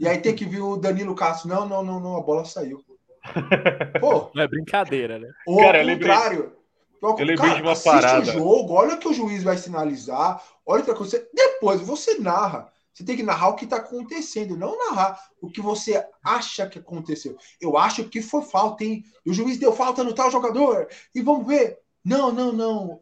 [0.00, 1.48] E aí tem que vir o Danilo Castro.
[1.48, 2.82] Não, não, não, não, a bola saiu.
[4.00, 5.28] Pô, Não é brincadeira, né?
[5.46, 6.52] ou Cara, eu ao lembrei- contrário.
[7.00, 8.20] Eu lembrei cara, de uma assiste parada.
[8.22, 11.24] o jogo, olha o que o juiz vai sinalizar, olha o que aconteceu.
[11.32, 12.72] Depois você narra.
[12.92, 16.80] Você tem que narrar o que está acontecendo, não narrar o que você acha que
[16.80, 17.36] aconteceu.
[17.60, 19.04] Eu acho que foi falta, hein?
[19.24, 20.88] O juiz deu falta no tal jogador.
[21.14, 21.78] E vamos ver.
[22.04, 22.98] Não, não, não.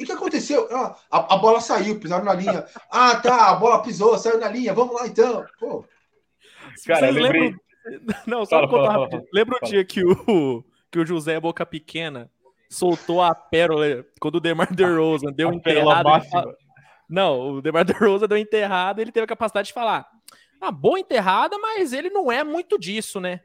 [0.00, 0.66] E o que aconteceu?
[0.72, 2.64] Ah, a, a bola saiu, pisaram na linha.
[2.90, 4.72] Ah, tá, a bola pisou, saiu na linha.
[4.72, 5.44] Vamos lá então.
[5.58, 5.84] Pô,
[6.86, 7.40] cara, Vocês lembrei.
[7.42, 7.60] lembram-
[8.26, 9.22] Não, só Fala, contar fala, fala.
[9.32, 12.30] Lembra o dia que o, que o José Boca Pequena
[12.68, 16.24] soltou a pérola quando o Demar DeRozan deu um A enterrado?
[16.30, 16.54] fala-
[17.08, 20.06] Não, o Demar DeRozan deu enterrado e ele teve a capacidade de falar
[20.60, 23.40] ah, boa enterrada, mas ele não é muito disso, né?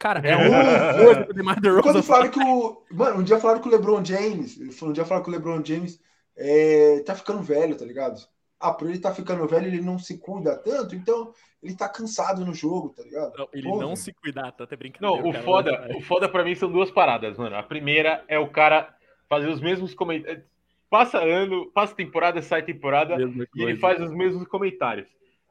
[0.00, 2.24] Cara, é uma coisa o Demar DeRozan Quando fala.
[2.24, 2.82] falaram que o.
[2.90, 4.58] Mano, um dia falaram que o LeBron James.
[4.82, 6.00] Um dia falaram que o LeBron James
[6.36, 8.18] é, tá ficando velho, tá ligado?
[8.58, 11.32] Ah, por ele tá ficando velho, ele não se cuida tanto, então
[11.62, 13.32] ele tá cansado no jogo, tá ligado?
[13.36, 13.96] Não, ele Pô, não velho.
[13.96, 15.22] se cuidar, tá até brincadeira.
[15.22, 17.56] Não, o cara, foda, o foda pra mim são duas paradas, mano.
[17.56, 18.94] A primeira é o cara
[19.28, 20.42] fazer os mesmos comentários.
[20.88, 25.08] Passa ano, passa temporada, sai temporada, Mesma e ele faz os mesmos comentários.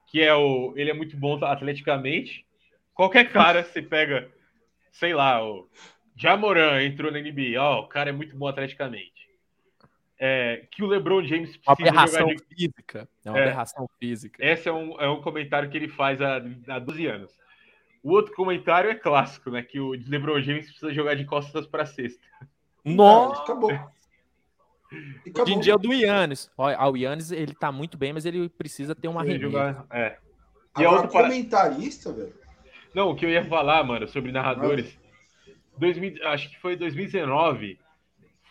[0.07, 0.73] Que é o.
[0.75, 2.45] Ele é muito bom atleticamente.
[2.93, 4.29] Qualquer cara, você pega,
[4.99, 5.69] sei lá, o
[6.15, 9.17] Jamoran entrou na NBA, ó, o cara é muito bom atleticamente.
[10.21, 13.09] É, que o LeBron James Uma precisa jogar aberração de física.
[13.23, 13.43] É uma É.
[13.43, 14.45] aberração física.
[14.45, 17.31] Esse é um, é um comentário que ele faz há, há 12 anos.
[18.03, 19.61] O outro comentário é clássico, né?
[19.63, 22.21] Que o LeBron James precisa jogar de costas para cesta.
[22.83, 23.43] Nossa!
[23.43, 23.71] Acabou.
[23.71, 23.75] E
[24.95, 25.53] Hoje acabou.
[25.53, 26.51] em dia é o do Yannis.
[26.57, 29.51] Olha, ah, o Yannis, ele tá muito bem, mas ele precisa ter uma remédio.
[29.91, 30.17] é.
[30.77, 32.33] E Agora, para- comentarista, velho.
[32.99, 34.99] Não, o que eu ia falar, mano, sobre narradores.
[35.77, 37.79] 2000, acho que foi 2019.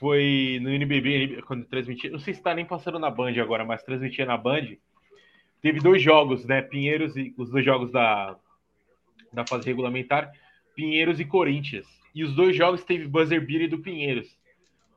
[0.01, 2.11] Foi no NBB, quando transmitia.
[2.11, 4.69] Não sei se tá nem passando na Band agora, mas transmitia na Band.
[5.61, 6.62] Teve dois jogos, né?
[6.62, 8.37] Pinheiros e os dois jogos da,
[9.35, 10.33] da fase regulamentar.
[10.75, 11.87] Pinheiros e Corinthians.
[12.15, 14.35] E os dois jogos teve buzzer beater do Pinheiros.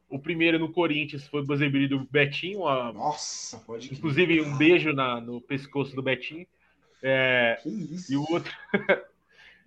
[0.09, 4.93] O primeiro no Corinthians foi buzzer beater do Betinho, a- Nossa, pode inclusive um beijo
[4.93, 6.47] na, no pescoço do Betinho.
[7.03, 7.57] É,
[8.09, 8.53] e o outro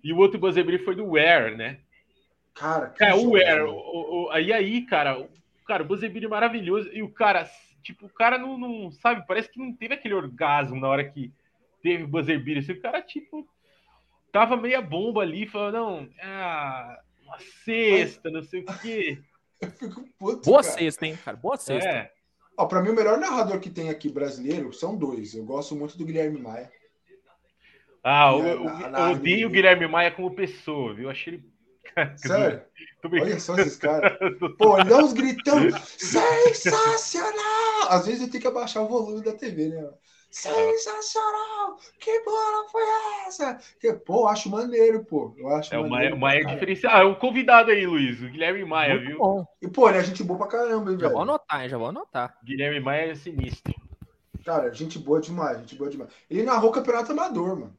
[0.05, 1.79] e o outro buzzer beater foi do Ware, né?
[2.53, 5.27] Cara, que Cara, o Ware, o, o, aí aí, cara, o,
[5.65, 7.49] cara, o buzzer beater maravilhoso e o cara,
[7.81, 11.33] tipo, o cara não, não sabe, parece que não teve aquele orgasmo na hora que
[11.81, 13.49] teve o buzzer beater, assim, o cara tipo
[14.31, 19.17] tava meia bomba ali, falou, não, ah, uma cesta, não sei o quê.
[19.59, 20.75] Eu fico puto, Boa cara.
[20.75, 21.37] sexta, hein, cara?
[21.37, 21.89] Boa sexta.
[21.89, 22.11] É.
[22.57, 25.33] Ó, pra mim, o melhor narrador que tem aqui brasileiro são dois.
[25.33, 26.69] Eu gosto muito do Guilherme Maia.
[28.07, 31.09] Ah, eu, Na- eu- na- eu odeio o Guilherme Maia como pessoa, viu?
[31.09, 31.43] Achei ele.
[32.17, 32.61] Sério?
[33.03, 34.15] Olha só esses caras.
[34.59, 35.55] Pô, dá uns gritão.
[35.97, 37.89] Sensacional!
[37.89, 39.89] Às vezes eu tenho que abaixar o volume da TV, né?
[40.29, 41.77] Sensacional!
[41.99, 42.83] Que bola foi
[43.25, 43.57] essa?
[43.79, 45.33] Que, pô, eu acho maneiro, pô.
[45.37, 46.95] Eu acho É o Maia, maneiro o Maia é diferenciado.
[46.95, 48.21] Ah, é um convidado aí, Luiz.
[48.21, 49.17] O Guilherme Maia, Muito viu?
[49.17, 49.45] bom.
[49.61, 51.31] E, pô, ele é gente boa pra caramba, hein, Já vou velho.
[51.31, 51.69] anotar, hein?
[51.69, 52.37] Já vou anotar.
[52.43, 53.73] Guilherme Maia é sinistro.
[54.43, 56.11] Cara, gente boa demais, gente boa demais.
[56.29, 57.77] Ele narrou o campeonato amador, mano.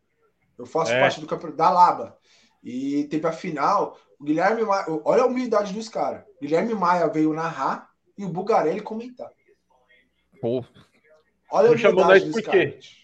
[0.59, 1.01] Eu faço É.
[1.01, 2.19] parte do campeonato da Laba.
[2.63, 3.99] E teve a final.
[4.19, 4.87] O Guilherme Maia.
[5.05, 6.25] Olha a humildade dos caras.
[6.41, 9.31] Guilherme Maia veio narrar e o Bugarelli comentar.
[10.41, 10.65] Pô,
[11.51, 12.67] Olha a Não chamou humildade nós dos por quê?
[12.71, 12.97] caras.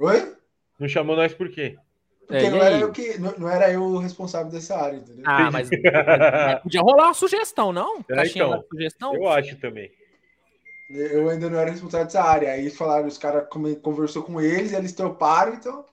[0.00, 0.36] Oi?
[0.80, 1.78] Não chamou nós por quê?
[2.26, 5.22] Porque É, não, era eu que, não, não era eu o responsável dessa área, entendeu?
[5.26, 7.98] Ah, mas mas podia rolar uma sugestão, não?
[8.10, 8.64] É, então.
[8.70, 9.14] sugestão?
[9.14, 9.92] Eu acho também.
[10.90, 12.52] Eu ainda não era responsável dessa área.
[12.52, 13.46] Aí falaram, os caras
[13.82, 15.84] conversou com eles, eles toparam, então.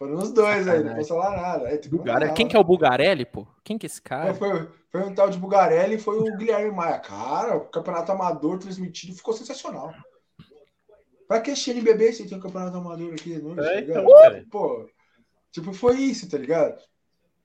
[0.00, 1.68] Foram os dois aí, não posso falar nada.
[1.68, 2.24] Aí, que Bugarelli.
[2.24, 2.34] falar.
[2.34, 3.46] Quem que é o Bugarelli, pô?
[3.62, 4.32] Quem que é esse cara?
[4.32, 6.98] Foi, foi um tal de Bugarelli e foi o Guilherme Maia.
[7.00, 9.92] Cara, o campeonato amador transmitido ficou sensacional.
[11.28, 13.38] Pra que XNBB se tem um campeonato amador aqui?
[13.42, 14.06] Não, É, então.
[14.50, 14.88] Pô,
[15.52, 16.80] tipo, foi isso, tá ligado?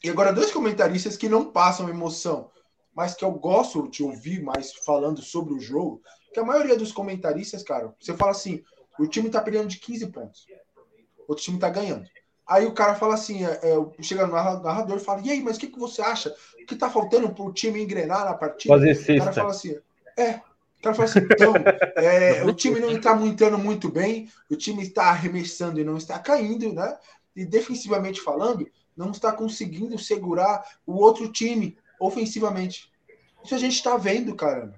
[0.02, 2.50] E agora, dois comentaristas que não passam emoção,
[2.96, 6.02] mas que eu gosto de ouvir mais falando sobre o jogo,
[6.34, 8.64] que a maioria dos comentaristas, cara, você fala assim,
[8.98, 10.46] o time tá perdendo de 15 pontos,
[11.28, 12.08] outro time tá ganhando.
[12.48, 15.42] Aí o cara fala assim, é, é, chega no narra- narrador e fala, e aí,
[15.42, 16.36] mas o que, que você acha?
[16.62, 18.76] O que tá faltando pro time engrenar na partida?
[18.76, 19.78] Fazer O cara fala assim,
[20.16, 20.36] é.
[20.80, 21.54] O cara fala assim, então,
[21.96, 26.20] é, o time não está entrando muito bem, o time está arremessando e não está
[26.20, 26.96] caindo, né?
[27.36, 32.92] E defensivamente falando, não está conseguindo segurar o outro time ofensivamente.
[33.44, 34.76] Isso a gente está vendo, caramba.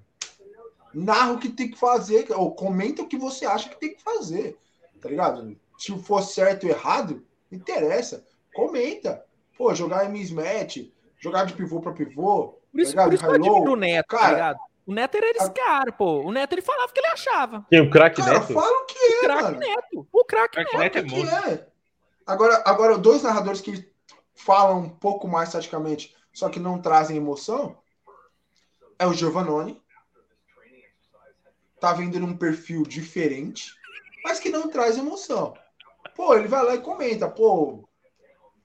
[0.94, 4.02] Narra o que tem que fazer, ou comenta o que você acha que tem que
[4.02, 4.58] fazer,
[5.02, 5.58] tá ligado?
[5.78, 8.26] Se for certo ou errado, não interessa.
[8.54, 9.24] Comenta.
[9.58, 13.14] Pô, jogar em mismatch, jogar de pivô para pivô, Por isso, tá por ligado?
[13.14, 14.60] isso que eu admiro o Neto, tá Cara, ligado?
[14.86, 16.22] O Neto era esse a- cara, pô.
[16.22, 17.66] O Neto ele falava o que ele achava.
[17.70, 18.54] Tem o craque Neto?
[18.54, 19.60] fala o que O é, craque mano.
[19.60, 20.08] Neto.
[20.14, 20.84] O craque Craque Neto.
[20.84, 21.50] Neto é que monstro.
[21.52, 21.68] é.
[22.26, 23.90] Agora, agora, dois narradores que
[24.36, 27.78] falam um pouco mais taticamente, só que não trazem emoção,
[29.00, 29.82] é o Giovannone.
[31.80, 33.72] Tá vindo num perfil diferente,
[34.24, 35.56] mas que não traz emoção.
[36.18, 37.90] Pô, ele vai lá e comenta, pô, o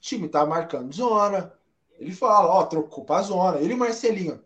[0.00, 1.52] time tá marcando zona.
[1.98, 3.58] Ele fala, ó, trocou pra zona.
[3.58, 4.42] Ele e o Marcelinho.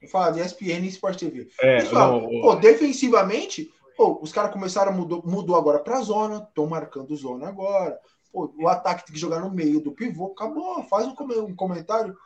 [0.00, 1.48] Ele fala de ESPN e Sport TV.
[1.60, 6.38] É, Eles falam, não, pô, defensivamente, pô, os caras começaram, mudou, mudou agora pra zona,
[6.38, 8.00] estão marcando zona agora.
[8.32, 10.82] Pô, o ataque tem que jogar no meio do pivô, acabou.
[10.84, 11.14] Faz um,
[11.44, 12.16] um comentário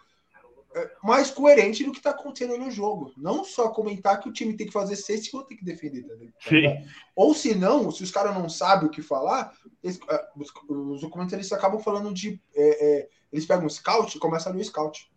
[1.02, 3.12] mais coerente do que tá acontecendo no jogo.
[3.16, 5.64] Não só comentar que o time tem que fazer sexta e o outro tem que
[5.64, 6.02] defender.
[6.04, 6.14] Tá?
[6.48, 6.86] Sim.
[7.16, 9.52] Ou se não, se os caras não sabem o que falar,
[9.82, 12.40] eles- é, os, os comentaristas acabam falando de.
[12.54, 15.10] é, é, eles pegam o scout e começam no scout.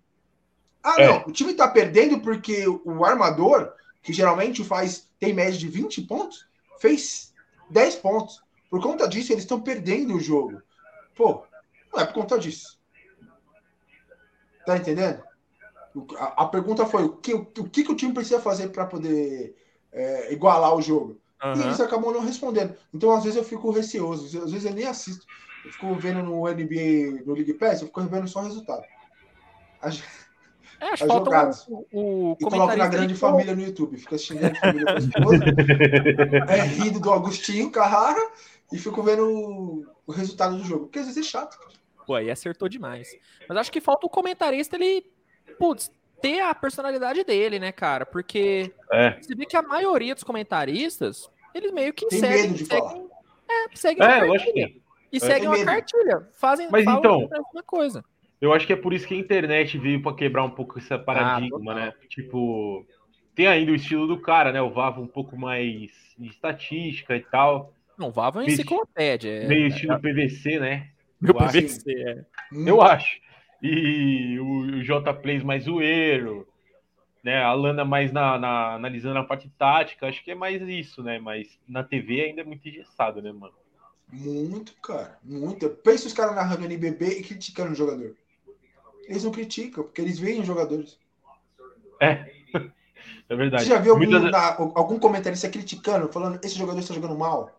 [0.82, 1.08] Ah, É.
[1.08, 6.02] não, o time tá perdendo porque o armador, que geralmente faz, tem média de 20
[6.02, 6.48] pontos,
[6.80, 7.34] fez
[7.70, 8.42] 10 pontos.
[8.70, 10.62] Por conta disso, eles estão perdendo o jogo.
[11.16, 11.46] Pô,
[11.94, 12.80] não é por conta disso.
[14.66, 15.22] Tá entendendo?
[16.18, 19.56] A, a pergunta foi: o que, o que, que o time precisa fazer para poder
[19.92, 21.20] é, igualar o jogo?
[21.40, 21.64] E Aham.
[21.66, 22.76] eles acabam não respondendo.
[22.94, 24.26] Então, às vezes, eu fico receoso.
[24.44, 25.28] Às vezes, eu nem assisto.
[25.64, 28.84] Eu fico vendo no NBA, no League Pass, eu fico vendo só o resultado.
[29.82, 30.02] As-
[30.80, 31.66] É, as jogadas.
[31.68, 31.86] o,
[32.34, 33.98] o E coloco na grande família no YouTube.
[33.98, 35.46] Fico assistindo grande família com a esposa.
[36.50, 38.20] é, rindo do Agostinho Carrara
[38.72, 40.86] e fico vendo o, o resultado do jogo.
[40.86, 41.58] Porque às vezes é chato.
[42.06, 43.16] Pô, aí acertou demais.
[43.48, 45.06] Mas acho que falta o comentarista, ele,
[45.54, 48.06] putz, ter a personalidade dele, né, cara?
[48.06, 49.18] Porque É.
[49.22, 52.80] você vê que a maioria dos comentaristas, eles meio que Tem seguem, medo de seguem,
[52.82, 53.02] falar.
[53.50, 54.68] é, seguem É, uma eu acho cartilha.
[54.70, 54.82] que.
[55.12, 55.20] E É.
[55.20, 56.28] seguem uma cartilha.
[56.34, 58.04] Fazem Mas então- a mesma coisa.
[58.42, 60.98] Eu acho que é por isso que a internet veio pra quebrar um pouco esse
[60.98, 61.76] paradigma, total.
[61.76, 61.94] né?
[62.10, 62.86] Tipo,
[63.36, 64.62] tem ainda o estilo do cara, né?
[64.62, 67.74] O Vava um pouco mais de estatística e tal.
[67.98, 69.30] Não, Vava é uma Meio- enciclopédia.
[69.44, 70.88] É, meio estilo PVC, né?
[71.22, 71.54] meu eu acho.
[71.54, 72.26] PVC, é.
[72.68, 73.22] Eu acho.
[73.64, 74.46] E o,
[74.80, 76.46] o J Plays mais zoeiro,
[77.24, 77.42] né?
[77.42, 80.08] A Lana mais na, na- analisando a parte tática.
[80.08, 81.18] Acho que é mais isso, né?
[81.18, 83.54] Mas na TV ainda é muito engessado, né, mano?
[84.12, 85.18] Muito, cara.
[85.24, 85.70] Muito.
[85.70, 88.16] Pensa os caras narrando NBB e criticando o jogador.
[89.08, 91.00] Eles não criticam, porque eles veem os jogadores.
[92.02, 92.32] É.
[93.30, 93.64] É verdade.
[93.64, 97.58] Você já viu algum, Muitas- na- algum comentarista criticando, falando esse jogador está jogando mal?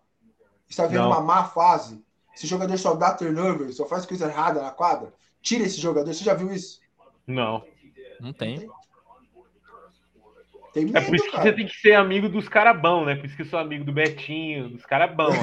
[0.68, 1.08] Está vendo Não.
[1.10, 2.04] uma má fase?
[2.36, 5.12] Esse jogador só dá turnover, só faz coisa errada na quadra?
[5.44, 6.12] Tira esse jogador.
[6.12, 6.80] Você já viu isso?
[7.26, 7.62] Não.
[8.18, 8.66] Não tem.
[10.72, 13.14] Tem É por isso que você tem que ser amigo dos caras bons, né?
[13.14, 15.36] Por isso que eu sou amigo do Betinho, dos caras bons.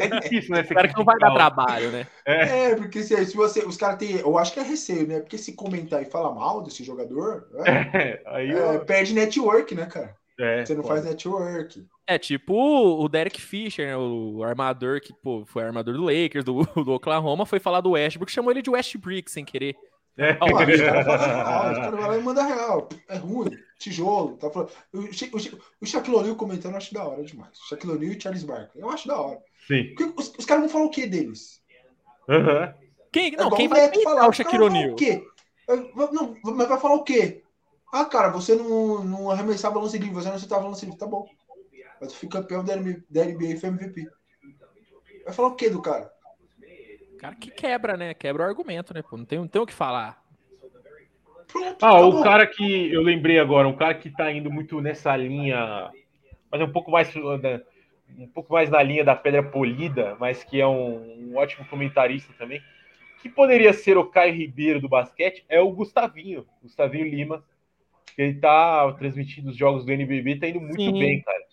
[0.00, 0.62] É difícil, né?
[0.64, 2.06] Você cara que não vai dar trabalho, né?
[2.24, 3.60] É, é porque se, se você.
[3.66, 4.16] Os caras têm.
[4.16, 5.20] Eu acho que é receio, né?
[5.20, 7.90] Porque se comentar e falar mal desse jogador, né?
[7.92, 8.82] é, aí eu...
[8.86, 10.16] perde network, né, cara?
[10.38, 11.02] É, você não pode.
[11.02, 11.84] faz network.
[12.10, 13.96] É tipo o Derek Fisher, né?
[13.96, 18.32] o armador que pô, foi armador do Lakers, do, do Oklahoma, foi falar do Westbrook,
[18.32, 19.76] chamou ele de Westbrick sem querer.
[20.18, 20.36] É.
[20.40, 22.88] Ah, os caras cara vai lá e manda real.
[23.08, 23.56] É ruim.
[23.78, 24.36] Tijolo.
[24.38, 24.72] Tá falando.
[24.92, 27.56] O, o, o Shaquille O'Neal comentando eu acho da hora demais.
[27.68, 28.82] Shaquille O'Neal e Charles Barkley.
[28.82, 29.38] Eu acho da hora.
[29.68, 29.94] Sim.
[30.16, 31.62] Os, os caras vão falar o que deles?
[32.28, 32.74] Uhum.
[33.12, 34.90] Quem, não, é quem vai falar o Shaquille O'Neal?
[34.90, 35.24] O quê?
[35.68, 37.44] Não, mas vai falar o quê?
[37.92, 40.98] Ah, cara, você não, não arremessava lance livre, você não acertava lance livre.
[40.98, 41.28] Tá bom.
[42.00, 44.06] Mas tu fui campeão da NBA, da NBA e foi MVP.
[45.24, 46.10] Vai falar o quê do cara?
[47.18, 48.14] Cara que quebra, né?
[48.14, 49.02] Quebra o argumento, né?
[49.02, 50.24] Pô, não tem, não tem o que falar.
[51.46, 55.16] Pronto, ah, o cara que eu lembrei agora, um cara que tá indo muito nessa
[55.16, 55.90] linha,
[56.50, 57.12] mas é um pouco mais
[58.18, 62.32] um pouco mais na linha da pedra polida, mas que é um, um ótimo comentarista
[62.38, 62.62] também,
[63.20, 67.44] que poderia ser o Caio Ribeiro do basquete, é o Gustavinho, Gustavinho Lima,
[68.14, 70.98] que ele tá transmitindo os jogos do NBB, tá indo muito Sim.
[70.98, 71.49] bem, cara.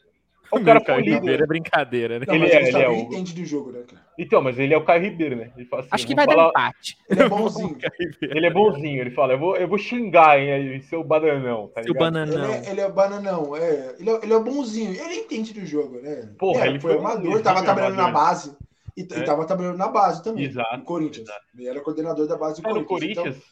[0.52, 2.26] O cara Caio Ribeiro é brincadeira, né?
[2.28, 2.94] Não, ele é, ele é o...
[2.94, 4.02] entende do jogo, né, cara?
[4.18, 5.52] Então, mas ele é o Caio Ribeiro, né?
[5.56, 6.44] Ele fala assim, Acho que vai falar...
[6.44, 6.98] dar empate.
[7.10, 7.78] Ele é bonzinho.
[8.22, 11.94] ele é bonzinho, ele fala, eu vou, eu vou xingar, hein, seu bananão, tá Seu
[11.94, 12.45] bananão.
[12.45, 13.95] Ele é, ele é bananão, é.
[13.99, 14.19] Ele, é.
[14.24, 16.34] ele é bonzinho, ele entende do jogo, né?
[16.38, 18.56] Porra, é, ele foi amador, tava trabalhando na base.
[18.95, 19.22] E, é.
[19.24, 20.45] tava trabalhando na base também.
[20.45, 20.78] Exato.
[20.78, 21.28] No Corinthians.
[21.28, 21.45] Exato.
[21.56, 22.90] Ele era coordenador da base do tá Corinthians.
[22.90, 23.36] No Corinthians?
[23.36, 23.48] Então,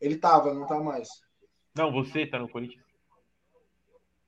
[0.00, 1.08] ele tava, não tá mais.
[1.74, 2.85] Não, você tá no Corinthians.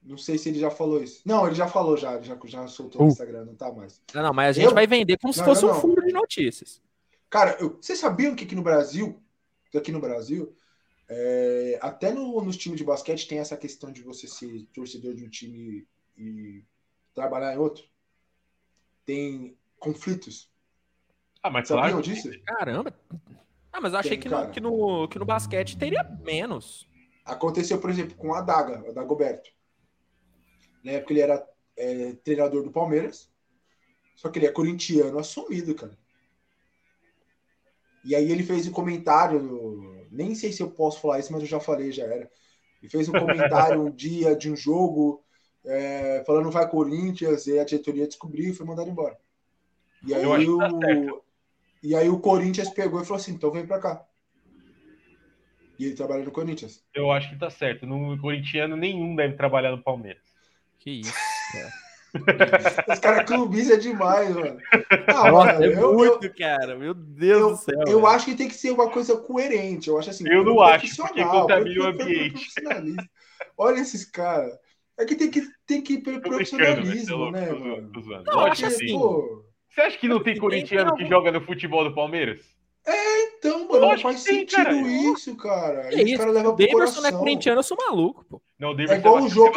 [0.08, 1.20] Não sei se ele já falou isso.
[1.22, 3.04] Não, ele já falou já, já, já soltou uh.
[3.04, 4.00] no Instagram, não tá mais.
[4.14, 4.74] Não, não, mas a gente eu...
[4.74, 6.80] vai vender como se não, fosse não, um furo de notícias.
[7.28, 7.76] Cara, eu...
[7.76, 9.22] vocês sabiam que aqui no Brasil,
[9.74, 10.56] aqui no Brasil,
[11.10, 11.78] é...
[11.82, 15.28] até no, nos times de basquete tem essa questão de você ser torcedor de um
[15.28, 15.86] time
[16.16, 16.64] e
[17.12, 17.84] trabalhar em outro?
[19.04, 20.50] Tem conflitos.
[21.42, 22.02] Ah, mas sabiam claro.
[22.02, 22.30] disso?
[22.46, 22.98] Caramba.
[23.70, 26.88] Ah, mas eu achei tem, que, no, que, no, que no basquete teria menos.
[27.26, 29.57] Aconteceu, por exemplo, com a Daga, o Dagoberto.
[30.88, 31.46] Na época ele era
[31.76, 33.30] é, treinador do Palmeiras.
[34.16, 35.96] Só que ele é corintiano assumido, cara.
[38.02, 41.46] E aí ele fez um comentário, nem sei se eu posso falar isso, mas eu
[41.46, 42.30] já falei, já era.
[42.80, 45.22] Ele fez um comentário um dia de um jogo,
[45.66, 49.18] é, falando vai Corinthians, e a diretoria descobriu e foi mandado embora.
[50.06, 50.68] E aí, o, tá
[51.82, 54.06] e aí o Corinthians pegou e falou assim, então vem pra cá.
[55.78, 56.82] E ele trabalha no Corinthians.
[56.94, 57.86] Eu acho que tá certo.
[57.86, 60.27] No corintiano nenhum deve trabalhar no Palmeiras.
[60.78, 61.12] Que isso,
[61.52, 61.88] cara.
[62.92, 64.58] Os caras clubistas é demais, mano.
[65.06, 66.76] Não, Nossa, mano, é eu, muito, eu, cara.
[66.76, 67.92] Meu Deus eu, do céu.
[67.92, 69.88] Eu acho que tem que ser uma coisa coerente.
[69.88, 70.26] Eu acho assim.
[70.28, 72.48] Eu não acho, porque contamina o ambiente.
[73.56, 74.56] Olha esses caras.
[74.98, 77.92] É que tem que, tem que ir pelo profissionalismo, né, mano?
[78.26, 78.88] Não, acho assim.
[78.88, 82.40] Pô, você acha que não tem corintiano que joga no futebol do Palmeiras?
[82.88, 84.74] É, então, mano, não faz sentido cara.
[84.74, 85.94] isso, cara.
[85.94, 87.02] É isso, cara leva pro coração.
[87.02, 88.40] não é corintiano, eu sou maluco, pô.
[88.58, 89.52] Não, é igual o jogo.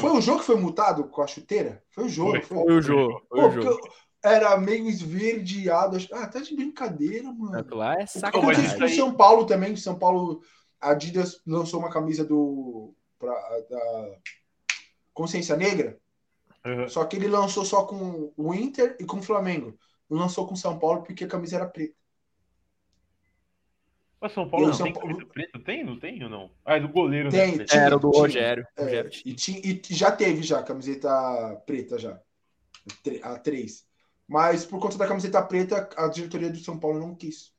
[0.00, 1.80] Foi o jogo que foi multado com a chuteira?
[1.90, 2.32] Foi o jogo.
[2.32, 2.64] Foi, foi.
[2.64, 3.22] foi o jogo.
[3.28, 3.88] Foi pô, o jogo.
[4.24, 5.96] Era meio esverdeado.
[6.12, 7.64] Ah, tá de brincadeira, mano.
[7.70, 8.84] Lá é sacanagem.
[8.84, 9.76] O São Paulo também.
[9.76, 10.42] São Paulo,
[10.80, 12.92] a Adidas lançou uma camisa do.
[13.16, 13.32] Pra,
[13.70, 14.18] da
[15.14, 15.98] Consciência Negra.
[16.66, 16.88] Uhum.
[16.88, 19.78] Só que ele lançou só com o Inter e com o Flamengo.
[20.10, 21.94] Não lançou com o São Paulo porque a camisa era preta.
[24.22, 25.26] Mas São Paulo não São tem Paulo...
[25.26, 25.58] preto?
[25.58, 25.82] Tem?
[25.82, 26.48] Não tem ou não?
[26.64, 27.28] Ah, é do goleiro.
[27.32, 27.64] Né, tem, né?
[27.64, 28.64] tinha, Era do Rogério.
[28.76, 31.10] É, Rogério e, tinha, e, já teve já camiseta
[31.66, 32.20] preta já.
[33.24, 33.84] A três.
[34.28, 37.52] Mas por conta da camiseta preta, a diretoria do São Paulo não quis.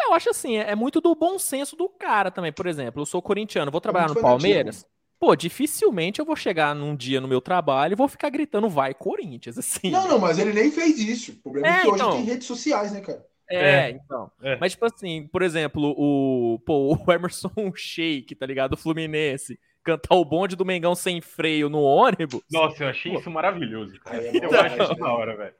[0.00, 2.52] Eu acho assim, é muito do bom senso do cara também.
[2.52, 4.86] Por exemplo, eu sou corintiano, vou trabalhar é no Palmeiras.
[5.18, 8.94] Pô, dificilmente eu vou chegar num dia no meu trabalho e vou ficar gritando vai
[8.94, 9.90] Corinthians, assim.
[9.90, 11.32] Não, não, mas ele nem fez isso.
[11.32, 12.12] O problema é, é que hoje então...
[12.12, 13.26] tem redes sociais, né, cara?
[13.48, 14.30] É, é, então.
[14.42, 14.56] É.
[14.56, 18.74] Mas, tipo assim, por exemplo, o, pô, o Emerson Sheik, tá ligado?
[18.74, 22.42] O Fluminense, cantar o bonde do Mengão sem freio no ônibus.
[22.50, 23.18] Nossa, eu achei pô.
[23.20, 23.98] isso maravilhoso.
[24.00, 24.22] Cara.
[24.22, 25.54] É eu acho isso da hora, velho.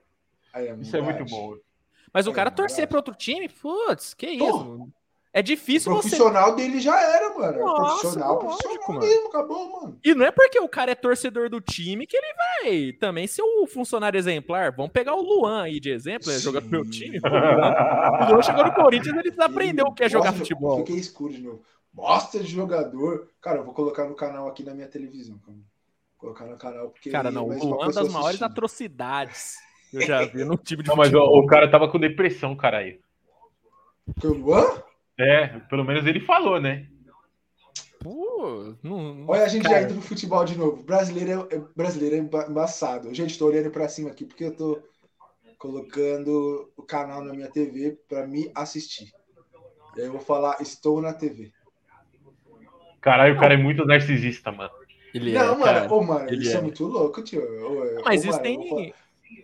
[0.54, 1.56] É isso é muito bom.
[2.12, 4.90] Mas o cara torcer para outro time, putz, que isso?
[5.36, 6.56] É difícil o profissional você...
[6.56, 7.58] dele já era, mano.
[7.58, 9.00] Nossa, profissional, lógico, profissional mano.
[9.00, 9.98] mesmo, acabou, mano.
[10.02, 13.42] E não é porque o cara é torcedor do time que ele vai também ser
[13.42, 14.74] o funcionário exemplar.
[14.74, 17.18] Vamos pegar o Luan aí de exemplo, é jogar pro meu time.
[17.20, 20.78] o Luan chegou no Corinthians, ele aprender o que é jogar futebol.
[20.78, 21.62] Fiquei escuro de novo.
[21.92, 23.28] Bosta de jogador.
[23.42, 25.38] Cara, eu vou colocar no canal aqui na minha televisão.
[25.46, 25.54] Vou
[26.16, 27.10] colocar no canal porque.
[27.10, 29.56] Cara, não, o Luan é das maiores atrocidades
[29.90, 31.20] que eu já vi no time de não, futebol.
[31.20, 32.98] Mas o, o cara tava com depressão, cara aí.
[34.24, 34.82] O Luan?
[35.18, 36.86] É, pelo menos ele falou, né?
[38.00, 40.82] Pô, não, Olha a gente cara, já indo pro futebol de novo.
[40.82, 43.12] Brasileiro é, é- brasileiro é emba- embaçado.
[43.12, 44.82] Gente, tô olhando pra cima aqui porque eu tô
[45.58, 49.12] colocando o canal na minha TV pra me assistir.
[49.96, 51.50] E aí eu vou falar, estou na TV.
[53.00, 54.70] Caralho, o cara é muito narcisista, mano.
[55.14, 55.92] ele não, é, mano, cara.
[55.94, 56.58] ô, mano, ele isso é.
[56.58, 56.62] é.
[56.62, 57.40] muito louco, tio.
[57.40, 58.94] Ô, Mas ô, isso mano, tem.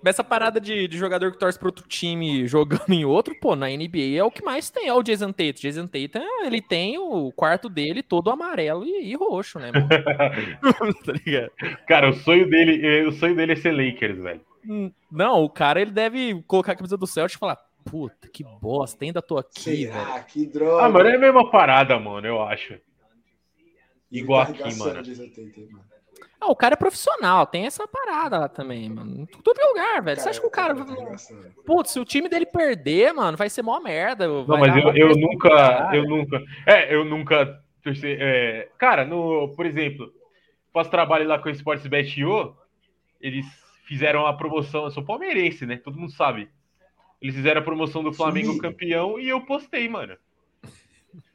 [0.04, 3.68] Essa parada de, de jogador que torce pro outro time jogando em outro, pô, na
[3.68, 5.60] NBA é o que mais tem, é o Jason Tatum.
[5.60, 9.88] Jason Tatum, ele tem o quarto dele todo amarelo e, e roxo, né, mano?
[11.04, 11.50] tá ligado?
[11.86, 14.40] Cara, o sonho dele, eh, o sonho dele é ser Lakers, velho.
[14.68, 18.44] Hum, Não, o cara, ele deve colocar a camisa do Celtic e falar, puta, que
[18.60, 19.92] bosta, ainda tô aqui, velho.
[19.92, 20.20] Será?
[20.20, 20.84] Que droga.
[20.84, 22.74] Ah, mano, é a mesma parada, mano, eu acho.
[22.74, 22.80] Ele
[24.10, 25.02] igual tá aqui, mano.
[26.44, 29.22] Ah, o cara é profissional, tem essa parada lá também, mano.
[29.22, 30.20] Em Todo lugar, velho.
[30.20, 30.74] Você acha que o cara.
[31.64, 34.26] Putz, se o time dele perder, mano, vai ser mó merda.
[34.26, 35.96] Não, vai mas eu, eu nunca, cara.
[35.96, 37.62] eu nunca, é, eu nunca
[38.04, 40.12] é, cara, no, por exemplo,
[40.72, 42.56] faço trabalho lá com o Esportes Bet.io,
[43.20, 43.46] eles
[43.84, 46.48] fizeram a promoção, eu sou palmeirense, né, todo mundo sabe,
[47.20, 48.62] eles fizeram a promoção do Flamengo Sumido.
[48.62, 50.16] campeão e eu postei, mano,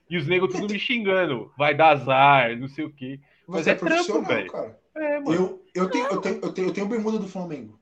[0.10, 3.72] e os negros tudo me xingando, vai dar azar, não sei o quê, Mas Você
[3.72, 4.52] é, é trampo, profissional, velho.
[4.52, 4.80] cara.
[4.98, 7.80] É, mano, Eu, eu, tenho, eu, tenho, eu, tenho, eu tenho bermuda do Flamengo.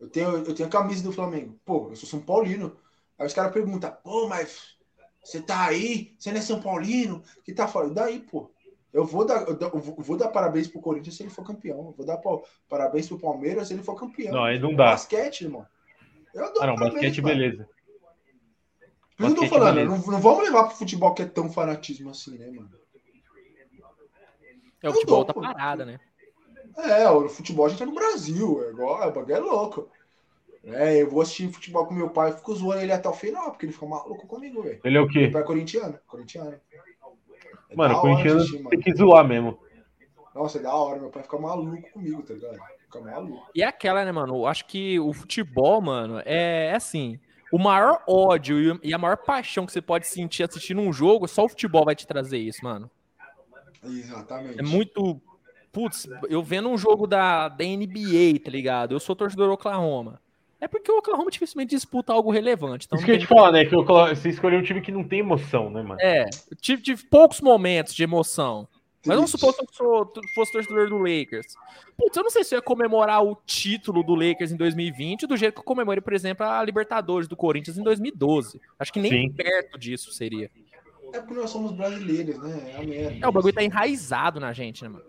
[0.00, 1.58] Eu tenho, eu tenho a camisa do Flamengo.
[1.64, 2.76] Pô, eu sou São Paulino.
[3.18, 4.76] Aí os caras perguntam, pô, mas
[5.22, 6.14] você tá aí?
[6.18, 7.22] Você não é São Paulino?
[7.42, 7.88] Que tá fora?
[7.88, 8.50] Daí, pô.
[8.92, 11.78] Eu vou dar, eu vou, dar parabéns pro Corinthians se ele for campeão.
[11.78, 12.20] Eu vou dar
[12.68, 14.32] parabéns pro Palmeiras se ele for campeão.
[14.32, 15.66] não, aí não dá, Basquete, irmão.
[16.32, 17.34] Eu dou ah não, parabéns, basquete mano.
[17.34, 17.68] beleza,
[19.16, 21.50] Por isso que eu tô falando, não, não vamos levar pro futebol que é tão
[21.50, 22.70] fanatismo assim, né, mano?
[24.84, 25.98] É o Eu futebol tá parada, né?
[26.76, 29.88] É, o futebol a gente tá no Brasil, é igual, é, o bagulho é louco.
[30.62, 33.50] É, eu vou assistir futebol com meu pai, eu fico zoando ele até o final,
[33.50, 34.80] porque ele fica maluco comigo, velho.
[34.84, 35.20] ele é o quê?
[35.20, 36.60] Meu pai é corintiano, corintiano.
[37.70, 38.70] É Mano, corintiano assistir, mano.
[38.70, 39.58] tem que zoar mesmo.
[40.34, 42.58] Nossa, é da hora, meu pai fica maluco comigo, tá ligado?
[42.84, 43.46] Fica maluco.
[43.54, 44.36] E é aquela, né, mano?
[44.36, 47.18] Eu acho que o futebol, mano, é é assim.
[47.52, 51.28] O maior ódio e- e a maior paixão que você pode sentir assistindo um jogo,
[51.28, 52.90] só o futebol vai te trazer isso, mano.
[53.86, 54.58] Exatamente.
[54.60, 55.20] É muito.
[55.72, 58.92] Putz, eu vendo um jogo da, da NBA, tá ligado?
[58.94, 60.20] Eu sou torcedor do Oklahoma.
[60.60, 62.86] É porque o Oklahoma dificilmente disputa algo relevante.
[62.86, 64.92] Então Isso que eu ia tem- te falar, né, que você escolheu um time que
[64.92, 66.00] não tem emoção, né, mano?
[66.00, 68.66] É, eu tive, tive poucos momentos de emoção.
[69.06, 71.46] Mas vamos supor que eu sou- fosse torcedor do Lakers.
[71.98, 75.36] Putz, eu não sei se eu ia comemorar o título do Lakers em 2020 do
[75.36, 78.58] jeito que eu comemorei, por exemplo, a Libertadores do Corinthians em 2012.
[78.78, 79.32] Acho que nem Sim.
[79.32, 80.50] perto disso seria.
[81.14, 82.72] É porque nós somos brasileiros, né?
[82.72, 83.24] É a merda.
[83.24, 85.04] É, o bagulho tá enraizado na gente, né, mano?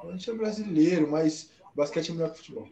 [0.00, 2.68] A gente é brasileiro, mas basquete é melhor que futebol.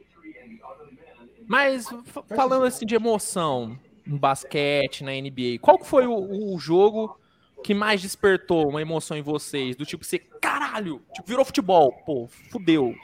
[1.49, 1.89] Mas
[2.29, 3.77] falando assim de emoção
[4.07, 7.19] no basquete, na NBA, qual que foi o, o jogo
[7.65, 9.75] que mais despertou uma emoção em vocês?
[9.75, 12.95] Do tipo, você, caralho, tipo, virou futebol, pô, fudeu,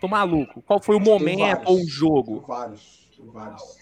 [0.00, 0.62] tô maluco.
[0.62, 1.66] Qual foi o momento vários.
[1.66, 2.44] ou o jogo?
[2.46, 3.78] Vários, vários.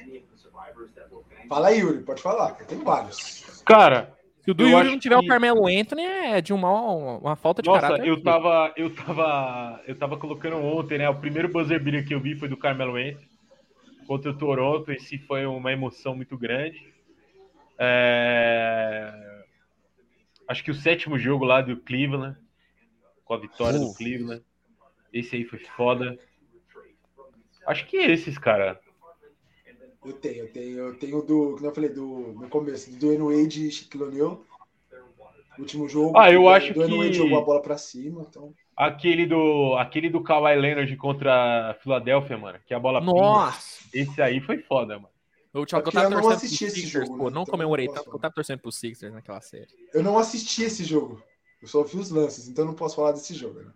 [1.46, 2.52] Fala aí, Yuri, pode falar.
[2.52, 3.62] Tem vários.
[3.66, 4.16] Cara,
[4.47, 6.70] Se o do Eu Yuri não tiver que- o Carmelo Anthony, é de uma,
[7.18, 8.06] uma falta de nossa, caráter.
[8.06, 11.09] eu tava, eu tava, eu tava colocando ontem, né?
[11.10, 13.28] O primeiro buzzer beater que eu vi foi do Carmelo Anthony
[14.06, 14.93] contra o Toronto.
[14.93, 16.94] Esse foi uma emoção muito grande.
[17.77, 19.12] É,
[20.48, 22.39] Acho que o sétimo jogo lá do Cleveland,
[23.24, 23.93] com a vitória do.
[23.94, 24.44] Cleveland.
[25.12, 26.16] Esse aí foi foda.
[27.66, 28.78] Acho que esses, cara.
[30.06, 33.22] Eu tenho, eu tenho, eu tenho do, como eu falei, do, no começo, do Dwayne
[33.42, 34.44] Wade e Shaquille O'Neal.
[35.58, 36.16] Último jogo.
[36.18, 38.52] Ah, eu o acho Dwayne que- Wade jogou a bola pra cima, então.
[38.76, 43.12] Aquele do, aquele do Kawhi Leonard contra a Filadélfia, mano, que a bola pinga.
[43.12, 43.80] Nossa!
[43.92, 45.08] Esse aí foi foda, mano.
[45.54, 47.34] Eu, tinha- É eu tava eu não torcendo assisti pro esse Sixers, jogo, pô, né?
[47.34, 49.68] não Então comemorei eu não tanto posso porque eu tava torcendo pro Sixers naquela série.
[49.94, 51.22] Eu não assisti esse jogo.
[51.62, 53.60] Eu só vi os lances, então eu não posso falar desse jogo.
[53.60, 53.70] Né?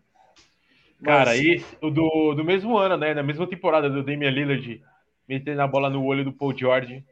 [1.03, 3.15] Cara, Mas- esse, o do, do mesmo ano, né?
[3.15, 4.83] Na mesma temporada do Damian Lillard,
[5.31, 7.05] metendo a bola no olho do Paul George.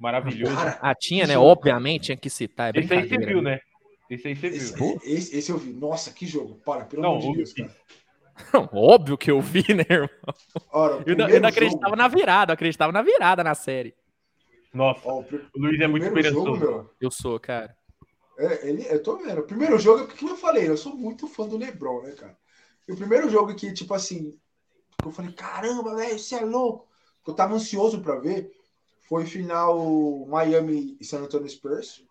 [0.00, 0.54] Maravilhoso.
[0.56, 1.34] Cara, Ah, tinha, Que né?
[1.34, 2.74] jogo, Obviamente tinha que citar.
[2.74, 3.60] É esse aí você viu, né?
[4.08, 4.98] Esse aí você esse, viu.
[5.04, 5.72] esse, esse eu vi.
[5.74, 6.54] Nossa, que jogo.
[6.64, 7.76] Para, pelo Não, amor de Deus, que- cara.
[8.52, 10.08] Não, óbvio que eu vi, né, irmão?
[10.72, 13.94] Ora, Eu ainda acreditava jogo- na virada, eu acreditava na virada na série.
[14.74, 15.26] Nossa, Ó, o
[15.58, 16.60] Luiz é muito jogo, esperançoso.
[16.60, 16.90] meu.
[17.00, 17.74] Eu sou, cara.
[18.38, 19.40] É, ele, eu tô vendo.
[19.40, 22.12] O primeiro jogo, é porque como eu falei, eu sou muito fã do LeBron, né,
[22.12, 22.36] cara?
[22.86, 24.38] E o primeiro jogo que, tipo assim,
[25.02, 26.86] eu falei, caramba, velho, você é louco.
[27.26, 28.50] Eu tava ansioso pra ver.
[29.08, 32.04] Foi final Miami e San Antonio Spurs.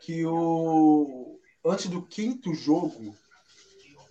[0.00, 1.38] Que o.
[1.64, 3.14] Antes do quinto jogo,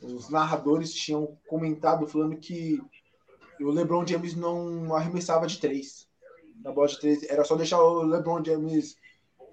[0.03, 2.79] os narradores tinham comentado falando que
[3.59, 6.07] o LeBron James não arremessava de três.
[6.63, 7.23] Na bola de três.
[7.23, 8.97] Era só deixar o LeBron James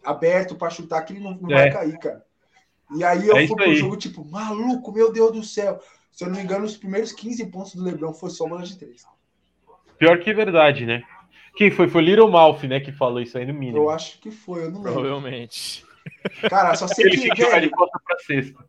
[0.05, 1.63] aberto para chutar que ele não, não É.
[1.63, 2.25] vai cair, cara.
[2.95, 3.77] E aí eu É fui pro aí.
[3.77, 5.81] jogo, tipo, maluco, meu Deus do céu.
[6.13, 8.79] Se eu não me engano, os primeiros 15 pontos do Lebron foi só bola de
[8.79, 9.05] três.
[9.99, 11.03] Pior que verdade, né?
[11.57, 11.89] Quem foi?
[11.89, 13.89] Foi Little Mouth, né, que falou isso aí no Eu mínimo.
[13.89, 14.93] acho que foi, eu não lembro.
[14.93, 15.85] Provavelmente.
[16.51, 18.65] Cara, só sei Ele que, de velho, costa pra sexta.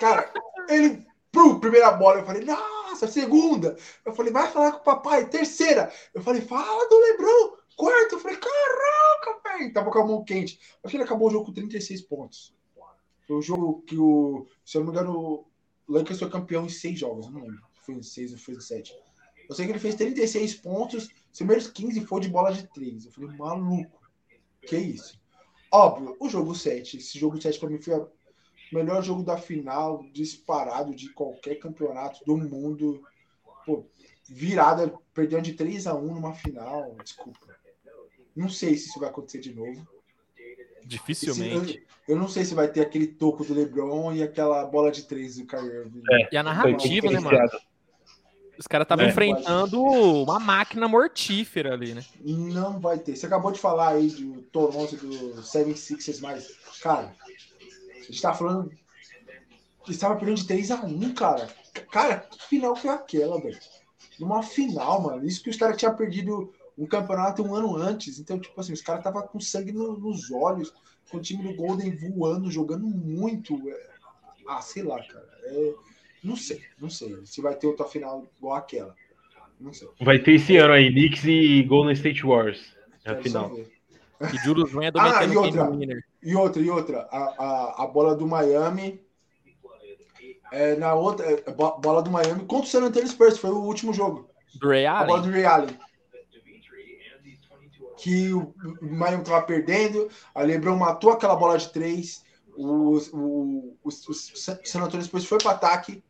[0.00, 0.32] cara,
[0.68, 3.76] ele, pro, primeira bola, eu falei, nossa, segunda.
[4.04, 5.90] Eu falei, vai falar com o papai, terceira.
[6.12, 8.16] Eu falei, fala do Lebron, quarta.
[8.16, 9.72] Eu falei, caraca, velho.
[9.72, 10.58] Tava com a mão quente.
[10.82, 12.52] Acho que ele acabou o jogo com 36 pontos.
[13.26, 16.68] Foi o jogo que o, se eu não me engano, o Lakers foi campeão em
[16.68, 17.62] seis jogos, eu não lembro.
[17.82, 18.92] Foi em seis ou foi em sete.
[19.48, 23.04] Eu sei que ele fez 36 pontos, os primeiros 15 foi de bola de três.
[23.06, 24.00] Eu falei, maluco,
[24.62, 25.20] que isso?
[25.70, 28.08] Óbvio, o jogo 7, esse jogo 7 pra mim foi o
[28.72, 33.02] melhor jogo da final, disparado de qualquer campeonato do mundo.
[33.64, 33.84] Pô,
[34.28, 37.54] virada, perdendo de 3 a 1 numa final, desculpa.
[38.34, 39.86] Não sei se isso vai acontecer de novo.
[40.84, 41.70] Dificilmente.
[41.70, 44.90] Esse- eu, eu não sei se vai ter aquele toco do LeBron e aquela bola
[44.92, 46.02] de 3 do Kyrie.
[46.12, 46.28] É.
[46.32, 47.38] E a narrativa, né, mano?
[48.58, 49.08] Os caras estavam É.
[49.08, 52.04] enfrentando uma máquina mortífera ali, né?
[52.22, 53.14] Não vai ter.
[53.16, 56.48] Você acabou de falar aí do Toronto do 76ers, mas,
[56.80, 57.14] cara,
[57.94, 58.70] a gente tá falando.
[59.84, 61.48] Eles estavam perdendo de 3 a 1 cara.
[61.92, 63.58] Cara, que final foi aquela, velho?
[64.18, 65.24] Numa final, mano.
[65.26, 68.18] Isso que os caras tinham perdido um campeonato um ano antes.
[68.18, 70.72] Então, tipo assim, os caras estavam com sangue no- nos olhos,
[71.10, 73.54] com o time do Golden voando, jogando muito.
[73.68, 73.96] É,
[74.48, 75.28] Ah, sei lá, cara.
[75.44, 75.74] É,
[76.22, 77.16] Não sei, não sei.
[77.24, 78.94] Se vai ter outra final igual aquela.
[79.60, 79.88] Não sei.
[80.00, 82.74] Vai ter esse ano aí, Knicks e Golden State Warriors.
[83.04, 83.48] Na Quero final.
[83.50, 83.72] só ver.
[84.34, 85.68] E Julius Randle Ah, e outra.
[86.22, 87.18] E outra, e outra, a,
[87.78, 89.00] a, a bola do Miami.
[90.52, 93.58] É, na outra, é, bo- bola do Miami contra o San Antonio Spurs, foi o
[93.62, 94.28] último jogo.
[94.54, 95.30] Do Ray A bola Allen.
[95.30, 95.78] do Ray Allen.
[97.98, 102.24] Que o, o Miami tava perdendo, a LeBron matou aquela bola de três,
[102.56, 106.02] o, o, o, o San Antonio Spurs foi para ataque,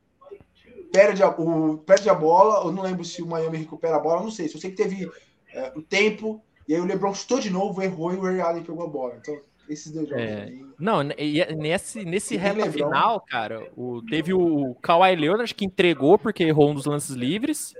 [0.92, 4.22] perde a, o, perde a bola, eu não lembro se o Miami recupera a bola,
[4.22, 5.10] não sei, só sei que teve
[5.52, 8.62] é, o tempo, e aí o LeBron chutou de novo, errou e o Ray Allen
[8.62, 9.14] pegou a bola.
[9.20, 9.38] Então,
[9.68, 10.44] esses dois jogos É.
[10.44, 15.64] aí, Não, e é nesse, nesse reta final, cara, o, teve o Kawhi Leonard que
[15.64, 17.74] entregou porque errou um dos lances livres.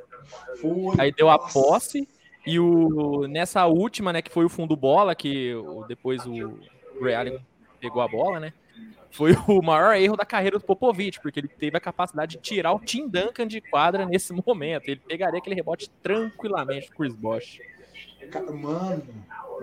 [0.61, 0.95] foi.
[0.99, 1.53] Aí deu a Nossa.
[1.53, 2.09] posse.
[2.47, 6.59] E o, nessa última, né, que foi o fundo bola, que o- depois o
[7.01, 7.39] Ray Allen
[7.81, 8.53] pegou a bola, né?
[9.11, 12.73] Foi o maior erro da carreira do Popovich, porque ele teve a capacidade de tirar
[12.73, 14.89] o Tim Duncan de quadra nesse momento.
[14.89, 17.61] Ele pegaria aquele rebote tranquilamente com o Chris Bosh.
[18.31, 19.03] Cara, Mano,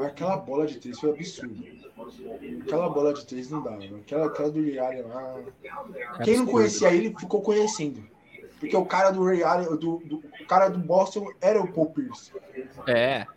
[0.05, 1.63] aquela bola de três foi absurdo.
[2.61, 3.97] Aquela bola de três não dá, mano.
[3.97, 5.35] Aquela, aquela do Allen lá.
[6.23, 8.03] Quem não conhecia ele ficou conhecendo.
[8.59, 11.89] Porque o cara do Ray Allen, do, do- o cara do Boston era o Paul
[11.91, 12.31] Pierce.
[12.87, 13.27] É.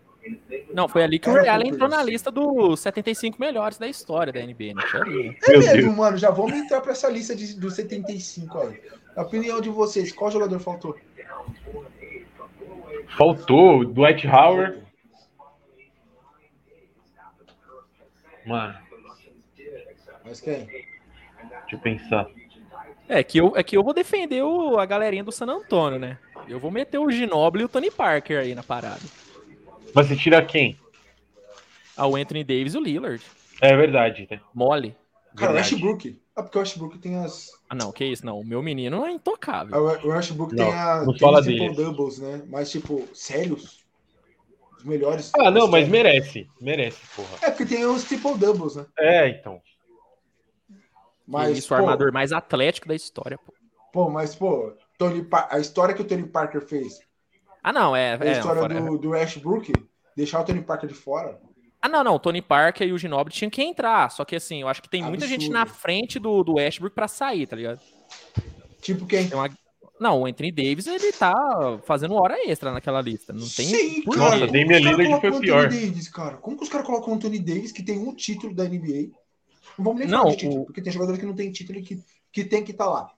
[0.73, 4.41] Não, foi ali que o Allen entrou na lista dos 75 melhores da história da
[4.41, 4.83] NBA, né?
[4.91, 5.39] Foi ali?
[5.47, 5.97] É Meu mesmo, Deus.
[5.97, 6.17] mano.
[6.17, 8.81] Já vamos entrar pra essa lista de, dos 75 aí.
[9.17, 10.97] Na opinião de vocês, qual jogador faltou?
[13.17, 14.83] Faltou o Dwight Howard.
[18.45, 18.79] Mano,
[20.25, 20.67] Mas quem?
[20.67, 20.85] deixa
[21.73, 22.27] eu pensar.
[23.09, 26.19] É que eu, é que eu vou defender o, a galerinha do San Antônio, né?
[26.49, 29.01] Eu vou meter o Ginobili e o Tony Parker aí na parada.
[29.95, 30.79] Mas você tira quem?
[31.97, 33.23] Ah, o Anthony Davis e o Lillard.
[33.61, 34.41] É verdade, né?
[34.55, 34.95] Mole.
[35.37, 35.75] Cara, o Verdade.
[35.75, 36.21] Westbrook.
[36.35, 37.51] Ah, porque o Westbrook tem as.
[37.69, 38.39] Ah, não, que isso, não.
[38.41, 39.77] O meu menino é intocável.
[40.05, 41.77] O Westbrook Não, tem, a, não tem fala os triple dele.
[41.77, 42.43] doubles, né?
[42.49, 43.85] Mas, tipo, sérios?
[44.77, 45.33] Os melhores.
[45.39, 46.47] Ah, não, mas merece.
[46.61, 47.39] Merece, porra.
[47.43, 48.87] É, porque tem os triple doubles, né?
[48.99, 49.61] É, então.
[51.27, 53.53] Mas, isso, o armador mais atlético da história, pô.
[53.93, 57.01] Pô, mas, pô, Tony Pa- a história que o Tony Parker fez,
[57.69, 58.13] Ah, não, é.
[58.13, 59.73] a é não, história fora- do, do Westbrook,
[60.17, 61.41] deixar o Tony Parker de fora.
[61.83, 62.15] Ah, não, não.
[62.15, 64.09] O Tony Parker e o Ginobili tinham que entrar.
[64.13, 65.59] Só que assim, eu acho que tem muita gente Absurdo.
[65.59, 67.81] na frente do, do Westbrook pra sair, tá ligado?
[68.81, 69.29] Tipo quem?
[69.29, 69.51] Tem uma...
[69.99, 71.33] Não, o Anthony Davis, ele tá
[71.85, 73.33] fazendo hora extra naquela lista.
[73.33, 74.37] Não tem Sim, por cara.
[74.37, 75.65] Nossa, os caras Lillard foi pior.
[75.67, 76.37] Anthony Davis, cara?
[76.37, 79.11] Como que os caras colocam o Anthony Davis, que tem um título da NBA?
[79.79, 81.79] Não vamos nem Não, falar de título, o- porque tem jogadores que não tem título
[81.79, 81.99] e que,
[82.33, 83.11] que tem que estar lá.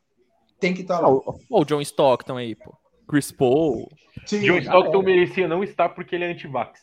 [0.61, 1.09] Tem que estar Ah, lá.
[1.11, 2.73] o, o John Stockton aí, pô.
[3.09, 3.89] Chris Paul.
[4.27, 6.81] Sim, John Stockton merecia não estar porque ele é anti-vax.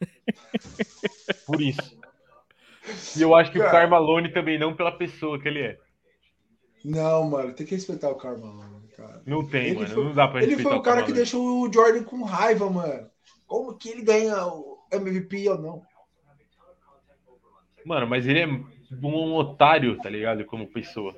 [1.46, 1.98] Por isso.
[3.16, 3.72] E eu acho que o Cara.
[3.72, 5.78] Carmalone também não pela pessoa que ele é.
[6.84, 9.20] Não, mano, tem que respeitar o Carmelo, cara.
[9.26, 9.94] Não tem, Ele mano.
[9.94, 12.70] foi- não dá pra Ele respeitar foi o cara que deixou o Jordan com raiva,
[12.70, 13.10] mano.
[13.46, 15.82] Como que ele ganha o MVP ou não?
[17.84, 20.44] Mano, mas ele é um otário, tá ligado?
[20.44, 21.14] Como pessoa.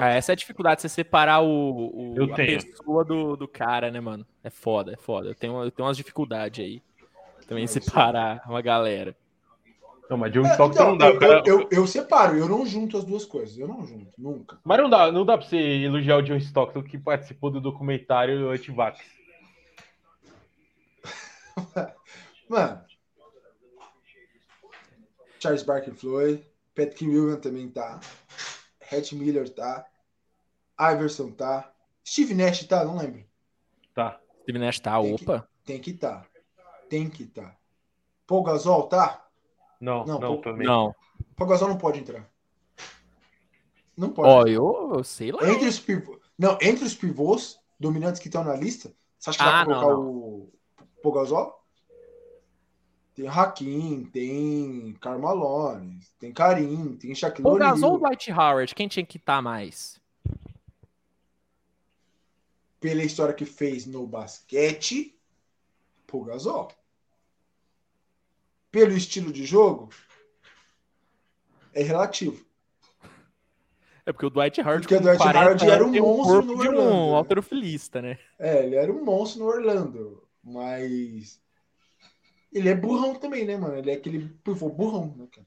[0.00, 2.62] Ah, essa é a dificuldade de você separar o, o- Eu a tenho.
[2.62, 4.26] pessoa do, do cara, né, mano?
[4.44, 5.28] É foda, é foda.
[5.28, 6.82] Eu tenho, eu tenho umas dificuldades aí.
[7.46, 9.16] Também É, separar uma galera.
[10.10, 11.06] Não, mas John É, Stockton então, não dá.
[11.08, 13.58] eu, cara- eu, eu, eu separo, eu não junto as duas coisas.
[13.58, 14.58] Eu não junto, nunca.
[14.64, 18.50] Mas não dá, não dá pra você elogiar o John Stockton que participou do documentário
[18.50, 19.00] Antivax.
[22.48, 22.80] Mano.
[25.40, 26.42] Charles Barkley Floyd,
[26.74, 28.00] Patrick Williams também tá.
[28.90, 29.86] Hatch Miller tá.
[30.78, 31.72] Iverson tá.
[32.06, 33.24] Steve Nash tá, não lembro.
[33.94, 34.20] Tá.
[34.42, 35.48] Steve Nash tá, Tem que- opa.
[35.64, 36.26] Tem que tá.
[36.88, 37.54] Tem que tá.
[38.26, 39.26] Paul Gasol tá?
[39.80, 40.66] Não, Não, não, também.
[40.66, 40.94] Não.
[41.36, 42.28] Paul Gasol não pode entrar.
[43.96, 44.28] Não pode.
[44.28, 45.48] Ó, eu, eu sei lá.
[45.48, 49.44] Entre os pivôs, não, entre os pivôs dominantes que estão na lista, você acha que
[49.44, 50.10] Ah, dá pra não, colocar não.
[50.10, 50.52] o
[51.02, 51.57] Pogazol?
[53.18, 58.12] Tem Hakim, tem Carmalone, tem Karim, tem Shaquille O Gasol ou O'Neal.
[58.12, 58.74] Dwight Howard?
[58.76, 60.00] Quem tinha que estar mais?
[62.78, 65.18] Pela história que fez no basquete,
[66.06, 66.70] Pogazol.
[68.70, 69.88] Pelo estilo de jogo,
[71.74, 72.46] é relativo.
[74.06, 76.80] É porque o Dwight Howard, Porque o Dwight 40 Howard era um monstro no Orlando,
[76.82, 78.16] um alterofilista, né?
[78.38, 81.40] É, ele era um monstro no Orlando, mas
[82.52, 83.76] ele é burrão também, né, mano?
[83.76, 85.46] Ele é aquele pivô burrão, né, cara?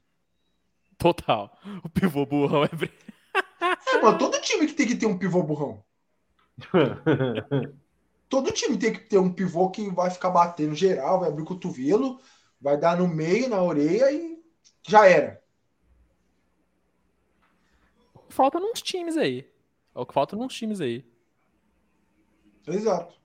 [0.97, 1.57] Total.
[1.83, 2.69] O pivô burrão é...
[3.87, 5.83] É, mano, todo time que tem que ter um pivô burrão.
[8.27, 11.45] Todo time tem que ter um pivô que vai ficar batendo geral, vai abrir o
[11.45, 12.19] cotovelo,
[12.61, 14.41] vai dar no meio, na orelha e
[14.87, 15.43] já era.
[18.29, 19.49] Falta nos times aí.
[19.93, 21.05] É o que falta nos times aí.
[22.65, 23.19] Exato.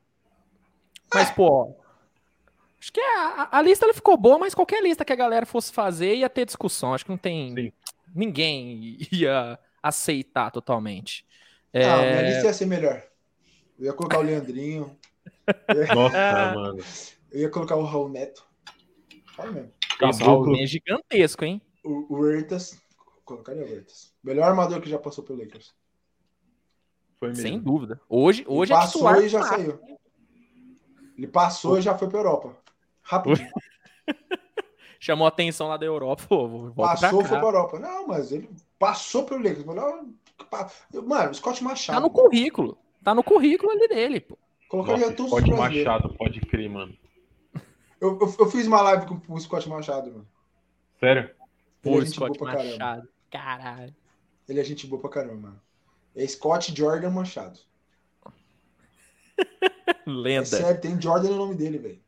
[1.14, 1.85] Mas, pô, ó,
[2.80, 5.72] acho que a, a lista ela ficou boa, mas qualquer lista que a galera fosse
[5.72, 6.94] fazer ia ter discussão.
[6.94, 7.54] Acho que não tem.
[7.54, 7.72] Sim.
[8.14, 11.26] Ninguém ia aceitar totalmente.
[11.72, 13.02] É, Ah, minha lista ia ser melhor.
[13.78, 14.96] Eu ia colocar o Leandrinho,
[15.94, 16.16] Nossa,
[16.54, 16.78] mano.
[17.30, 18.46] eu ia colocar o Raul Neto.
[19.34, 19.72] Fala mesmo.
[19.98, 20.24] Caboclo.
[20.26, 21.60] Raulzinho é gigantesco, hein?
[21.84, 22.80] O, o Huertas.
[23.24, 24.14] Colocaria o Huertas.
[24.24, 25.74] Melhor armador que já passou pelo Lakers.
[27.18, 27.42] Foi mesmo.
[27.42, 28.00] Sem dúvida.
[28.08, 29.22] Hoje, Ele hoje é passou titular.
[29.24, 29.78] e já saiu.
[31.16, 32.56] Ele passou e já foi pra Europa.
[33.06, 33.50] Rapidinho.
[34.98, 36.24] Chamou a atenção lá da Europa.
[36.28, 37.78] Pô, Passou, pra foi pra Europa.
[37.78, 39.64] Não, mas ele passou pelo Lakers.
[39.64, 40.04] Melhor...
[41.04, 41.96] Mano, Scott Machado.
[41.96, 42.78] Tá no currículo.
[43.02, 44.36] Tá no currículo ali dele, pô.
[44.68, 45.86] Colocaria Nossa, todos os pode brasileiros.
[45.86, 46.96] Machado, pode crer, mano.
[48.00, 50.28] Eu, eu, eu fiz uma live com o Scott Machado, mano.
[50.98, 51.22] Sério?
[51.22, 51.34] Ele
[51.82, 52.70] Pô, é gente boa Scott pra caramba.
[52.72, 53.08] Machado.
[53.30, 53.94] Caralho.
[54.48, 55.60] Ele é gente boa pra caramba, mano.
[56.14, 57.60] É Scott Jordan Machado.
[59.88, 60.46] É Lenda.
[60.46, 62.00] sério, tem Jordan no nome dele, velho.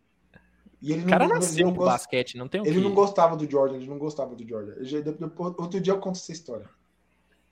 [0.80, 2.80] E ele o cara não, nasceu ele gosta- basquete, não tem o Ele que...
[2.80, 4.74] não gostava do Jordan, ele não gostava do Jordan.
[4.84, 4.98] Já-
[5.38, 6.68] outro dia eu conto essa história.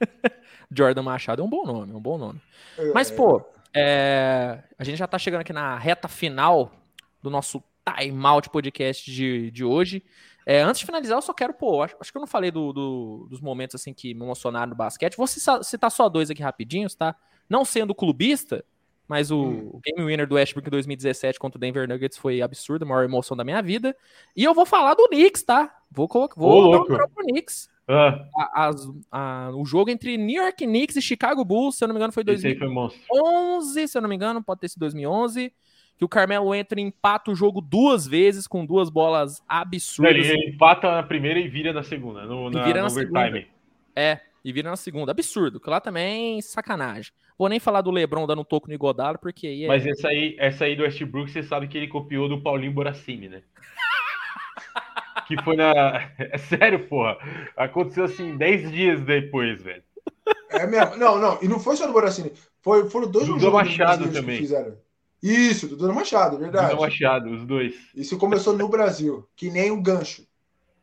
[0.71, 2.41] Jordan Machado é um bom nome, é um bom nome.
[2.79, 3.43] É, Mas, pô,
[3.75, 6.73] é, a gente já tá chegando aqui na reta final
[7.23, 7.63] do nosso
[7.99, 10.05] Time Out podcast de, de hoje.
[10.45, 12.73] É, antes de finalizar, eu só quero, pô, acho, acho que eu não falei do-
[12.73, 15.17] do- dos momentos assim que me emocionaram no basquete.
[15.17, 17.17] Vou citar só dois aqui rapidinhos, tá?
[17.49, 18.65] Não sendo clubista,
[19.09, 19.71] mas o, Hum.
[19.75, 23.05] o game winner do Westbrook em 2017 contra o Denver Nuggets foi absurdo, a maior
[23.05, 23.97] emoção da minha vida.
[24.37, 25.75] E eu vou falar do Knicks, tá?
[25.91, 27.69] Vou, colocar, vou dar um pro Knicks.
[27.89, 31.89] Ah, A- as- a- o jogo entre New York Knicks e Chicago Bulls, se eu
[31.89, 32.99] não me engano, foi esse aí 2000, foi.
[33.21, 35.53] 2011, se eu não me engano, pode ter sido 2011,
[35.97, 40.15] que o Carmelo entra e empata o jogo duas vezes com duas bolas absurdas.
[40.17, 43.47] Ele, ele empata na primeira e vira na segunda, no, na, vira na overtime.
[43.95, 45.13] É, e vira na segunda.
[45.13, 45.59] Absurdo.
[45.61, 47.13] Que lá também, sacanagem.
[47.39, 49.69] Vou nem falar do Lebron dando um toco no Igodalo, porque aí é...
[49.69, 53.29] Mas essa aí, essa aí do Westbrook, você sabe que ele copiou do Paulinho Boracini,
[53.29, 53.43] né?
[55.29, 56.11] que foi na.
[56.19, 57.19] É sério, porra.
[57.57, 59.83] Aconteceu assim 10 dias depois, velho.
[60.51, 60.97] É mesmo.
[60.97, 61.39] Não, não.
[61.43, 62.33] E não foi só do Boracini.
[62.63, 64.39] Foi, foram dois Dudu Machado também.
[64.39, 64.77] fizeram.
[65.23, 66.71] Isso, do Dudu Machado, é verdade.
[66.71, 67.75] Dudu Machado, os dois.
[67.95, 70.27] Isso começou no Brasil, que nem o gancho.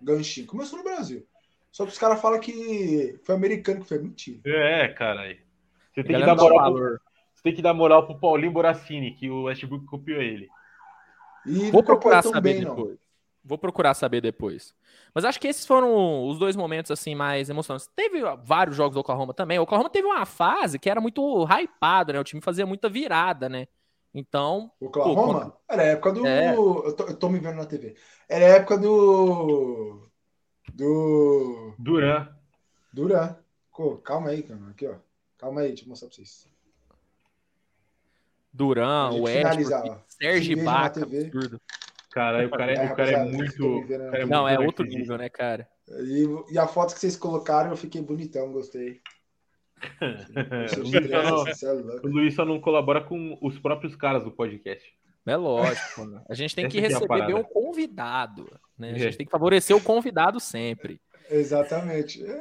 [0.02, 0.48] Ganchinho.
[0.48, 1.26] Começou no Brasil.
[1.72, 4.40] Só que os caras falam que foi americano que foi mentira.
[4.46, 5.38] É, caralho.
[5.94, 6.74] Você tem que dar moral.
[6.74, 6.99] Pro,
[7.34, 10.49] você tem que dar moral pro Paulinho Boracini, que o Westbrook copiou ele.
[11.45, 12.76] E Vou procurar saber bem, não.
[12.76, 12.98] depois.
[13.45, 14.74] Vou procurar saber depois.
[15.14, 17.90] Mas acho que esses foram os dois momentos assim mais emocionantes.
[17.94, 19.60] Teve vários jogos do Oklahoma também.
[19.60, 22.20] O Oklahoma teve uma fase que era muito hypado, né?
[22.20, 23.68] O time fazia muita virada, né?
[24.14, 25.49] Então, Oklahoma?
[25.49, 26.26] Pô, Era a época do.
[26.26, 26.56] É.
[26.56, 27.95] Eu, tô, eu tô me vendo na TV.
[28.30, 30.07] Era a época do.
[30.74, 31.74] Do.
[31.78, 32.30] Duran.
[32.94, 33.36] Duran.
[34.03, 34.60] Calma aí, cara.
[34.70, 34.95] Aqui, ó.
[35.44, 36.48] Calma aí, deixa eu mostrar pra vocês.
[38.53, 41.61] Duran, Se veja na Baca, absurdo.
[42.11, 43.68] Caralho, o cara é, É, o cara é muito.
[43.78, 44.26] o cara TV.
[44.26, 45.68] Não, é outro nível, né, cara?
[45.90, 49.02] E, e a foto que vocês colocaram, eu fiquei bonitão, gostei.
[50.02, 54.24] É, o, Luiz só não, é o Luiz só não colabora com os próprios caras
[54.24, 54.95] do podcast.
[55.26, 56.06] É lógico.
[56.06, 56.22] né?
[56.30, 57.40] A gente tem que Essa que é receber bem parada.
[57.40, 58.60] um convidado.
[58.78, 58.91] Né?
[58.91, 58.99] A É.
[58.99, 61.02] gente tem que favorecer o convidado sempre.
[61.34, 62.23] Exatamente.
[62.23, 62.39] É.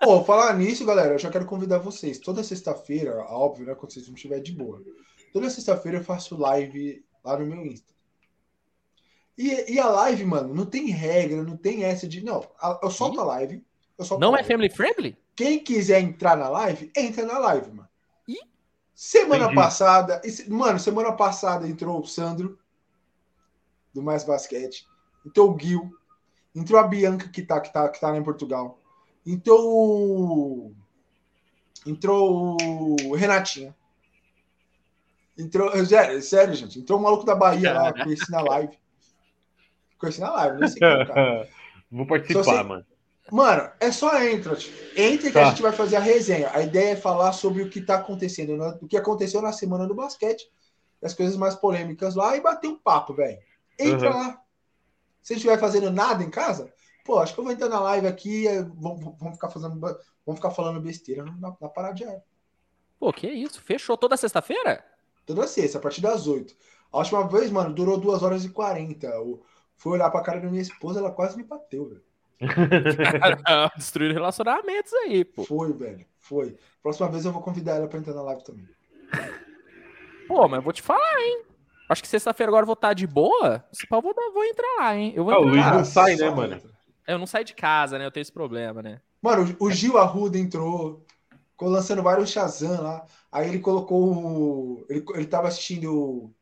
[0.00, 2.18] Pô, falar nisso, galera, eu já quero convidar vocês.
[2.18, 3.74] Toda sexta-feira, óbvio, né?
[3.74, 4.82] Quando vocês não estiverem de boa.
[5.32, 7.94] Toda sexta-feira eu faço live lá no meu Insta.
[9.36, 12.22] E, e a live, mano, não tem regra, não tem essa de.
[12.22, 12.46] Não,
[12.82, 13.64] eu solto a live.
[13.98, 14.48] Eu solto Não é live.
[14.48, 15.18] family friendly?
[15.34, 17.88] Quem quiser entrar na live, entra na live, mano.
[18.28, 18.38] Ih.
[18.94, 19.56] Semana Entendi.
[19.56, 22.58] passada, mano, semana passada entrou o Sandro,
[23.92, 24.86] do Mais Basquete,
[25.26, 25.90] entrou o Gil,
[26.54, 28.78] entrou a Bianca, que tá, que tá, que tá lá em Portugal,
[29.26, 30.74] entrou o.
[31.86, 32.56] Entrou
[33.02, 33.74] o Renatinha.
[35.36, 35.70] Entrou.
[35.84, 36.78] Sério, sério, gente.
[36.78, 38.78] Entrou o maluco da Bahia lá, conheci na live.
[39.98, 41.48] Conheci na live, nem sei quem é cara.
[41.90, 42.84] Vou participar, mano.
[43.30, 44.56] Mano, é só entra.
[44.96, 45.46] Entra que Tá.
[45.46, 46.50] a gente vai fazer a resenha.
[46.52, 48.78] A ideia é falar sobre o que tá acontecendo, né?
[48.82, 50.50] o que aconteceu na semana do basquete,
[51.02, 53.38] as coisas mais polêmicas lá e bater um papo, velho.
[53.78, 54.16] Entra Uhum.
[54.18, 54.40] lá.
[55.24, 56.70] Se a gente estiver fazendo nada em casa,
[57.02, 60.38] pô, acho que eu vou entrar na live aqui, é, vamos, vamos ficar fazendo, vamos
[60.38, 62.22] ficar falando besteira na, na paradinha.
[63.00, 63.62] Pô, que isso?
[63.62, 64.84] Fechou toda sexta-feira?
[65.24, 66.54] Toda sexta, a partir das 8.
[66.92, 69.06] A última vez, mano, durou 2 horas e 40.
[69.06, 69.42] Eu
[69.78, 72.02] fui olhar pra cara da minha esposa, ela quase me bateu, velho.
[73.78, 75.44] Destruir relacionamentos aí, pô.
[75.44, 76.04] Foi, velho.
[76.20, 76.54] Foi.
[76.82, 78.68] Próxima vez eu vou convidar ela pra entrar na live também.
[80.28, 81.53] Pô, mas eu vou te falar, hein?
[81.88, 83.64] Acho que sexta-feira agora eu vou estar de boa.
[83.72, 85.12] Se pau, vou, vou entrar lá, hein?
[85.14, 85.72] Eu vou Ah, o Luiz lá.
[85.74, 86.60] não sai, né, mano?
[87.06, 88.06] Eu não saio de casa, né?
[88.06, 89.00] Eu tenho esse problema, né?
[89.20, 91.04] Mano, o Gil Arruda entrou,
[91.52, 93.06] ficou lançando vários Shazam lá.
[93.30, 94.02] Aí ele colocou.
[94.80, 96.34] o- Ele, ele tava assistindo o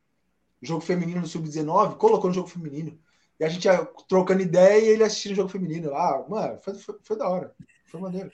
[0.62, 2.98] jogo feminino no Sub-19, colocou no jogo feminino.
[3.39, 6.24] E a gente ia trocando ideia e ele assistindo o jogo feminino lá.
[6.28, 7.55] Mano, foi, foi, foi da hora.
[7.86, 8.31] Foi maneiro.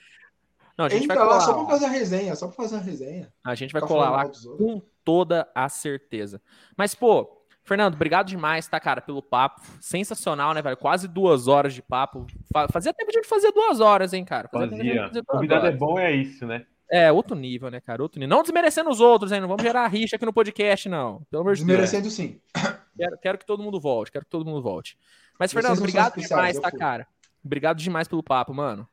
[0.79, 1.57] Não, a gente Entra vai lá colar só lá.
[1.57, 3.33] pra fazer a resenha, só pra fazer a resenha.
[3.45, 4.25] A gente vai colar lá
[4.57, 6.41] com toda a certeza.
[6.77, 9.61] Mas, pô, Fernando, obrigado demais, tá, cara, pelo papo.
[9.81, 10.77] Sensacional, né, velho?
[10.77, 12.25] Quase duas horas de papo.
[12.53, 14.47] Fa- Fazia tempo de a gente fazer duas horas, hein, cara?
[14.47, 15.07] tempo de a gente Fazia.
[15.09, 16.65] fazer duas Convidado é bom, é isso, né?
[16.89, 18.01] É, outro nível, né, cara?
[18.01, 18.33] Outro nível.
[18.35, 19.41] Não desmerecendo os outros, hein?
[19.41, 21.21] Não vamos gerar rixa aqui no podcast, não.
[21.29, 21.77] Pelo amor de Deus.
[21.77, 22.39] Desmerecendo sim.
[22.97, 24.97] Quero, quero que todo mundo volte, quero que todo mundo volte.
[25.37, 27.05] Mas, Fernando, obrigado demais, tá, cara?
[27.45, 28.87] Obrigado demais pelo papo, mano.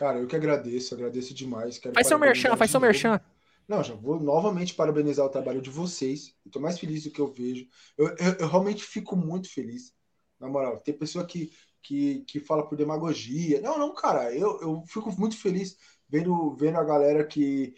[0.00, 1.76] Cara, eu que agradeço, agradeço demais.
[1.78, 3.20] Quero Faz seu merchan, faz seu merchan.
[3.68, 6.34] Não, já vou novamente parabenizar o trabalho de vocês.
[6.42, 7.66] Eu tô mais feliz do que eu vejo.
[7.98, 9.92] Eu, eu- eu realmente fico muito feliz.
[10.40, 11.52] Na moral, tem pessoa que,
[11.82, 13.60] que, que fala por demagogia.
[13.60, 15.76] Não, não, cara, eu, eu fico muito feliz
[16.08, 17.74] vendo, vendo a galera que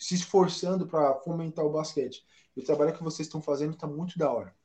[0.00, 2.24] se esforçando para fomentar o basquete.
[2.56, 4.56] E o trabalho que vocês estão fazendo tá muito da hora.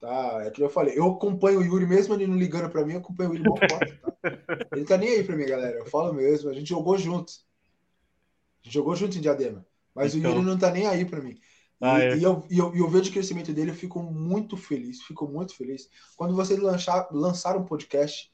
[0.00, 0.42] Tá?
[0.44, 3.00] É que eu falei, eu acompanho o Yuri, mesmo ele não ligando para mim, eu
[3.00, 4.66] acompanho ele igual foto, tá?
[4.72, 5.76] Ele tá nem aí pra mim, galera.
[5.76, 7.44] Eu falo mesmo, a gente jogou juntos.
[8.62, 9.64] A gente jogou junto em Diadema.
[9.94, 10.30] Mas Então.
[10.30, 11.32] o Yuri não tá nem aí pra mim.
[11.32, 11.40] E,
[11.82, 12.16] Ah, é.
[12.16, 15.28] e eu, e eu, e eu vejo o crescimento dele, eu fico muito feliz, fico
[15.28, 15.88] muito feliz.
[16.16, 18.30] Quando vocês lançar, lançaram um podcast,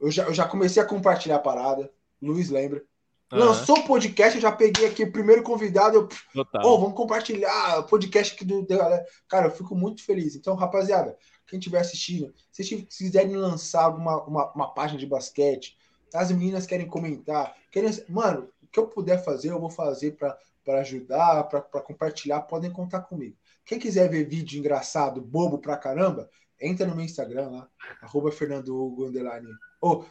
[0.00, 1.88] eu já, eu já comecei a compartilhar a parada.
[2.20, 2.82] Luiz lembra.
[3.32, 5.96] Lançou o podcast, eu já peguei aqui o primeiro convidado.
[5.96, 6.64] Eu, Total.
[6.64, 9.04] Ô, vamos compartilhar o podcast aqui do galera.
[9.28, 10.36] Cara, eu fico muito feliz.
[10.36, 11.16] Então, rapaziada,
[11.46, 15.76] quem estiver assistindo, se vocês quiserem lançar alguma uma, uma página de basquete,
[16.14, 20.80] as meninas querem comentar, querem, mano, o que eu puder fazer, eu vou fazer para
[20.80, 23.36] ajudar, para compartilhar, podem contar comigo.
[23.64, 26.30] Quem quiser ver vídeo engraçado, bobo pra caramba,
[26.60, 27.68] entra no meu Instagram lá,
[28.00, 29.48] arroba Fernando Hugo, underline,
[29.80, 30.06] ou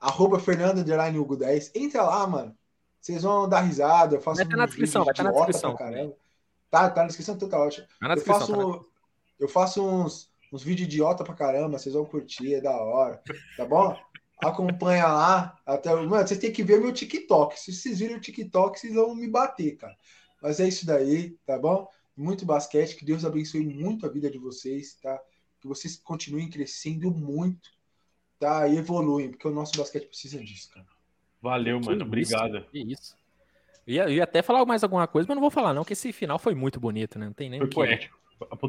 [0.00, 1.72] arroba Fernando, underline Hugo 10.
[1.74, 2.56] Entra lá, mano.
[3.00, 5.46] Vocês vão dar risada, eu faço Vai tá na uns descrição, vai tá na idiota
[5.46, 6.16] descrição caramba.
[6.70, 7.86] Tá, tá na descrição, tá ótimo.
[8.00, 8.80] Tá na Eu faço, tá na-
[9.38, 13.22] eu faço uns, uns vídeos idiota pra caramba, vocês vão curtir, é da hora,
[13.56, 13.96] tá bom?
[14.42, 15.58] Acompanha lá.
[15.66, 17.58] Até, mano, vocês têm que ver meu TikTok.
[17.58, 19.96] Se vocês virem o TikTok, vocês vão me bater, cara.
[20.40, 21.88] Mas é isso daí, tá bom?
[22.16, 25.20] Muito basquete, que Deus abençoe muito a vida de vocês, tá?
[25.60, 27.70] Que vocês continuem crescendo muito,
[28.38, 28.66] tá?
[28.68, 30.86] E evoluem, porque o nosso basquete precisa disso, cara.
[31.40, 32.04] Valeu, Que mano.
[32.04, 32.64] Obrigado.
[32.70, 33.16] Que isso.
[33.86, 35.94] Eu ia, eu ia até falar mais alguma coisa, mas não vou falar, não, porque
[35.94, 37.26] esse final foi muito bonito, né?
[37.26, 38.18] Não tem nem Foi o que, poético.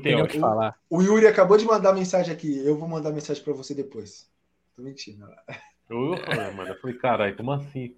[0.02, 0.76] tem nem o que falar.
[0.90, 2.58] O Yuri acabou de mandar mensagem aqui.
[2.66, 4.30] Eu vou mandar mensagem pra você depois.
[4.76, 5.28] Tô mentindo.
[5.90, 7.94] Eu falei, mano, eu falei, caralho, como assim?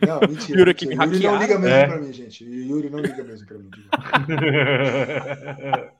[0.00, 0.58] Não, mentira.
[0.60, 1.86] Yuri que me Yuri não liga mesmo É.
[1.86, 2.44] pra mim, gente.
[2.44, 3.70] Yuri não liga mesmo pra mim.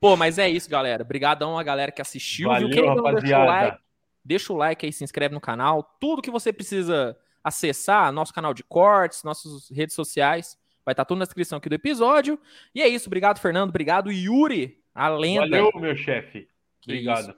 [0.00, 1.02] Pô, mas é isso, galera.
[1.02, 2.52] Obrigadão a galera que assistiu.
[2.54, 2.70] viu?
[2.70, 3.78] Quem Valeu, não deixou o like.
[4.24, 5.82] Deixa o like aí, se inscreve no canal.
[6.00, 11.18] Tudo que você precisa acessar, nosso canal de cortes, nossas redes sociais, vai estar tudo
[11.18, 12.38] na descrição aqui do episódio.
[12.74, 13.70] E é isso, obrigado, Fernando.
[13.70, 15.42] Obrigado, Yuri, a lenda.
[15.48, 16.48] Valeu, meu chefe.
[16.84, 17.20] Obrigado.
[17.20, 17.34] isso,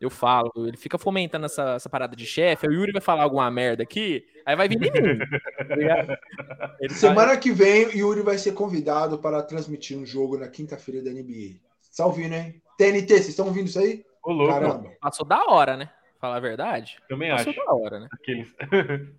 [0.00, 2.66] eu falo, ele fica fomentando essa, essa parada de chefe.
[2.66, 4.90] aí O Yuri vai falar alguma merda aqui, aí vai vir em mim.
[4.90, 4.98] tá?
[6.80, 11.02] Ele tá- Semana que vem, Yuri vai ser convidado para transmitir um jogo na quinta-feira
[11.02, 11.56] da NBA.
[11.94, 12.62] Tá ouvindo, hein?
[12.78, 14.02] TNT, vocês estão ouvindo isso aí?
[14.22, 14.52] Ô, louco.
[14.52, 14.92] Caramba.
[15.00, 15.90] Passou da hora, né?
[16.26, 16.98] Falar a verdade.
[17.08, 17.64] Também Passou acho.
[17.64, 18.08] da hora, né?
[18.12, 18.52] Aqueles...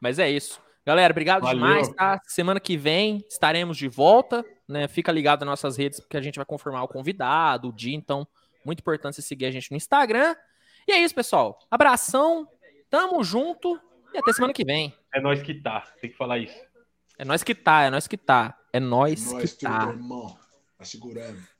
[0.00, 0.60] Mas é isso.
[0.84, 1.64] Galera, obrigado Valeu.
[1.64, 2.20] demais, tá?
[2.26, 4.88] Semana que vem estaremos de volta, né?
[4.88, 8.26] Fica ligado nas nossas redes, porque a gente vai confirmar o convidado, o dia, então,
[8.64, 10.34] muito importante você seguir a gente no Instagram.
[10.86, 11.60] E é isso, pessoal.
[11.70, 12.48] Abração,
[12.90, 13.80] tamo junto
[14.12, 14.92] e até semana que vem.
[15.14, 15.82] É nós que tá.
[16.00, 16.58] Tem que falar isso.
[17.16, 18.58] É nós que tá, é nós que tá.
[18.72, 19.90] É nós Nós, que tá.
[19.90, 20.36] irmão.
[20.76, 21.53] Tá segurando.